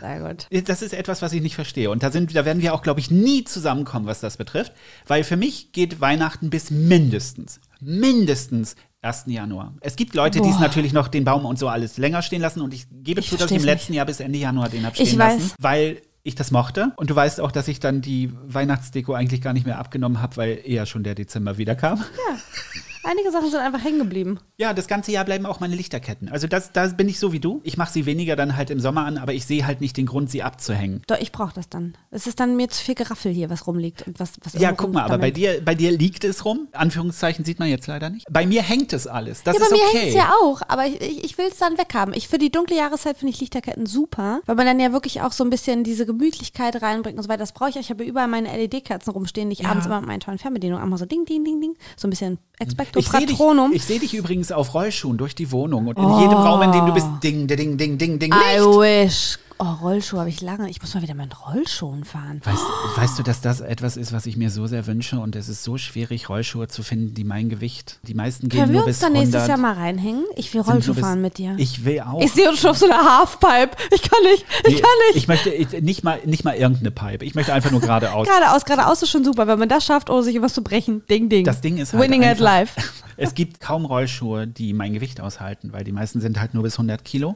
Sehr 0.00 0.20
gut. 0.20 0.68
Das 0.68 0.80
ist 0.82 0.92
etwas, 0.94 1.22
was 1.22 1.32
ich 1.32 1.42
nicht 1.42 1.56
verstehe. 1.56 1.90
Und 1.90 2.02
da, 2.04 2.10
sind, 2.12 2.34
da 2.36 2.44
werden 2.44 2.62
wir 2.62 2.72
auch, 2.72 2.82
glaube 2.82 3.00
ich, 3.00 3.10
nie 3.10 3.42
zusammenkommen, 3.44 4.06
was 4.06 4.20
das 4.20 4.36
betrifft. 4.36 4.72
Weil 5.06 5.24
für 5.24 5.36
mich 5.36 5.72
geht 5.72 6.00
Weihnachten 6.00 6.50
bis 6.50 6.70
mindestens, 6.70 7.60
mindestens 7.80 8.76
1. 9.02 9.24
Januar. 9.26 9.74
Es 9.80 9.96
gibt 9.96 10.14
Leute, 10.14 10.40
die 10.40 10.48
es 10.50 10.58
natürlich 10.60 10.92
noch 10.92 11.08
den 11.08 11.24
Baum 11.24 11.44
und 11.46 11.58
so 11.58 11.68
alles 11.68 11.98
länger 11.98 12.22
stehen 12.22 12.40
lassen. 12.42 12.60
Und 12.60 12.74
ich 12.74 12.86
gebe 12.90 13.20
Ich 13.20 13.28
zu, 13.28 13.36
dass 13.36 13.50
ich 13.50 13.56
im 13.56 13.64
letzten 13.64 13.92
Jahr 13.92 14.06
bis 14.06 14.20
Ende 14.20 14.38
Januar 14.38 14.68
den 14.68 14.84
habe 14.86 14.94
stehen 14.94 15.06
Ich 15.06 15.14
lassen. 15.16 15.40
weiß. 15.42 15.54
Weil 15.58 16.02
ich 16.28 16.34
das 16.34 16.50
mochte. 16.50 16.92
Und 16.96 17.10
du 17.10 17.16
weißt 17.16 17.40
auch, 17.40 17.50
dass 17.50 17.68
ich 17.68 17.80
dann 17.80 18.00
die 18.00 18.32
Weihnachtsdeko 18.46 19.14
eigentlich 19.14 19.40
gar 19.40 19.52
nicht 19.52 19.66
mehr 19.66 19.78
abgenommen 19.78 20.20
habe, 20.22 20.36
weil 20.36 20.60
eher 20.64 20.86
schon 20.86 21.02
der 21.02 21.14
Dezember 21.14 21.58
wieder 21.58 21.74
kam. 21.74 22.04
Einige 23.10 23.30
Sachen 23.30 23.50
sind 23.50 23.60
einfach 23.60 23.82
hängen 23.82 24.00
geblieben. 24.00 24.38
Ja, 24.58 24.74
das 24.74 24.86
ganze 24.86 25.12
Jahr 25.12 25.24
bleiben 25.24 25.46
auch 25.46 25.60
meine 25.60 25.74
Lichterketten. 25.74 26.28
Also 26.28 26.46
das, 26.46 26.72
da 26.72 26.88
bin 26.88 27.08
ich 27.08 27.18
so 27.18 27.32
wie 27.32 27.40
du. 27.40 27.62
Ich 27.64 27.78
mache 27.78 27.90
sie 27.90 28.04
weniger 28.04 28.36
dann 28.36 28.54
halt 28.54 28.68
im 28.68 28.80
Sommer 28.80 29.06
an, 29.06 29.16
aber 29.16 29.32
ich 29.32 29.46
sehe 29.46 29.66
halt 29.66 29.80
nicht 29.80 29.96
den 29.96 30.04
Grund, 30.04 30.30
sie 30.30 30.42
abzuhängen. 30.42 31.00
Doch, 31.06 31.18
ich 31.18 31.32
brauche 31.32 31.54
das 31.54 31.70
dann. 31.70 31.96
Es 32.10 32.26
ist 32.26 32.38
dann 32.38 32.54
mir 32.56 32.68
zu 32.68 32.84
viel 32.84 32.94
Geraffel 32.94 33.32
hier, 33.32 33.48
was 33.48 33.66
rumliegt 33.66 34.06
und 34.06 34.20
was, 34.20 34.32
was 34.42 34.52
Ja, 34.60 34.72
guck 34.72 34.92
mal, 34.92 35.04
aber 35.04 35.16
bei 35.16 35.30
dir, 35.30 35.64
bei 35.64 35.74
dir 35.74 35.90
liegt 35.90 36.22
es 36.24 36.44
rum. 36.44 36.68
Anführungszeichen 36.72 37.46
sieht 37.46 37.58
man 37.58 37.68
jetzt 37.68 37.86
leider 37.86 38.10
nicht. 38.10 38.26
Bei 38.30 38.44
mir 38.46 38.62
hängt 38.62 38.92
es 38.92 39.06
alles. 39.06 39.42
Das 39.42 39.56
Ja, 39.56 39.62
ist 39.62 39.70
bei 39.70 39.76
mir 39.76 39.82
okay. 39.84 39.96
hängt 40.00 40.08
es 40.10 40.14
ja 40.14 40.34
auch, 40.42 40.60
aber 40.68 40.86
ich, 40.86 41.00
ich, 41.00 41.24
ich 41.24 41.38
will 41.38 41.46
es 41.50 41.56
dann 41.56 41.78
weghaben. 41.78 42.12
Ich 42.12 42.28
für 42.28 42.36
die 42.36 42.50
dunkle 42.50 42.76
Jahreszeit 42.76 43.16
finde 43.16 43.32
ich 43.32 43.40
Lichterketten 43.40 43.86
super, 43.86 44.42
weil 44.44 44.54
man 44.56 44.66
dann 44.66 44.80
ja 44.80 44.92
wirklich 44.92 45.22
auch 45.22 45.32
so 45.32 45.44
ein 45.44 45.50
bisschen 45.50 45.82
diese 45.82 46.04
Gemütlichkeit 46.04 46.82
reinbringt 46.82 47.16
und 47.16 47.22
so 47.22 47.30
weiter. 47.30 47.38
Das 47.40 47.52
brauche 47.52 47.70
ich. 47.70 47.76
Ich 47.76 47.88
habe 47.88 48.04
überall 48.04 48.28
meine 48.28 48.54
LED-Kerzen 48.54 49.12
rumstehen, 49.12 49.48
die 49.48 49.54
ich 49.54 49.60
Ja. 49.60 49.70
abends 49.70 49.86
immer 49.86 50.00
mit 50.00 50.08
meinen 50.08 50.20
tollen 50.20 50.38
Fernbedienungen 50.38 50.82
einmal 50.82 50.98
so 50.98 51.06
ding, 51.06 51.24
ding, 51.24 51.42
ding, 51.42 51.58
ding, 51.62 51.74
so 51.96 52.06
ein 52.06 52.10
bisschen 52.10 52.38
Expecto 52.60 52.98
ich 52.98 53.08
sehe 53.08 53.20
dich, 53.26 53.38
Patronum. 53.38 53.72
ich 53.72 53.84
seh 53.84 53.98
dich 53.98 54.14
übrigens 54.14 54.50
auf 54.50 54.74
Rollschuhen 54.74 55.16
durch 55.16 55.34
die 55.34 55.52
Wohnung 55.52 55.86
und 55.86 55.96
in 55.96 56.18
jedem 56.20 56.38
Raum, 56.38 56.62
in 56.62 56.72
dem 56.72 56.86
du 56.86 56.92
bist, 56.92 57.06
ding, 57.22 57.46
ding, 57.46 57.76
ding, 57.76 57.98
ding, 57.98 58.18
ding, 58.18 58.32
I 58.32 58.58
Licht. 58.58 58.78
wish. 58.78 59.38
Oh, 59.60 59.64
Rollschuhe 59.82 60.20
habe 60.20 60.28
ich 60.30 60.40
lange. 60.40 60.70
Ich 60.70 60.80
muss 60.80 60.94
mal 60.94 61.02
wieder 61.02 61.14
mit 61.14 61.34
Rollschuhen 61.44 62.04
fahren. 62.04 62.40
Weißt, 62.44 62.62
weißt 62.96 63.18
du, 63.18 63.22
dass 63.24 63.40
das 63.40 63.60
etwas 63.60 63.96
ist, 63.96 64.12
was 64.12 64.26
ich 64.26 64.36
mir 64.36 64.50
so 64.50 64.68
sehr 64.68 64.86
wünsche 64.86 65.18
und 65.18 65.34
es 65.34 65.48
ist 65.48 65.64
so 65.64 65.78
schwierig, 65.78 66.28
Rollschuhe 66.28 66.68
zu 66.68 66.84
finden, 66.84 67.14
die 67.14 67.24
mein 67.24 67.48
Gewicht, 67.48 67.98
die 68.04 68.14
meisten 68.14 68.48
gehen 68.48 68.60
Können 68.60 68.72
wir 68.72 68.78
nur 68.80 68.86
uns 68.86 68.96
bis 68.96 69.00
dann 69.00 69.14
100. 69.14 69.24
nächstes 69.32 69.48
Jahr 69.48 69.58
mal 69.58 69.72
reinhängen? 69.74 70.24
Ich 70.36 70.54
will 70.54 70.60
Rollschuh 70.60 70.94
bis- 70.94 71.00
fahren 71.02 71.20
mit 71.22 71.38
dir. 71.38 71.54
Ich 71.58 71.84
will 71.84 72.00
auch. 72.02 72.20
Ich 72.22 72.32
sehe 72.32 72.48
uns 72.48 72.60
schon 72.60 72.70
auf 72.70 72.78
so 72.78 72.86
einer 72.86 73.18
Halfpipe. 73.18 73.76
Ich 73.92 74.02
kann 74.02 74.22
nicht. 74.30 74.44
Ich 74.64 74.74
Nee, 74.74 74.80
kann 74.80 74.90
nicht. 75.08 75.16
Ich 75.16 75.26
möchte 75.28 75.50
ich, 75.50 75.72
nicht, 75.82 76.04
mal, 76.04 76.20
nicht 76.24 76.44
mal 76.44 76.54
irgendeine 76.54 76.92
Pipe. 76.92 77.24
Ich 77.24 77.34
möchte 77.34 77.52
einfach 77.52 77.72
nur 77.72 77.80
geradeaus. 77.80 78.28
Geradeaus, 78.28 78.64
geradeaus 78.64 79.02
ist 79.02 79.10
schon 79.10 79.24
super, 79.24 79.48
wenn 79.48 79.58
man 79.58 79.68
das 79.68 79.84
schafft, 79.84 80.08
ohne 80.08 80.22
sich 80.22 80.40
was 80.40 80.54
zu 80.54 80.62
brechen. 80.62 81.02
Ding, 81.10 81.28
ding. 81.28 81.44
Das 81.44 81.60
Ding 81.60 81.78
ist 81.78 81.92
halt 81.94 82.02
Winning 82.04 82.22
at 82.22 82.30
einfach, 82.40 82.44
life. 82.44 82.80
Es 83.20 83.34
gibt 83.34 83.58
kaum 83.60 83.84
Rollschuhe, 83.84 84.46
die 84.46 84.72
mein 84.72 84.94
Gewicht 84.94 85.20
aushalten, 85.20 85.72
weil 85.72 85.82
die 85.82 85.90
meisten 85.90 86.20
sind 86.20 86.38
halt 86.38 86.54
nur 86.54 86.62
bis 86.62 86.74
100 86.74 87.04
Kilo. 87.04 87.34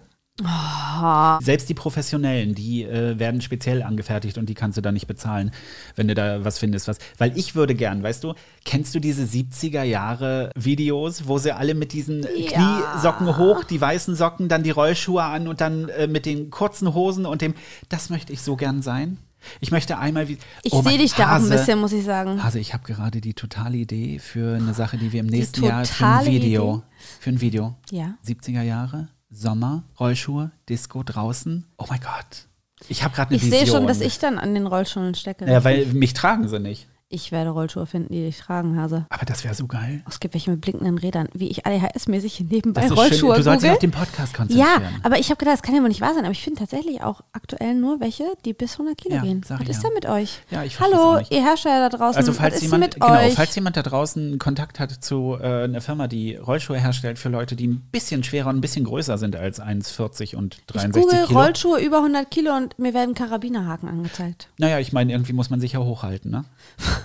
Selbst 1.42 1.68
die 1.68 1.74
professionellen, 1.74 2.54
die 2.54 2.84
äh, 2.84 3.18
werden 3.18 3.40
speziell 3.42 3.82
angefertigt 3.82 4.38
und 4.38 4.48
die 4.48 4.54
kannst 4.54 4.78
du 4.78 4.82
dann 4.82 4.94
nicht 4.94 5.06
bezahlen, 5.06 5.50
wenn 5.94 6.08
du 6.08 6.14
da 6.14 6.44
was 6.44 6.58
findest. 6.58 6.88
Was, 6.88 6.98
weil 7.18 7.36
ich 7.36 7.54
würde 7.54 7.74
gern, 7.74 8.02
weißt 8.02 8.24
du, 8.24 8.34
kennst 8.64 8.94
du 8.94 8.98
diese 9.00 9.24
70er 9.24 9.82
Jahre 9.82 10.50
Videos, 10.56 11.26
wo 11.28 11.38
sie 11.38 11.54
alle 11.54 11.74
mit 11.74 11.92
diesen 11.92 12.24
Ja. 12.36 12.90
Kniesocken 12.92 13.36
hoch, 13.36 13.64
die 13.64 13.80
weißen 13.80 14.14
Socken, 14.16 14.48
dann 14.48 14.62
die 14.62 14.70
Rollschuhe 14.70 15.22
an 15.22 15.48
und 15.48 15.60
dann 15.60 15.88
äh, 15.90 16.06
mit 16.06 16.24
den 16.26 16.50
kurzen 16.50 16.94
Hosen 16.94 17.26
und 17.26 17.42
dem, 17.42 17.54
das 17.88 18.08
möchte 18.10 18.32
ich 18.32 18.40
so 18.42 18.56
gern 18.56 18.80
sein. 18.82 19.18
Ich 19.60 19.72
möchte 19.72 19.98
einmal 19.98 20.28
wie. 20.28 20.38
Ich 20.62 20.72
Oh, 20.72 20.82
sehe 20.82 20.98
dich 20.98 21.14
da 21.14 21.24
auch 21.24 21.28
ein 21.36 21.42
Hase. 21.42 21.50
bisschen, 21.50 21.80
muss 21.80 21.92
ich 21.92 22.04
sagen. 22.04 22.42
Hase, 22.44 22.60
ich 22.60 22.72
habe 22.74 22.84
gerade 22.84 23.20
die 23.20 23.34
totale 23.34 23.76
Idee 23.76 24.20
für 24.20 24.54
eine 24.54 24.72
Sache, 24.72 24.98
die 24.98 25.10
wir 25.12 25.18
im 25.18 25.26
nächsten 25.26 25.64
Jahr 25.64 25.84
für 25.84 26.06
ein 26.06 26.26
Video, 26.26 26.74
Idee? 26.76 26.82
für 27.20 27.30
ein 27.30 27.40
Video, 27.40 27.74
Ja. 27.90 28.14
70er 28.24 28.62
Jahre, 28.62 29.08
Sommer, 29.32 29.84
Rollschuhe, 29.98 30.50
Disco 30.68 31.02
draußen. 31.02 31.64
Oh 31.78 31.86
mein 31.88 32.00
Gott. 32.00 32.46
Ich 32.88 33.02
habe 33.02 33.14
gerade 33.14 33.30
eine 33.30 33.36
Ich 33.36 33.44
Vision. 33.44 33.64
sehe 33.66 33.74
schon, 33.74 33.86
dass 33.86 34.00
ich 34.00 34.18
dann 34.18 34.38
an 34.38 34.54
den 34.54 34.66
Rollschuhen 34.66 35.14
stecke. 35.14 35.50
Ja, 35.50 35.64
weil 35.64 35.86
mich 35.86 36.12
tragen 36.14 36.46
sie 36.48 36.58
nicht. 36.60 36.88
Ich 37.14 37.30
werde 37.30 37.50
Rollschuhe 37.50 37.84
finden, 37.84 38.10
die 38.10 38.22
dich 38.22 38.38
tragen, 38.38 38.80
Hase. 38.80 39.04
Aber 39.10 39.26
das 39.26 39.44
wäre 39.44 39.52
so 39.54 39.66
geil. 39.66 40.02
Es 40.08 40.18
gibt 40.18 40.32
welche 40.32 40.50
mit 40.50 40.62
blinkenden 40.62 40.96
Rädern, 40.96 41.28
wie 41.34 41.48
ich 41.48 41.66
ADHS-mäßig 41.66 42.46
nebenbei 42.48 42.80
Das 42.80 42.90
ist 42.90 42.96
Rollschuhe 42.96 43.34
schön. 43.34 43.36
Du 43.36 43.42
sollst 43.42 43.64
dich 43.64 43.70
auf 43.70 43.78
den 43.80 43.90
Podcast 43.90 44.32
konzentrieren. 44.32 44.82
Ja, 44.82 44.88
aber 45.02 45.18
ich 45.18 45.28
habe 45.28 45.36
gedacht, 45.36 45.56
das 45.56 45.62
kann 45.62 45.74
ja 45.74 45.82
wohl 45.82 45.90
nicht 45.90 46.00
wahr 46.00 46.14
sein. 46.14 46.24
Aber 46.24 46.32
ich 46.32 46.42
finde 46.42 46.60
tatsächlich 46.60 47.02
auch 47.02 47.20
aktuell 47.32 47.74
nur 47.74 48.00
welche, 48.00 48.24
die 48.46 48.54
bis 48.54 48.72
100 48.72 48.96
Kilo 48.96 49.16
Ja, 49.16 49.20
gehen. 49.20 49.42
Was 49.46 49.60
ich 49.60 49.68
ist 49.68 49.82
ja. 49.82 49.90
denn 49.90 49.94
mit 49.94 50.06
euch? 50.06 50.40
Ja, 50.50 50.64
ich 50.64 50.80
Hallo, 50.80 51.20
ihr 51.28 51.44
Hersteller 51.44 51.90
da 51.90 51.98
draußen. 51.98 52.16
Also 52.16 52.32
falls 52.32 52.54
was 52.54 52.62
ist 52.62 52.72
jemand, 52.72 52.82
mit 52.82 52.94
genau, 52.94 53.12
euch? 53.14 53.34
falls 53.34 53.54
jemand 53.56 53.76
da 53.76 53.82
draußen 53.82 54.38
Kontakt 54.38 54.80
hat 54.80 54.92
zu 54.92 55.36
äh, 55.38 55.64
einer 55.64 55.82
Firma, 55.82 56.08
die 56.08 56.36
Rollschuhe 56.36 56.78
herstellt 56.78 57.18
für 57.18 57.28
Leute, 57.28 57.56
die 57.56 57.66
ein 57.66 57.82
bisschen 57.92 58.24
schwerer 58.24 58.48
und 58.48 58.56
ein 58.56 58.62
bisschen 58.62 58.86
größer 58.86 59.18
sind 59.18 59.36
als 59.36 59.60
1,40 59.60 60.34
und 60.34 60.54
ich 60.54 60.64
63 60.66 61.02
google 61.02 61.26
Kilo. 61.26 61.40
Rollschuhe 61.40 61.78
über 61.80 61.98
100 61.98 62.30
Kilo 62.30 62.56
und 62.56 62.78
mir 62.78 62.94
werden 62.94 63.14
Karabinerhaken 63.14 63.90
angezeigt. 63.90 64.48
Naja, 64.56 64.78
ich 64.78 64.94
meine, 64.94 65.12
irgendwie 65.12 65.34
muss 65.34 65.50
man 65.50 65.60
sich 65.60 65.72
ja 65.72 65.80
hochhalten, 65.80 66.30
ne? 66.30 66.46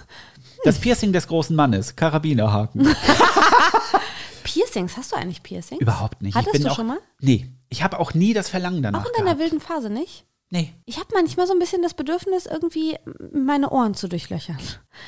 Das 0.63 0.79
Piercing 0.79 1.13
des 1.13 1.27
großen 1.27 1.55
Mannes, 1.55 1.95
Karabinerhaken. 1.95 2.87
Piercings, 4.43 4.97
hast 4.97 5.11
du 5.11 5.15
eigentlich 5.15 5.43
Piercings? 5.43 5.81
Überhaupt 5.81 6.21
nicht. 6.21 6.35
Hattest 6.35 6.63
du 6.63 6.69
auch, 6.69 6.75
schon 6.75 6.87
mal? 6.87 6.97
Nee, 7.19 7.47
ich 7.69 7.83
habe 7.83 7.99
auch 7.99 8.13
nie 8.13 8.33
das 8.33 8.49
Verlangen 8.49 8.81
danach 8.81 9.01
Auch 9.01 9.05
in 9.07 9.11
deiner 9.13 9.35
gehabt. 9.35 9.39
wilden 9.39 9.59
Phase 9.59 9.89
nicht? 9.89 10.25
Nee. 10.49 10.73
Ich 10.85 10.95
habe 10.97 11.09
manchmal 11.13 11.45
so 11.45 11.51
ein 11.51 11.59
bisschen 11.59 11.81
das 11.81 11.93
Bedürfnis, 11.93 12.45
irgendwie 12.45 12.95
meine 13.33 13.69
Ohren 13.69 13.95
zu 13.95 14.07
durchlöchern. 14.07 14.57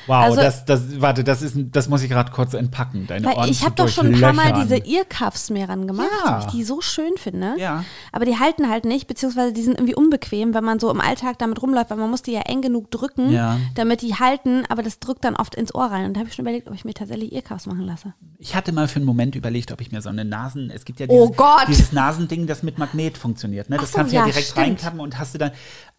Wow, 0.06 0.16
Also- 0.24 0.36
das, 0.40 0.64
das, 0.66 1.00
warte, 1.00 1.24
das, 1.24 1.40
ist, 1.40 1.56
das 1.72 1.88
muss 1.88 2.02
ich 2.02 2.10
gerade 2.10 2.30
kurz 2.30 2.52
entpacken. 2.52 3.06
Deine 3.06 3.26
Weil 3.26 3.36
Ohren 3.38 3.48
ich 3.48 3.64
habe 3.64 3.74
doch 3.74 3.88
schon 3.88 4.14
ein 4.14 4.20
paar 4.20 4.34
Mal 4.34 4.52
diese 4.52 4.76
Earcuffs 4.76 5.48
mir 5.48 5.66
ran 5.68 5.86
gemacht, 5.86 6.10
Ja. 6.24 6.32
weil 6.32 6.40
ich 6.46 6.52
die 6.52 6.62
so 6.62 6.82
schön 6.82 7.16
finde. 7.16 7.54
Ja. 7.58 7.84
Aber 8.12 8.26
die 8.26 8.38
halten 8.38 8.68
halt 8.68 8.84
nicht, 8.84 9.06
beziehungsweise 9.06 9.54
die 9.54 9.62
sind 9.62 9.78
irgendwie 9.78 9.94
unbequem, 9.94 10.52
wenn 10.52 10.62
man 10.62 10.78
so 10.78 10.90
im 10.90 11.00
Alltag 11.00 11.38
damit 11.38 11.62
rumläuft, 11.62 11.88
weil 11.90 11.96
man 11.96 12.10
muss 12.10 12.20
die 12.22 12.32
ja 12.32 12.42
eng 12.42 12.60
genug 12.60 12.90
drücken, 12.90 13.30
Ja. 13.32 13.58
damit 13.74 14.02
die 14.02 14.14
halten, 14.16 14.64
aber 14.68 14.82
das 14.82 14.98
drückt 15.00 15.24
dann 15.24 15.36
oft 15.36 15.54
ins 15.54 15.74
Ohr 15.74 15.86
rein. 15.86 16.04
Und 16.04 16.14
da 16.14 16.20
habe 16.20 16.28
ich 16.28 16.34
schon 16.36 16.44
überlegt, 16.44 16.68
ob 16.68 16.74
ich 16.74 16.84
mir 16.84 16.92
tatsächlich 16.94 17.32
Earcuffs 17.32 17.64
machen 17.66 17.86
lasse. 17.86 18.12
Ich 18.38 18.54
hatte 18.54 18.72
mal 18.72 18.88
für 18.88 18.96
einen 18.96 19.06
Moment 19.06 19.34
überlegt, 19.36 19.72
ob 19.72 19.80
ich 19.80 19.90
mir 19.90 20.02
so 20.02 20.10
eine 20.10 20.26
Nasen, 20.26 20.70
es 20.70 20.84
gibt 20.84 21.00
ja 21.00 21.06
Oh 21.08 21.24
dieses, 21.24 21.36
Gott! 21.38 21.64
dieses 21.68 21.92
Nasending, 21.92 22.46
das 22.46 22.62
mit 22.62 22.76
Magnet 22.78 23.16
funktioniert. 23.16 23.70
Ne? 23.70 23.78
Das 23.78 23.90
so, 23.92 23.96
kannst 23.96 24.12
du 24.12 24.16
ja 24.16 24.22
ja, 24.22 24.26
direkt 24.30 24.46
stimmt. 24.48 24.66
reinklappen 24.66 25.00
und 25.00 25.18
hast 25.18 25.29
du 25.34 25.38
dann, 25.38 25.50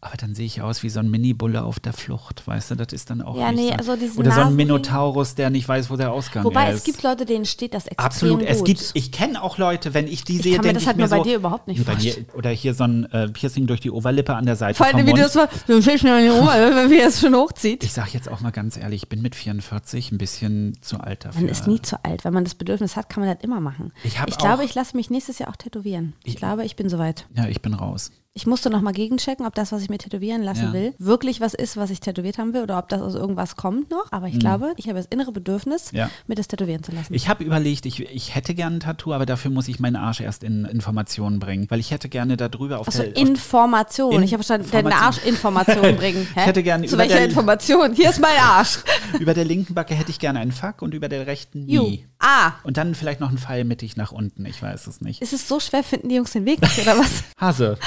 aber 0.01 0.17
dann 0.17 0.33
sehe 0.33 0.45
ich 0.45 0.61
aus 0.61 0.81
wie 0.83 0.89
so 0.89 0.99
ein 0.99 1.09
Mini-Bulle 1.11 1.63
auf 1.63 1.79
der 1.79 1.93
Flucht, 1.93 2.47
weißt 2.47 2.71
du, 2.71 2.75
das 2.75 2.91
ist 2.91 3.09
dann 3.09 3.21
auch 3.21 3.37
Ja, 3.37 3.51
nee, 3.51 3.67
so. 3.81 3.91
also 3.91 4.05
Oder 4.17 4.31
so 4.31 4.41
ein 4.41 4.55
Minotaurus, 4.55 5.35
der 5.35 5.49
nicht 5.49 5.67
weiß, 5.67 5.89
wo 5.89 5.95
der 5.95 6.11
Ausgang 6.11 6.43
Wobei 6.43 6.69
ist. 6.71 6.77
es 6.79 6.83
gibt 6.83 7.03
Leute, 7.03 7.25
denen 7.25 7.45
steht 7.45 7.73
das 7.73 7.85
extrem 7.87 8.05
Absolut, 8.05 8.39
gut. 8.39 8.47
es 8.49 8.63
gibt, 8.63 8.91
ich 8.95 9.11
kenne 9.11 9.41
auch 9.43 9.57
Leute, 9.57 9.93
wenn 9.93 10.07
ich 10.07 10.23
die 10.23 10.37
sehe, 10.39 10.55
kann 10.55 10.65
mir 10.65 10.73
denke 10.73 10.73
das 10.75 10.81
ich 10.83 10.87
halt 10.87 10.97
mir 10.97 11.03
nur 11.03 11.09
bei 11.11 11.17
so, 11.17 11.23
dir 11.23 11.35
überhaupt 11.35 11.67
nicht 11.67 11.85
bei 11.85 11.95
mir, 11.95 12.15
Oder 12.33 12.49
hier 12.49 12.73
so 12.73 12.83
ein 12.85 13.05
äh, 13.11 13.27
Piercing 13.29 13.67
durch 13.67 13.79
die 13.81 13.91
Oberlippe 13.91 14.33
an 14.35 14.45
der 14.45 14.55
Seite 14.55 14.75
Vor 14.77 14.87
allem 14.87 14.97
Mund. 15.05 15.09
Videos 15.09 15.35
war, 15.35 15.49
so 15.67 15.81
fällt 15.81 16.01
mir 16.03 16.21
die 16.21 16.29
Oma, 16.29 16.53
wenn 16.55 16.89
wir 16.89 17.05
es 17.07 17.19
schon 17.19 17.35
hochzieht. 17.35 17.83
Ich 17.83 17.93
sage 17.93 18.09
jetzt 18.13 18.29
auch 18.29 18.39
mal 18.41 18.51
ganz 18.51 18.77
ehrlich, 18.77 19.03
ich 19.03 19.09
bin 19.09 19.21
mit 19.21 19.35
44 19.35 20.11
ein 20.11 20.17
bisschen 20.17 20.77
zu 20.81 20.99
alt 20.99 21.25
dafür. 21.25 21.41
Man 21.41 21.49
ist 21.49 21.67
nie 21.67 21.81
zu 21.81 22.03
alt. 22.03 22.25
Wenn 22.25 22.33
man 22.33 22.43
das 22.43 22.55
Bedürfnis 22.55 22.95
hat, 22.95 23.09
kann 23.09 23.23
man 23.23 23.33
das 23.35 23.43
immer 23.43 23.59
machen. 23.59 23.91
Ich 24.03 24.19
hab 24.19 24.35
glaube, 24.37 24.63
ich 24.65 24.73
lasse 24.75 24.97
mich 24.97 25.09
nächstes 25.09 25.37
Jahr 25.39 25.49
auch 25.49 25.55
tätowieren. 25.55 26.13
Ich, 26.23 26.33
Ich- 26.33 26.39
glaube, 26.39 26.65
ich 26.65 26.75
bin 26.75 26.89
soweit. 26.89 27.25
Ja, 27.35 27.45
ich 27.47 27.61
bin 27.61 27.73
raus. 27.73 28.11
Ich 28.33 28.47
musste 28.47 28.69
noch 28.69 28.79
mal 28.79 28.93
gegenchecken, 28.93 29.45
ob 29.45 29.53
das, 29.55 29.73
was 29.73 29.81
ich 29.81 29.89
mir 29.89 29.97
tätowieren 29.97 30.41
lassen 30.41 30.67
Ja. 30.67 30.73
will, 30.73 30.93
wirklich 30.99 31.41
was 31.41 31.53
ist, 31.53 31.75
was 31.75 31.89
ich 31.89 31.99
tätowiert 31.99 32.37
haben 32.37 32.53
will 32.53 32.61
oder 32.61 32.77
ob 32.77 32.87
das 32.87 33.01
aus 33.01 33.13
irgendwas 33.13 33.57
kommt 33.57 33.91
noch. 33.91 34.05
Aber 34.11 34.27
ich 34.27 34.39
glaube, 34.39 34.71
ich 34.77 34.87
habe 34.87 34.95
das 34.97 35.05
innere 35.07 35.33
Bedürfnis, 35.33 35.91
Mhm. 35.91 35.97
Ja. 35.97 36.09
mir 36.27 36.35
das 36.35 36.47
tätowieren 36.47 36.81
zu 36.81 36.93
lassen. 36.93 37.13
Ich 37.13 37.27
habe 37.27 37.43
überlegt, 37.43 37.85
ich, 37.85 37.99
ich 37.99 38.33
hätte 38.33 38.55
gerne 38.55 38.77
ein 38.77 38.79
Tattoo, 38.79 39.11
aber 39.11 39.25
dafür 39.25 39.51
muss 39.51 39.67
ich 39.67 39.81
meinen 39.81 39.97
Arsch 39.97 40.21
erst 40.21 40.45
in 40.45 40.63
Informationen 40.63 41.39
bringen, 41.39 41.65
weil 41.69 41.81
ich 41.81 41.91
hätte 41.91 42.07
gerne 42.07 42.37
darüber 42.37 42.79
auf 42.79 42.87
Achso, 42.87 43.03
der... 43.03 43.17
Information. 43.17 44.13
In- 44.13 44.23
ich 44.23 44.31
habe 44.33 44.43
verstanden, 44.45 44.71
den. 44.71 44.93
Arsch 44.93 45.25
Information 45.25 45.81
bringen. 45.97 46.25
Hä? 46.33 46.39
Ich 46.39 46.45
hätte 46.45 46.63
gerne 46.63 46.87
Zu 46.87 46.97
welcher 46.97 47.21
Information? 47.25 47.93
Hier 47.93 48.11
ist 48.11 48.21
mein 48.21 48.37
Arsch. 48.39 48.79
über 49.19 49.33
der 49.33 49.43
linken 49.43 49.73
Backe 49.73 49.93
hätte 49.93 50.09
ich 50.09 50.19
gerne 50.19 50.39
einen 50.39 50.53
Fuck 50.53 50.81
und 50.81 50.93
über 50.93 51.09
der 51.09 51.27
rechten 51.27 51.65
nie. 51.65 52.07
Ah. 52.21 52.53
Und 52.63 52.77
dann 52.77 52.93
vielleicht 52.95 53.19
noch 53.19 53.29
einen 53.29 53.39
Pfeil 53.39 53.63
mittig 53.63 53.97
nach 53.97 54.11
unten, 54.11 54.45
ich 54.45 54.61
weiß 54.61 54.85
es 54.87 55.01
nicht. 55.01 55.21
Ist 55.23 55.33
es 55.33 55.47
so 55.47 55.59
schwer, 55.59 55.83
finden 55.83 56.09
die 56.09 56.15
Jungs 56.15 56.31
den 56.31 56.45
Weg 56.45 56.61
nicht, 56.61 56.79
oder 56.79 56.97
was? 56.99 57.23
Hase, 57.39 57.77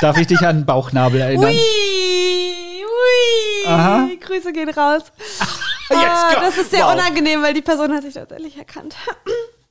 darf 0.00 0.16
ich 0.16 0.28
dich 0.28 0.40
an 0.46 0.58
den 0.60 0.66
Bauchnabel 0.66 1.20
erinnern? 1.20 1.50
Ui, 1.50 2.84
ui. 2.84 3.66
Aha. 3.66 4.08
Grüße 4.20 4.52
gehen 4.52 4.70
raus. 4.70 5.02
Jetzt, 5.90 6.00
Ah, 6.00 6.34
das 6.40 6.56
ist 6.58 6.70
sehr 6.70 6.84
Wow. 6.84 6.94
unangenehm, 6.94 7.42
weil 7.42 7.54
die 7.54 7.62
Person 7.62 7.92
hat 7.92 8.02
sich 8.02 8.14
tatsächlich 8.14 8.56
erkannt. 8.58 8.94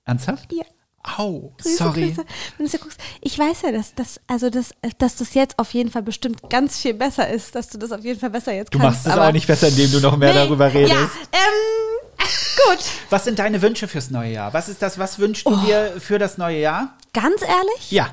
Ernsthaft? 0.06 0.52
Ja. 0.52 0.64
Au, 1.18 1.54
Grüße, 1.62 1.78
sorry. 1.78 2.10
Grüße. 2.10 2.26
Wenn 2.58 2.68
du 2.68 2.78
guckst, 2.78 3.00
ich 3.22 3.40
weiß 3.40 3.62
ja, 3.64 3.72
dass 3.72 3.96
das, 3.96 4.20
also 4.28 4.50
das, 4.50 4.72
dass 4.98 5.16
das 5.16 5.34
jetzt 5.34 5.58
auf 5.58 5.74
jeden 5.74 5.90
Fall 5.90 6.04
bestimmt 6.04 6.50
ganz 6.50 6.80
viel 6.80 6.94
besser 6.94 7.28
ist, 7.30 7.56
dass 7.56 7.70
du 7.70 7.78
das 7.78 7.92
auf 7.92 8.04
jeden 8.04 8.20
Fall 8.20 8.30
besser 8.30 8.54
jetzt 8.54 8.74
Du 8.74 8.80
kannst. 8.80 9.06
machst 9.06 9.18
es 9.18 9.24
auch 9.24 9.32
nicht 9.32 9.48
besser, 9.48 9.70
indem 9.70 9.92
du 9.92 10.00
noch 10.02 10.18
mehr 10.18 10.34
Nee, 10.34 10.40
darüber 10.40 10.74
redest. 10.74 10.94
Ja, 10.94 11.00
ähm, 11.32 12.18
gut. 12.68 12.86
Was 13.10 13.24
sind 13.24 13.40
deine 13.40 13.62
Wünsche 13.62 13.88
fürs 13.88 14.10
neue 14.10 14.34
Jahr? 14.34 14.54
Was 14.54 14.68
ist 14.70 14.82
das, 14.82 14.98
was 15.00 15.18
wünschst 15.20 15.46
Oh. 15.46 15.52
du 15.52 15.66
dir 15.66 15.94
für 16.00 16.20
das 16.20 16.38
neue 16.38 16.60
Jahr? 16.60 16.98
Ganz 17.14 17.42
ehrlich, 17.42 17.92
Ja. 17.92 18.10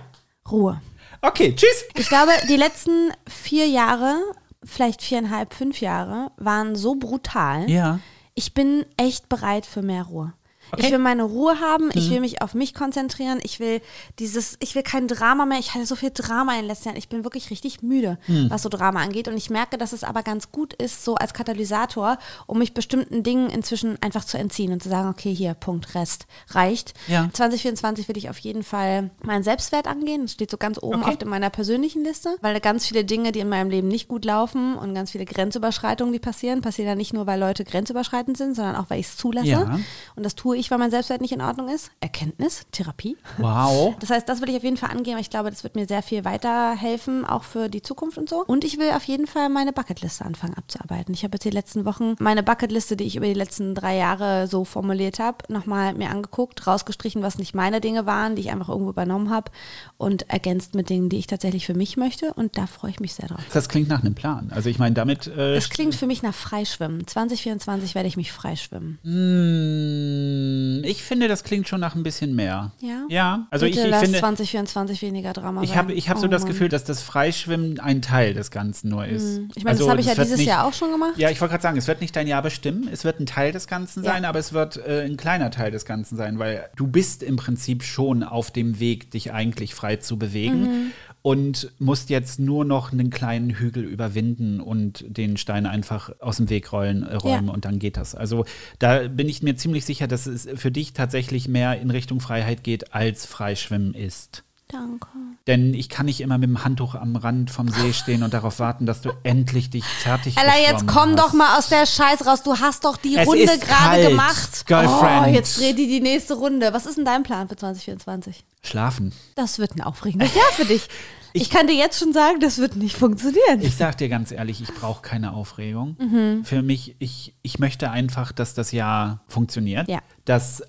Ruhe. 0.51 0.81
Okay, 1.23 1.55
tschüss. 1.57 1.85
Ich 1.97 2.09
glaube, 2.09 2.33
die 2.49 2.57
letzten 2.57 3.11
vier 3.27 3.67
Jahre, 3.67 4.17
vielleicht 4.63 5.03
viereinhalb, 5.03 5.55
fünf 5.55 5.81
Jahre, 5.81 6.31
waren 6.37 6.77
so 6.77 6.95
brutal. 6.97 7.69
Ja. 7.71 7.99
Ich 8.35 8.53
bin 8.53 8.85
echt 8.99 9.29
bereit 9.29 9.65
für 9.65 9.81
mehr 9.83 10.03
Ruhe. 10.05 10.33
Okay. 10.73 10.83
Mhm. 10.83 10.87
Ich 10.87 10.93
will 10.93 10.99
meine 10.99 11.23
Ruhe 11.25 11.61
haben, 11.61 11.91
ich 11.95 12.11
will 12.11 12.21
mich 12.21 12.43
auf 12.43 12.55
mich 12.55 12.75
konzentrieren, 12.75 13.39
ich 13.43 13.61
will 13.61 13.81
dieses, 14.19 14.57
ich 14.61 14.75
will 14.75 14.83
kein 14.83 15.09
Drama 15.09 15.47
mehr. 15.47 15.59
Ich 15.59 15.75
hatte 15.75 15.87
so 15.87 15.97
viel 15.97 16.11
Drama 16.13 16.53
in 16.55 16.61
den 16.61 16.67
letzten 16.69 16.89
Jahren. 16.89 16.97
Ich 16.99 17.09
bin 17.09 17.25
wirklich 17.25 17.51
richtig 17.51 17.83
müde, 17.83 18.19
Mhm. 18.27 18.51
was 18.51 18.63
so 18.63 18.69
Drama 18.69 19.01
angeht. 19.03 19.29
Und 19.29 19.37
ich 19.37 19.51
merke, 19.51 19.79
dass 19.79 19.93
es 19.93 20.05
aber 20.05 20.23
ganz 20.23 20.51
gut 20.53 20.73
ist, 20.75 21.05
so 21.05 21.15
als 21.17 21.35
Katalysator, 21.35 22.19
um 22.47 22.59
mich 22.59 22.75
bestimmten 22.75 23.23
Dingen 23.23 23.51
inzwischen 23.51 24.01
einfach 24.03 24.25
zu 24.25 24.39
entziehen 24.39 24.73
und 24.73 24.83
zu 24.83 24.89
sagen, 24.89 25.09
okay, 25.09 25.35
hier, 25.35 25.55
Punkt, 25.55 25.95
Rest, 25.95 26.27
reicht. 26.51 26.95
Ja. 27.09 27.29
2024 27.33 28.09
will 28.09 28.17
ich 28.17 28.31
auf 28.31 28.39
jeden 28.39 28.63
Fall 28.63 29.11
meinen 29.23 29.43
Selbstwert 29.43 29.87
angehen. 29.87 30.23
Das 30.23 30.33
steht 30.33 30.51
so 30.51 30.57
ganz 30.57 30.79
oben 30.83 31.03
Okay. 31.03 31.15
auf 31.15 31.23
in 31.23 31.29
meiner 31.29 31.51
persönlichen 31.51 32.03
Liste, 32.05 32.37
weil 32.41 32.59
ganz 32.61 32.87
viele 32.87 33.05
Dinge, 33.05 33.33
die 33.33 33.41
in 33.41 33.49
meinem 33.49 33.71
Leben 33.71 33.89
nicht 33.89 34.09
gut 34.09 34.25
laufen 34.25 34.77
und 34.77 34.95
ganz 34.95 35.11
viele 35.13 35.25
Grenzüberschreitungen, 35.25 36.13
die 36.13 36.19
passieren, 36.19 36.61
passieren 36.61 36.89
ja 36.89 36.95
nicht 36.95 37.13
nur, 37.13 37.27
weil 37.27 37.39
Leute 37.41 37.65
grenzüberschreitend 37.65 38.37
sind, 38.37 38.55
sondern 38.55 38.77
auch, 38.77 38.91
weil 38.91 39.01
ich 39.01 39.07
es 39.07 39.17
zulasse. 39.17 39.47
Ja. 39.49 39.79
Und 40.17 40.23
das 40.23 40.35
tue 40.35 40.54
ich, 40.57 40.71
weil 40.71 40.79
mein 40.79 40.91
Selbstwert 40.91 41.21
nicht 41.21 41.33
in 41.33 41.41
Ordnung 41.41 41.69
ist. 41.69 41.91
Erkenntnis, 42.01 42.67
Therapie. 42.73 43.17
Wow. 43.39 43.95
Das 44.01 44.11
heißt, 44.11 44.29
das 44.29 44.41
will 44.41 44.49
ich 44.51 44.57
auf 44.57 44.65
jeden 44.65 44.77
Fall 44.77 44.91
angehen, 44.91 45.15
weil 45.15 45.23
ich 45.23 45.31
glaube, 45.31 45.51
das 45.51 45.65
wird 45.65 45.77
mir 45.77 45.87
sehr 45.87 46.03
viel 46.03 46.25
weiterhelfen, 46.25 47.25
auch 47.25 47.45
für 47.45 47.69
die 47.69 47.83
Zukunft 47.83 48.19
und 48.19 48.29
so. 48.29 48.45
Und 48.47 48.65
ich 48.65 48.79
will 48.79 48.91
auf 48.93 49.05
jeden 49.05 49.27
Fall 49.27 49.49
meine 49.49 49.73
Bucketliste 49.73 50.25
anfangen 50.25 50.55
abzuarbeiten. 50.55 51.15
Ich 51.15 51.25
habe 51.25 51.35
jetzt 51.37 51.45
die 51.45 51.51
letzten 51.51 51.85
Wochen 51.85 52.15
meine 52.19 52.43
Bucketliste, 52.43 52.97
die 52.97 53.05
ich 53.05 53.17
über 53.17 53.27
die 53.27 53.35
letzten 53.35 53.75
drei 53.75 53.97
Jahre 53.97 54.47
so 54.47 54.65
formuliert 54.65 55.19
habe, 55.19 55.39
nochmal 55.49 55.95
mir 55.95 56.11
angeguckt, 56.11 56.67
rausgestrichen, 56.67 57.23
was 57.23 57.39
nicht 57.39 57.55
meine 57.55 57.81
Dinge 57.81 58.07
waren, 58.07 58.37
die 58.37 58.43
ich 58.43 58.51
einfach 58.51 58.69
irgendwo 58.69 58.91
übernommen 58.91 59.31
habe 59.31 59.51
und 59.97 60.29
ergänzt 60.31 60.75
mit 60.75 60.91
Dingen, 60.91 61.09
die 61.09 61.19
ich 61.19 61.27
tatsächlich 61.27 61.67
für 61.67 61.75
mich 61.75 61.97
möchte. 61.97 62.33
Und 62.35 62.57
da 62.59 62.67
freue 62.67 62.91
ich 62.91 63.01
mich 63.01 63.15
sehr 63.15 63.29
drauf. 63.29 63.41
Das 63.53 63.69
klingt 63.69 63.89
nach 63.89 64.01
einem 64.01 64.15
Plan. 64.15 64.51
Also 64.55 64.69
ich 64.69 64.79
meine, 64.79 64.95
damit. 64.95 65.27
Äh, 65.27 65.57
Es 65.57 65.71
klingt 65.71 65.95
für 65.95 66.07
mich 66.07 66.23
nach 66.23 66.35
Freischwimmen. 66.35 67.07
2024 67.07 67.95
werde 67.95 68.09
ich 68.09 68.17
mich 68.17 68.33
freischwimmen. 68.33 68.99
Mm, 69.03 70.44
ich 70.85 71.03
finde, 71.03 71.29
das 71.29 71.45
klingt 71.45 71.69
schon 71.69 71.81
nach 71.81 71.95
ein 71.95 72.03
bisschen 72.03 72.35
mehr. 72.35 72.73
Ja? 72.81 73.05
Ja. 73.09 73.47
Also 73.51 73.67
ich, 73.67 73.73
Bitte 73.75 73.87
ich 73.87 73.91
lass 73.91 74.03
finde. 74.03 74.19
2024 74.19 75.03
weniger 75.03 75.33
Drama 75.33 75.63
Ich 75.63 75.77
habe 75.77 75.93
ich 75.93 76.09
hab 76.09 76.19
so 76.19 76.27
Oh 76.27 76.29
das 76.29 76.43
Mann. 76.43 76.51
Gefühl, 76.53 76.69
dass 76.69 76.85
das 76.85 77.03
Freischwimmen 77.03 77.81
ein 77.81 78.03
Teil 78.03 78.35
des 78.35 78.51
Ganzen 78.51 78.89
nur 78.91 79.07
ist. 79.07 79.41
Ich 79.55 79.65
meine, 79.65 79.71
Also 79.71 79.85
das 79.85 79.91
habe 79.91 80.01
ich 80.01 80.07
ja 80.07 80.15
dieses 80.15 80.39
nicht, 80.39 80.47
Jahr 80.47 80.67
auch 80.67 80.73
schon 80.73 80.91
gemacht. 80.91 81.15
Ja, 81.17 81.31
ich 81.31 81.41
wollte 81.41 81.53
gerade 81.53 81.63
sagen, 81.63 81.79
es 81.79 81.87
wird 81.89 82.01
nicht 82.01 82.15
dein 82.17 82.27
Jahr 82.27 82.43
bestimmen, 82.43 82.89
es 82.93 83.05
wird 83.05 83.21
ein 83.21 83.27
Teil 83.27 83.53
des 83.53 83.67
Ganzen 83.67 84.05
Ja. 84.05 84.13
sein, 84.13 84.25
aber 84.25 84.39
es 84.39 84.53
wird 84.53 84.77
äh, 84.87 85.03
ein 85.05 85.17
kleiner 85.17 85.51
Teil 85.51 85.71
des 85.71 85.85
Ganzen 85.85 86.17
sein, 86.17 86.39
weil 86.39 86.69
du 86.77 86.87
bist 86.87 87.23
im 87.23 87.37
Prinzip 87.37 87.83
schon 87.83 88.23
auf 88.23 88.51
dem 88.51 88.81
Weg, 88.81 89.11
dich 89.11 89.33
eigentlich 89.33 89.75
frei 89.75 89.97
zu 89.97 90.19
bewegen 90.19 90.63
Mhm. 90.63 90.91
Und 91.25 91.73
musst 91.79 92.11
jetzt 92.11 92.39
nur 92.39 92.67
noch 92.67 92.93
einen 92.93 93.09
kleinen 93.09 93.49
Hügel 93.49 93.83
überwinden 93.83 94.61
und 94.61 95.07
den 95.09 95.39
Stein 95.39 95.65
einfach 95.65 96.11
aus 96.21 96.37
dem 96.37 96.51
Weg 96.51 96.71
rollen, 96.71 97.03
äh, 97.03 97.15
räumen 97.15 97.47
Ja. 97.47 97.55
und 97.55 97.65
dann 97.65 97.79
geht 97.79 97.97
das. 97.97 98.15
Also 98.15 98.45
da 98.79 99.09
bin 99.09 99.27
ich 99.31 99.43
mir 99.43 99.57
ziemlich 99.57 99.87
sicher, 99.87 100.07
dass 100.07 100.27
es 100.27 100.47
für 100.55 100.71
dich 100.71 100.93
tatsächlich 100.93 101.49
mehr 101.49 101.81
in 101.81 101.91
Richtung 101.91 102.21
Freiheit 102.21 102.63
geht, 102.63 102.93
als 102.93 103.25
Freischwimmen 103.25 103.95
ist. 103.95 104.45
Danke. 104.75 105.07
Denn 105.47 105.73
ich 105.73 105.89
kann 105.89 106.07
nicht 106.07 106.21
immer 106.21 106.37
mit 106.37 106.49
dem 106.49 106.65
Handtuch 106.65 106.97
am 106.97 107.15
Rand 107.15 107.49
vom 107.49 107.69
See 107.69 107.93
stehen 107.93 108.25
und 108.25 108.35
darauf 108.35 108.59
warten, 108.59 108.87
dass 108.87 109.03
du 109.03 109.11
endlich 109.23 109.71
dich 109.71 109.85
fertig 109.85 110.37
Ella, 110.37 110.57
jetzt 110.59 110.89
komm 110.89 111.11
hast. 111.11 111.19
doch 111.21 111.33
mal 111.33 111.57
aus 111.57 111.69
der 111.69 111.87
Scheiß 111.87 112.27
raus. 112.27 112.43
Du 112.43 112.59
hast 112.59 112.85
doch 112.85 112.97
die 112.97 113.17
Es 113.17 113.29
Runde 113.29 113.57
gerade 113.59 114.09
gemacht. 114.09 114.67
Girlfriend. 114.67 115.27
Oh, 115.29 115.31
jetzt 115.31 115.61
dreht 115.61 115.79
die 115.79 115.87
die 115.87 116.01
nächste 116.01 116.35
Runde. 116.35 116.73
Was 116.73 116.87
ist 116.87 116.99
denn 116.99 117.05
dein 117.05 117.23
Plan 117.23 117.49
für 117.49 117.55
2024? 117.55 118.45
Schlafen. 118.63 119.13
Das 119.37 119.61
wird 119.61 119.77
ein 119.77 119.81
aufregendes 119.81 120.35
Jahr 120.35 120.53
für 120.57 120.65
dich. 120.65 120.89
Ich, 121.37 121.51
kann 121.51 121.67
dir 121.67 121.75
jetzt 121.75 121.99
schon 121.99 122.13
sagen, 122.13 122.41
das 122.41 122.59
wird 122.59 122.77
nicht 122.77 122.97
funktionieren. 122.97 123.61
Ich 123.61 123.77
sag 123.77 123.99
dir 123.99 124.09
ganz 124.09 124.31
ehrlich, 124.31 124.61
ich 124.61 124.73
brauche 124.73 125.03
keine 125.03 125.33
Aufregung. 125.33 125.97
Mhm. 125.99 126.45
Für 126.45 126.63
mich, 126.63 126.97
ich, 127.01 127.35
ich 127.43 127.59
möchte 127.59 127.91
einfach, 127.91 128.33
dass 128.33 128.55
das 128.55 128.71
Jahr 128.71 129.21
funktioniert. 129.27 129.89
Ja. 129.89 129.99
Dass 130.25 130.63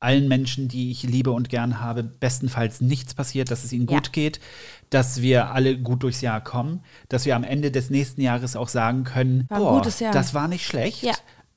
allen 0.00 0.28
Menschen, 0.28 0.68
die 0.68 0.90
ich 0.90 1.02
liebe 1.02 1.30
und 1.30 1.48
gern 1.50 1.80
habe, 1.80 2.02
bestenfalls 2.02 2.80
nichts 2.80 3.14
passiert, 3.14 3.50
dass 3.50 3.64
es 3.64 3.72
ihnen 3.72 3.86
Ja. 3.86 3.96
gut 3.98 4.12
geht, 4.12 4.40
dass 4.88 5.20
wir 5.22 5.50
alle 5.52 5.78
gut 5.78 6.02
durchs 6.02 6.20
Jahr 6.22 6.40
kommen, 6.42 6.80
dass 7.08 7.26
wir 7.26 7.36
am 7.36 7.44
Ende 7.44 7.70
des 7.70 7.90
nächsten 7.90 8.22
Jahres 8.22 8.56
auch 8.56 8.68
sagen 8.68 9.04
können, 9.04 9.46
War 9.48 9.58
boah, 9.58 9.82
das 9.82 10.34
war 10.34 10.48
nicht 10.48 10.66
schlecht. 10.66 11.02
Ja. 11.02 11.12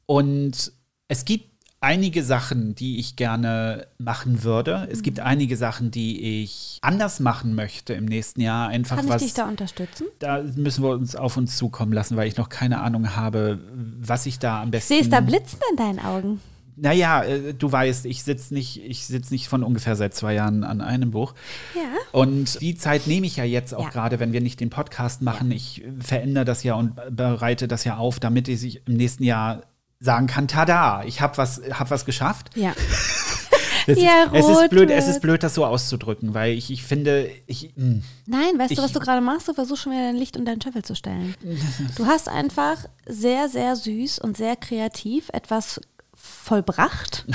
Und 0.06 0.74
es 1.08 1.26
gibt 1.26 1.54
einige 1.80 2.24
Sachen, 2.24 2.76
die 2.76 3.00
ich 3.00 3.16
gerne 3.18 3.88
machen 3.98 4.44
würde. 4.44 4.88
Es 4.90 5.04
gibt 5.04 5.20
einige 5.20 5.58
Sachen, 5.58 5.92
die 5.92 6.42
ich 6.44 6.80
anders 6.82 7.20
machen 7.20 7.56
möchte 7.56 7.94
im 7.94 8.06
nächsten 8.06 8.40
Jahr. 8.42 8.70
Einfach 8.70 8.96
Kann 8.96 9.06
ich 9.06 9.12
was. 9.12 9.22
dich 9.22 9.34
da 9.34 9.48
unterstützen? 9.48 10.06
da 10.20 10.42
müssen 10.42 10.84
wir 10.84 10.92
uns 10.92 11.16
auf 11.16 11.36
uns 11.36 11.58
zukommen 11.58 11.92
lassen, 11.92 12.16
weil 12.16 12.28
ich 12.28 12.38
noch 12.38 12.48
keine 12.50 12.82
Ahnung 12.82 13.16
habe, 13.16 13.60
was 14.00 14.26
ich 14.26 14.40
da 14.40 14.62
am 14.62 14.72
besten. 14.72 14.94
Siehst 14.96 15.12
da 15.12 15.20
Blitzen 15.20 15.60
in 15.72 15.78
deinen 15.78 16.00
Augen? 16.00 16.40
Naja, 16.76 17.24
äh, 17.24 17.54
du 17.54 17.72
weißt, 17.72 18.06
ich 18.06 18.24
sitze 18.24 18.54
nicht, 18.54 18.82
ich 18.84 19.06
sitz 19.06 19.32
nicht 19.32 19.48
von 19.48 19.64
ungefähr 19.64 19.96
seit 19.96 20.14
zwei 20.14 20.34
Jahren 20.34 20.64
an 20.64 20.82
einem 20.82 21.12
Buch. 21.12 21.34
Ja. 21.76 21.82
Und 22.12 22.60
die 22.62 22.76
Zeit 22.76 23.08
nehme 23.08 23.26
ich 23.28 23.36
ja 23.38 23.44
jetzt 23.44 23.74
auch 23.74 23.86
Ja. 23.86 23.90
gerade, 23.90 24.20
wenn 24.20 24.34
wir 24.34 24.42
nicht 24.42 24.60
den 24.60 24.70
Podcast 24.70 25.22
machen. 25.22 25.52
Ich 25.52 25.84
verändere 26.00 26.46
das 26.46 26.64
ja 26.64 26.76
und 26.76 26.96
bereite 27.12 27.68
das 27.68 27.84
ja 27.84 27.98
auf, 27.98 28.20
damit 28.20 28.48
ich 28.48 28.86
im 28.88 28.96
nächsten 28.96 29.24
Jahr 29.24 29.62
sagen 30.00 30.28
kann, 30.28 30.48
tada, 30.48 31.04
ich 31.06 31.22
habe 31.22 31.38
was, 31.38 31.62
hab 31.72 31.90
was 31.92 32.06
geschafft. 32.06 32.50
Ja. 32.56 32.74
Es, 33.86 34.00
Ja, 34.02 34.24
ist, 34.32 34.46
es, 34.48 34.58
ist 34.62 34.70
blöd, 34.70 34.90
es 34.90 35.08
ist 35.10 35.20
blöd, 35.22 35.44
das 35.44 35.56
so 35.56 35.66
auszudrücken, 35.66 36.34
weil 36.34 36.54
ich, 36.54 36.72
ich 36.72 36.84
finde, 36.84 37.30
ich, 37.48 37.74
hm, 37.76 37.98
mh, 37.98 38.02
Nein, 38.28 38.58
weißt 38.58 38.72
Ich- 38.72 38.78
du, 38.78 38.82
was 38.84 38.94
du 38.94 39.02
gerade 39.02 39.20
machst? 39.20 39.50
Du 39.50 39.54
versuchst 39.54 39.84
schon 39.84 39.92
wieder 39.92 40.04
dein 40.04 40.16
Licht 40.16 40.38
und 40.38 40.46
deinen 40.46 40.62
Scheffel 40.62 40.84
zu 40.86 40.96
stellen. 40.96 41.36
Du 41.98 42.06
hast 42.06 42.30
einfach 42.30 42.78
sehr, 43.06 43.50
sehr 43.50 43.76
süß 43.76 44.20
und 44.20 44.38
sehr 44.38 44.56
kreativ 44.56 45.28
etwas 45.34 45.82
vollbracht, 46.44 47.26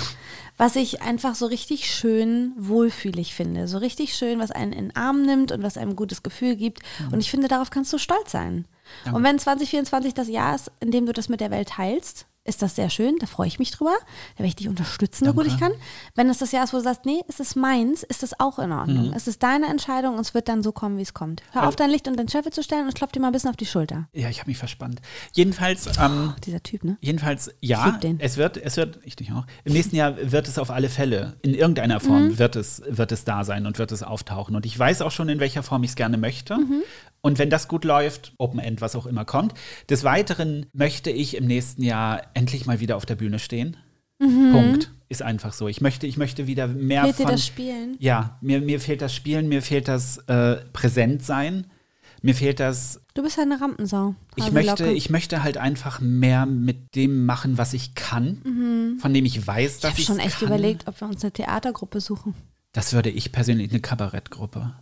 was 0.56 0.76
ich 0.76 1.02
einfach 1.02 1.34
so 1.34 1.46
richtig 1.46 1.90
schön 1.90 2.52
wohlfühlig 2.56 3.34
finde. 3.34 3.66
So 3.66 3.78
richtig 3.78 4.14
schön, 4.14 4.38
was 4.38 4.50
einen 4.50 4.72
in 4.72 4.88
den 4.88 4.96
Arm 4.96 5.22
nimmt 5.22 5.50
und 5.50 5.62
was 5.62 5.76
einem 5.76 5.90
ein 5.90 5.96
gutes 5.96 6.22
Gefühl 6.22 6.56
gibt. 6.56 6.80
Und 7.10 7.20
ich 7.20 7.30
finde, 7.30 7.48
darauf 7.48 7.70
kannst 7.70 7.92
du 7.92 7.98
stolz 7.98 8.30
sein. 8.30 8.66
Und 9.12 9.22
wenn 9.24 9.38
2024 9.38 10.14
das 10.14 10.28
Jahr 10.28 10.54
ist, 10.54 10.70
in 10.80 10.90
dem 10.90 11.06
du 11.06 11.12
das 11.12 11.28
mit 11.28 11.40
der 11.40 11.50
Welt 11.50 11.70
teilst, 11.70 12.26
ist 12.48 12.62
das 12.62 12.74
sehr 12.76 12.90
schön, 12.90 13.16
da 13.20 13.26
freue 13.26 13.46
ich 13.46 13.58
mich 13.58 13.70
drüber. 13.70 13.94
Da 14.34 14.38
werde 14.40 14.48
ich 14.48 14.56
dich 14.56 14.68
unterstützen, 14.68 15.26
so 15.26 15.32
gut 15.34 15.46
ich 15.46 15.58
kann. 15.58 15.72
Wenn 16.14 16.28
es 16.30 16.38
das 16.38 16.50
Jahr 16.52 16.64
ist, 16.64 16.72
wo 16.72 16.78
du 16.78 16.82
sagst, 16.82 17.04
nee, 17.04 17.20
es 17.28 17.38
ist 17.40 17.54
meins, 17.56 18.02
ist 18.02 18.22
das 18.22 18.38
auch 18.40 18.58
in 18.58 18.72
Ordnung. 18.72 19.12
Es 19.14 19.28
ist 19.28 19.42
deine 19.42 19.66
Entscheidung 19.66 20.14
und 20.14 20.20
es 20.20 20.34
wird 20.34 20.48
dann 20.48 20.62
so 20.62 20.72
kommen, 20.72 20.98
wie 20.98 21.02
es 21.02 21.14
kommt. 21.14 21.42
Hör 21.52 21.68
auf, 21.68 21.76
dein 21.76 21.90
Licht 21.90 22.08
und 22.08 22.16
dein 22.16 22.28
Scheffel 22.28 22.52
zu 22.52 22.62
stellen 22.62 22.86
und 22.86 22.94
klopf 22.94 23.12
dir 23.12 23.20
mal 23.20 23.28
ein 23.28 23.32
bisschen 23.32 23.50
auf 23.50 23.56
die 23.56 23.66
Schulter. 23.66 24.08
ja, 24.12 24.28
ich 24.28 24.40
habe 24.40 24.50
mich 24.50 24.58
verspannt. 24.58 25.00
Jedenfalls, 25.32 25.86
ähm, 26.00 26.34
Dieser 26.44 26.62
Typ, 26.62 26.84
ne? 26.84 26.96
Jedenfalls, 27.00 27.54
ja, 27.60 27.98
es 28.18 28.36
wird, 28.36 28.56
es 28.56 28.76
wird, 28.76 28.98
ich 29.04 29.16
dich 29.16 29.32
auch, 29.32 29.44
im 29.64 29.72
nächsten 29.74 29.96
Jahr 29.96 30.14
wird 30.32 30.48
es 30.48 30.58
auf 30.58 30.70
alle 30.70 30.88
Fälle, 30.88 31.36
in 31.42 31.54
irgendeiner 31.54 32.00
Form 32.00 32.28
Mhm. 32.28 32.38
wird, 32.38 32.56
es, 32.56 32.82
wird 32.88 33.12
es 33.12 33.24
da 33.24 33.44
sein 33.44 33.66
und 33.66 33.78
wird 33.78 33.92
es 33.92 34.02
auftauchen. 34.02 34.56
Und 34.56 34.66
ich 34.66 34.78
weiß 34.78 35.02
auch 35.02 35.10
schon, 35.10 35.28
in 35.28 35.38
welcher 35.40 35.62
Form 35.62 35.82
ich 35.84 35.90
es 35.90 35.96
gerne 35.96 36.16
möchte. 36.16 36.56
Mhm. 36.56 36.82
Und 37.20 37.38
wenn 37.38 37.50
das 37.50 37.68
gut 37.68 37.84
läuft, 37.84 38.32
Open 38.38 38.60
End, 38.60 38.80
was 38.80 38.94
auch 38.96 39.06
immer 39.06 39.24
kommt. 39.24 39.54
Des 39.90 40.04
Weiteren 40.04 40.66
möchte 40.72 41.10
ich 41.10 41.36
im 41.36 41.46
nächsten 41.46 41.82
Jahr 41.82 42.22
endlich 42.34 42.66
mal 42.66 42.80
wieder 42.80 42.96
auf 42.96 43.06
der 43.06 43.16
Bühne 43.16 43.38
stehen. 43.38 43.76
Punkt. 44.18 44.90
Ist 45.08 45.22
einfach 45.22 45.52
so. 45.52 45.68
Ich 45.68 45.80
möchte, 45.80 46.06
ich 46.06 46.16
möchte 46.16 46.46
wieder 46.46 46.66
mehr 46.66 47.02
Mhm. 47.02 47.06
Fehlt 47.06 47.18
dir 47.18 47.22
von. 47.24 47.32
das 47.32 47.46
Spielen? 47.46 47.96
Ja, 47.98 48.36
mir, 48.40 48.60
mir 48.60 48.80
fehlt 48.80 49.00
das 49.00 49.14
Spielen, 49.14 49.48
mir 49.48 49.62
fehlt 49.62 49.88
das 49.88 50.18
äh, 50.26 50.56
Präsentsein, 50.72 51.66
mir 52.20 52.34
fehlt 52.34 52.58
das 52.60 53.00
Du 53.14 53.22
bist 53.22 53.36
ja 53.36 53.44
eine 53.44 53.60
Rampensau. 53.60 54.14
ich 54.36 54.50
möchte, 54.52 54.72
Haselocke. 54.72 54.92
ich 54.96 55.08
möchte 55.10 55.42
halt 55.42 55.56
einfach 55.56 56.00
mehr 56.00 56.46
mit 56.46 56.94
dem 56.96 57.26
machen, 57.26 57.58
was 57.58 57.74
ich 57.74 57.94
kann, 57.94 58.96
von 59.00 59.14
dem 59.14 59.24
ich 59.24 59.46
weiß, 59.46 59.76
ich 59.76 59.80
dass 59.80 59.90
habe 59.92 60.00
ich 60.00 60.06
schon 60.06 60.18
echt 60.18 60.38
kann. 60.40 60.48
überlegt, 60.48 60.88
ob 60.88 61.00
wir 61.00 61.08
uns 61.08 61.22
eine 61.22 61.32
Theatergruppe 61.32 62.00
suchen. 62.00 62.34
Das 62.72 62.92
würde 62.92 63.10
ich 63.10 63.32
persönlich 63.32 63.70
eine 63.70 63.80
Kabarettgruppe. 63.80 64.74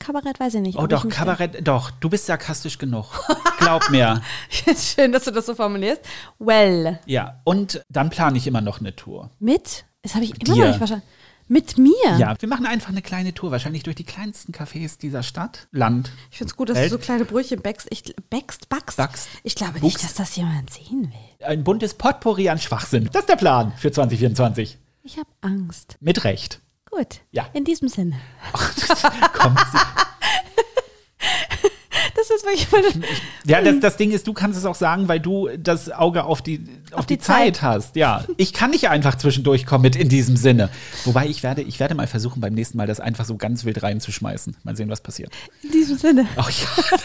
Kabarett 0.00 0.40
weiß 0.40 0.54
ich 0.54 0.60
nicht. 0.62 0.76
Oh 0.78 0.86
doch, 0.88 1.08
Kabarett, 1.08 1.66
doch, 1.68 1.92
du 1.92 2.08
bist 2.10 2.26
sarkastisch 2.26 2.78
genug. 2.78 3.06
Glaub 3.58 3.88
mir. 3.90 4.20
Schön, 4.76 5.12
dass 5.12 5.24
du 5.24 5.30
das 5.30 5.46
so 5.46 5.54
formulierst. 5.54 6.00
Well, 6.40 6.98
Ja, 7.06 7.40
und 7.44 7.84
dann 7.88 8.10
plane 8.10 8.36
ich 8.38 8.46
immer 8.48 8.60
noch 8.62 8.80
eine 8.80 8.96
Tour. 8.96 9.30
mit? 9.38 9.84
Das 10.02 10.14
habe 10.14 10.24
ich 10.24 10.30
immer 10.42 10.54
Dir. 10.54 10.60
noch 10.62 10.68
nicht 10.68 10.78
verstanden. 10.78 11.04
Mit 11.46 11.76
mir? 11.76 11.92
Ja, 12.16 12.34
wir 12.40 12.48
machen 12.48 12.64
einfach 12.64 12.88
eine 12.90 13.02
kleine 13.02 13.34
Tour, 13.34 13.50
wahrscheinlich 13.50 13.82
durch 13.82 13.96
die 13.96 14.04
kleinsten 14.04 14.52
Cafés 14.52 14.98
dieser 14.98 15.22
Stadt, 15.22 15.66
Land. 15.72 16.10
Ich 16.30 16.38
finde 16.38 16.52
es 16.52 16.56
gut, 16.56 16.68
dass 16.70 16.76
Welt. 16.76 16.90
du 16.92 16.96
so 16.96 16.98
kleine 17.02 17.24
Brötchen 17.24 17.60
backst. 17.60 17.88
Ich, 17.90 18.14
backst, 18.30 18.68
backst. 18.68 18.96
Backst. 18.96 19.28
Ich 19.42 19.56
glaube 19.56 19.80
Buchst. 19.80 19.82
nicht, 19.96 20.02
dass 20.04 20.14
das 20.14 20.36
jemand 20.36 20.70
sehen 20.72 21.12
will. 21.12 21.46
Ein 21.46 21.64
buntes 21.64 21.94
Potpourri 21.94 22.48
an 22.48 22.58
Schwachsinn. 22.58 23.10
Das 23.12 23.22
ist 23.22 23.28
der 23.28 23.36
Plan 23.36 23.72
für 23.76 23.90
2024. 23.92 24.78
Ich 25.02 25.18
habe 25.18 25.28
Angst. 25.42 25.96
Mit 26.00 26.24
Recht. 26.24 26.60
Gut. 26.90 27.20
Ja. 27.30 27.48
In 27.52 27.64
diesem 27.64 27.88
Sinne. 27.88 28.20
Kommt 28.52 29.58
sie. 29.58 29.78
Das 32.20 32.28
ist 32.36 32.44
wirklich 32.44 32.70
meine. 32.70 33.06
Ja, 33.46 33.62
das, 33.62 33.80
das 33.80 33.96
Ding 33.96 34.10
ist, 34.10 34.26
du 34.26 34.32
kannst 34.34 34.58
es 34.58 34.66
auch 34.66 34.74
sagen, 34.74 35.08
weil 35.08 35.20
du 35.20 35.48
das 35.56 35.90
Auge 35.90 36.24
auf 36.24 36.42
die, 36.42 36.66
auf 36.92 37.06
die, 37.06 37.16
die 37.16 37.22
Zeit. 37.22 37.56
Zeit. 37.56 37.62
hast. 37.62 37.96
Ja, 37.96 38.24
ich 38.36 38.52
kann 38.52 38.70
nicht 38.70 38.88
einfach 38.88 39.14
zwischendurch 39.16 39.64
kommen 39.64 39.82
mit 39.82 39.96
in 39.96 40.08
diesem 40.08 40.36
Sinne. 40.36 40.68
Wobei 41.04 41.26
ich 41.26 41.42
werde, 41.42 41.62
ich 41.62 41.80
werde 41.80 41.94
mal 41.94 42.06
versuchen, 42.06 42.40
beim 42.40 42.52
nächsten 42.52 42.76
Mal 42.76 42.86
das 42.86 43.00
einfach 43.00 43.24
so 43.24 43.36
ganz 43.36 43.64
wild 43.64 43.82
reinzuschmeißen. 43.82 44.56
Mal 44.64 44.76
sehen, 44.76 44.90
was 44.90 45.00
passiert. 45.00 45.32
In 45.62 45.70
diesem 45.70 45.96
Sinne. 45.96 46.26
Oh 46.36 46.42
ja. 46.42 46.98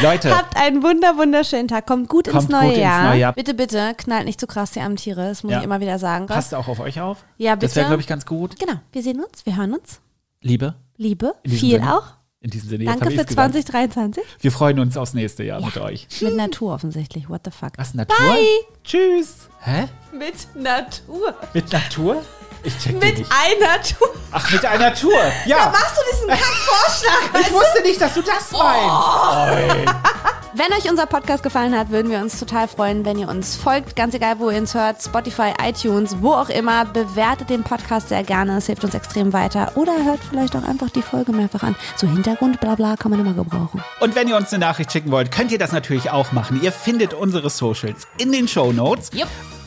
Leute, 0.00 0.34
Habt 0.36 0.56
einen 0.56 0.82
wunder, 0.82 1.16
wunderschönen 1.18 1.68
Tag. 1.68 1.86
Kommt 1.86 2.08
gut 2.08 2.28
ins 2.28 2.36
Kommt 2.36 2.50
neue 2.50 2.60
gut 2.68 2.70
ins 2.70 2.78
Jahr. 2.82 3.08
neue 3.10 3.20
Jahr. 3.20 3.32
Bitte, 3.34 3.54
bitte, 3.54 3.94
knallt 3.98 4.24
nicht 4.24 4.40
zu 4.40 4.46
krass 4.46 4.70
die 4.70 4.80
armen 4.80 4.96
Tiere. 4.96 5.28
Das 5.28 5.42
muss 5.42 5.52
Ja. 5.52 5.58
ich 5.58 5.64
immer 5.64 5.80
wieder 5.80 5.98
sagen. 5.98 6.26
passt 6.26 6.54
auch 6.54 6.68
auf 6.68 6.80
euch 6.80 7.00
auf. 7.00 7.24
Ja, 7.36 7.56
Das 7.56 7.74
wäre, 7.76 7.84
bitte. 7.84 7.88
glaube 7.90 8.00
ich, 8.02 8.06
ganz 8.06 8.24
gut. 8.26 8.58
Genau. 8.58 8.74
Wir 8.92 9.02
sehen 9.02 9.20
uns, 9.22 9.44
wir 9.44 9.56
hören 9.56 9.74
uns. 9.74 10.00
Liebe, 10.40 10.74
Liebe, 10.96 11.34
viel 11.46 11.76
Sinne. 11.78 11.94
auch. 11.96 12.04
In 12.42 12.50
diesem 12.50 12.68
Sinne, 12.70 12.84
Danke 12.86 13.06
für 13.06 13.12
ich's 13.12 13.26
gesagt. 13.28 13.52
2023. 13.54 14.24
Wir 14.40 14.50
freuen 14.50 14.80
uns 14.80 14.96
aufs 14.96 15.14
nächste 15.14 15.44
Jahr 15.44 15.64
mit 15.64 15.76
euch. 15.78 16.08
Mit 16.20 16.36
Natur 16.36 16.74
offensichtlich. 16.74 17.28
What 17.28 17.42
the 17.44 17.52
fuck? 17.52 17.70
Was, 17.76 17.94
Natur? 17.94 18.16
Bye. 18.16 18.44
Tschüss. 18.82 19.48
Hä? 19.60 19.84
Mit 20.12 20.34
Natur. 20.60 21.34
Mit 21.54 21.72
Natur? 21.72 22.22
Ich 22.64 22.78
check 22.78 22.92
Mit 23.00 23.18
nicht. 23.18 23.30
einer 23.30 23.82
Tour. 23.82 24.08
Ach, 24.30 24.50
mit 24.50 24.64
einer 24.64 24.94
Tour. 24.94 25.18
Ja. 25.46 25.70
Machst 25.70 25.96
du 25.96 26.00
diesen 26.12 26.28
Kack-Vorschlag? 26.28 27.40
Ich 27.40 27.52
wusste 27.52 27.82
nicht, 27.82 28.00
dass 28.00 28.14
du 28.14 28.22
das 28.22 28.50
meinst. 28.52 29.94
Wenn 30.54 30.70
euch 30.74 30.88
unser 30.90 31.06
Podcast 31.06 31.42
gefallen 31.42 31.76
hat, 31.76 31.90
würden 31.90 32.10
wir 32.10 32.18
uns 32.18 32.38
total 32.38 32.68
freuen, 32.68 33.06
wenn 33.06 33.18
ihr 33.18 33.28
uns 33.28 33.56
folgt. 33.56 33.96
Ganz 33.96 34.14
egal, 34.14 34.38
wo 34.38 34.50
ihr 34.50 34.58
uns 34.58 34.74
hört. 34.74 35.02
Spotify, 35.02 35.54
iTunes, 35.66 36.16
wo 36.20 36.34
auch 36.34 36.50
immer. 36.50 36.84
Bewertet 36.84 37.48
den 37.48 37.62
Podcast 37.64 38.10
sehr 38.10 38.22
gerne. 38.22 38.58
Es 38.58 38.66
hilft 38.66 38.84
uns 38.84 38.94
extrem 38.94 39.32
weiter. 39.32 39.72
Oder 39.76 39.92
hört 40.04 40.20
vielleicht 40.28 40.54
auch 40.54 40.62
einfach 40.62 40.90
die 40.90 41.00
Folge 41.00 41.32
mehrfach 41.32 41.62
an. 41.62 41.74
So 41.96 42.06
Hintergrund, 42.06 42.60
bla 42.60 42.74
bla, 42.74 42.96
kann 42.96 43.10
man 43.10 43.20
immer 43.20 43.32
gebrauchen. 43.32 43.82
Und 44.00 44.14
wenn 44.14 44.28
ihr 44.28 44.36
uns 44.36 44.52
eine 44.52 44.60
Nachricht 44.60 44.92
schicken 44.92 45.10
wollt, 45.10 45.32
könnt 45.32 45.52
ihr 45.52 45.58
das 45.58 45.72
natürlich 45.72 46.10
auch 46.10 46.32
machen. 46.32 46.60
Ihr 46.62 46.70
findet 46.70 47.14
unsere 47.14 47.48
Socials 47.48 48.06
in 48.18 48.30
den 48.30 48.46
Show 48.46 48.72
Notes. 48.72 49.10
Jupp. 49.14 49.28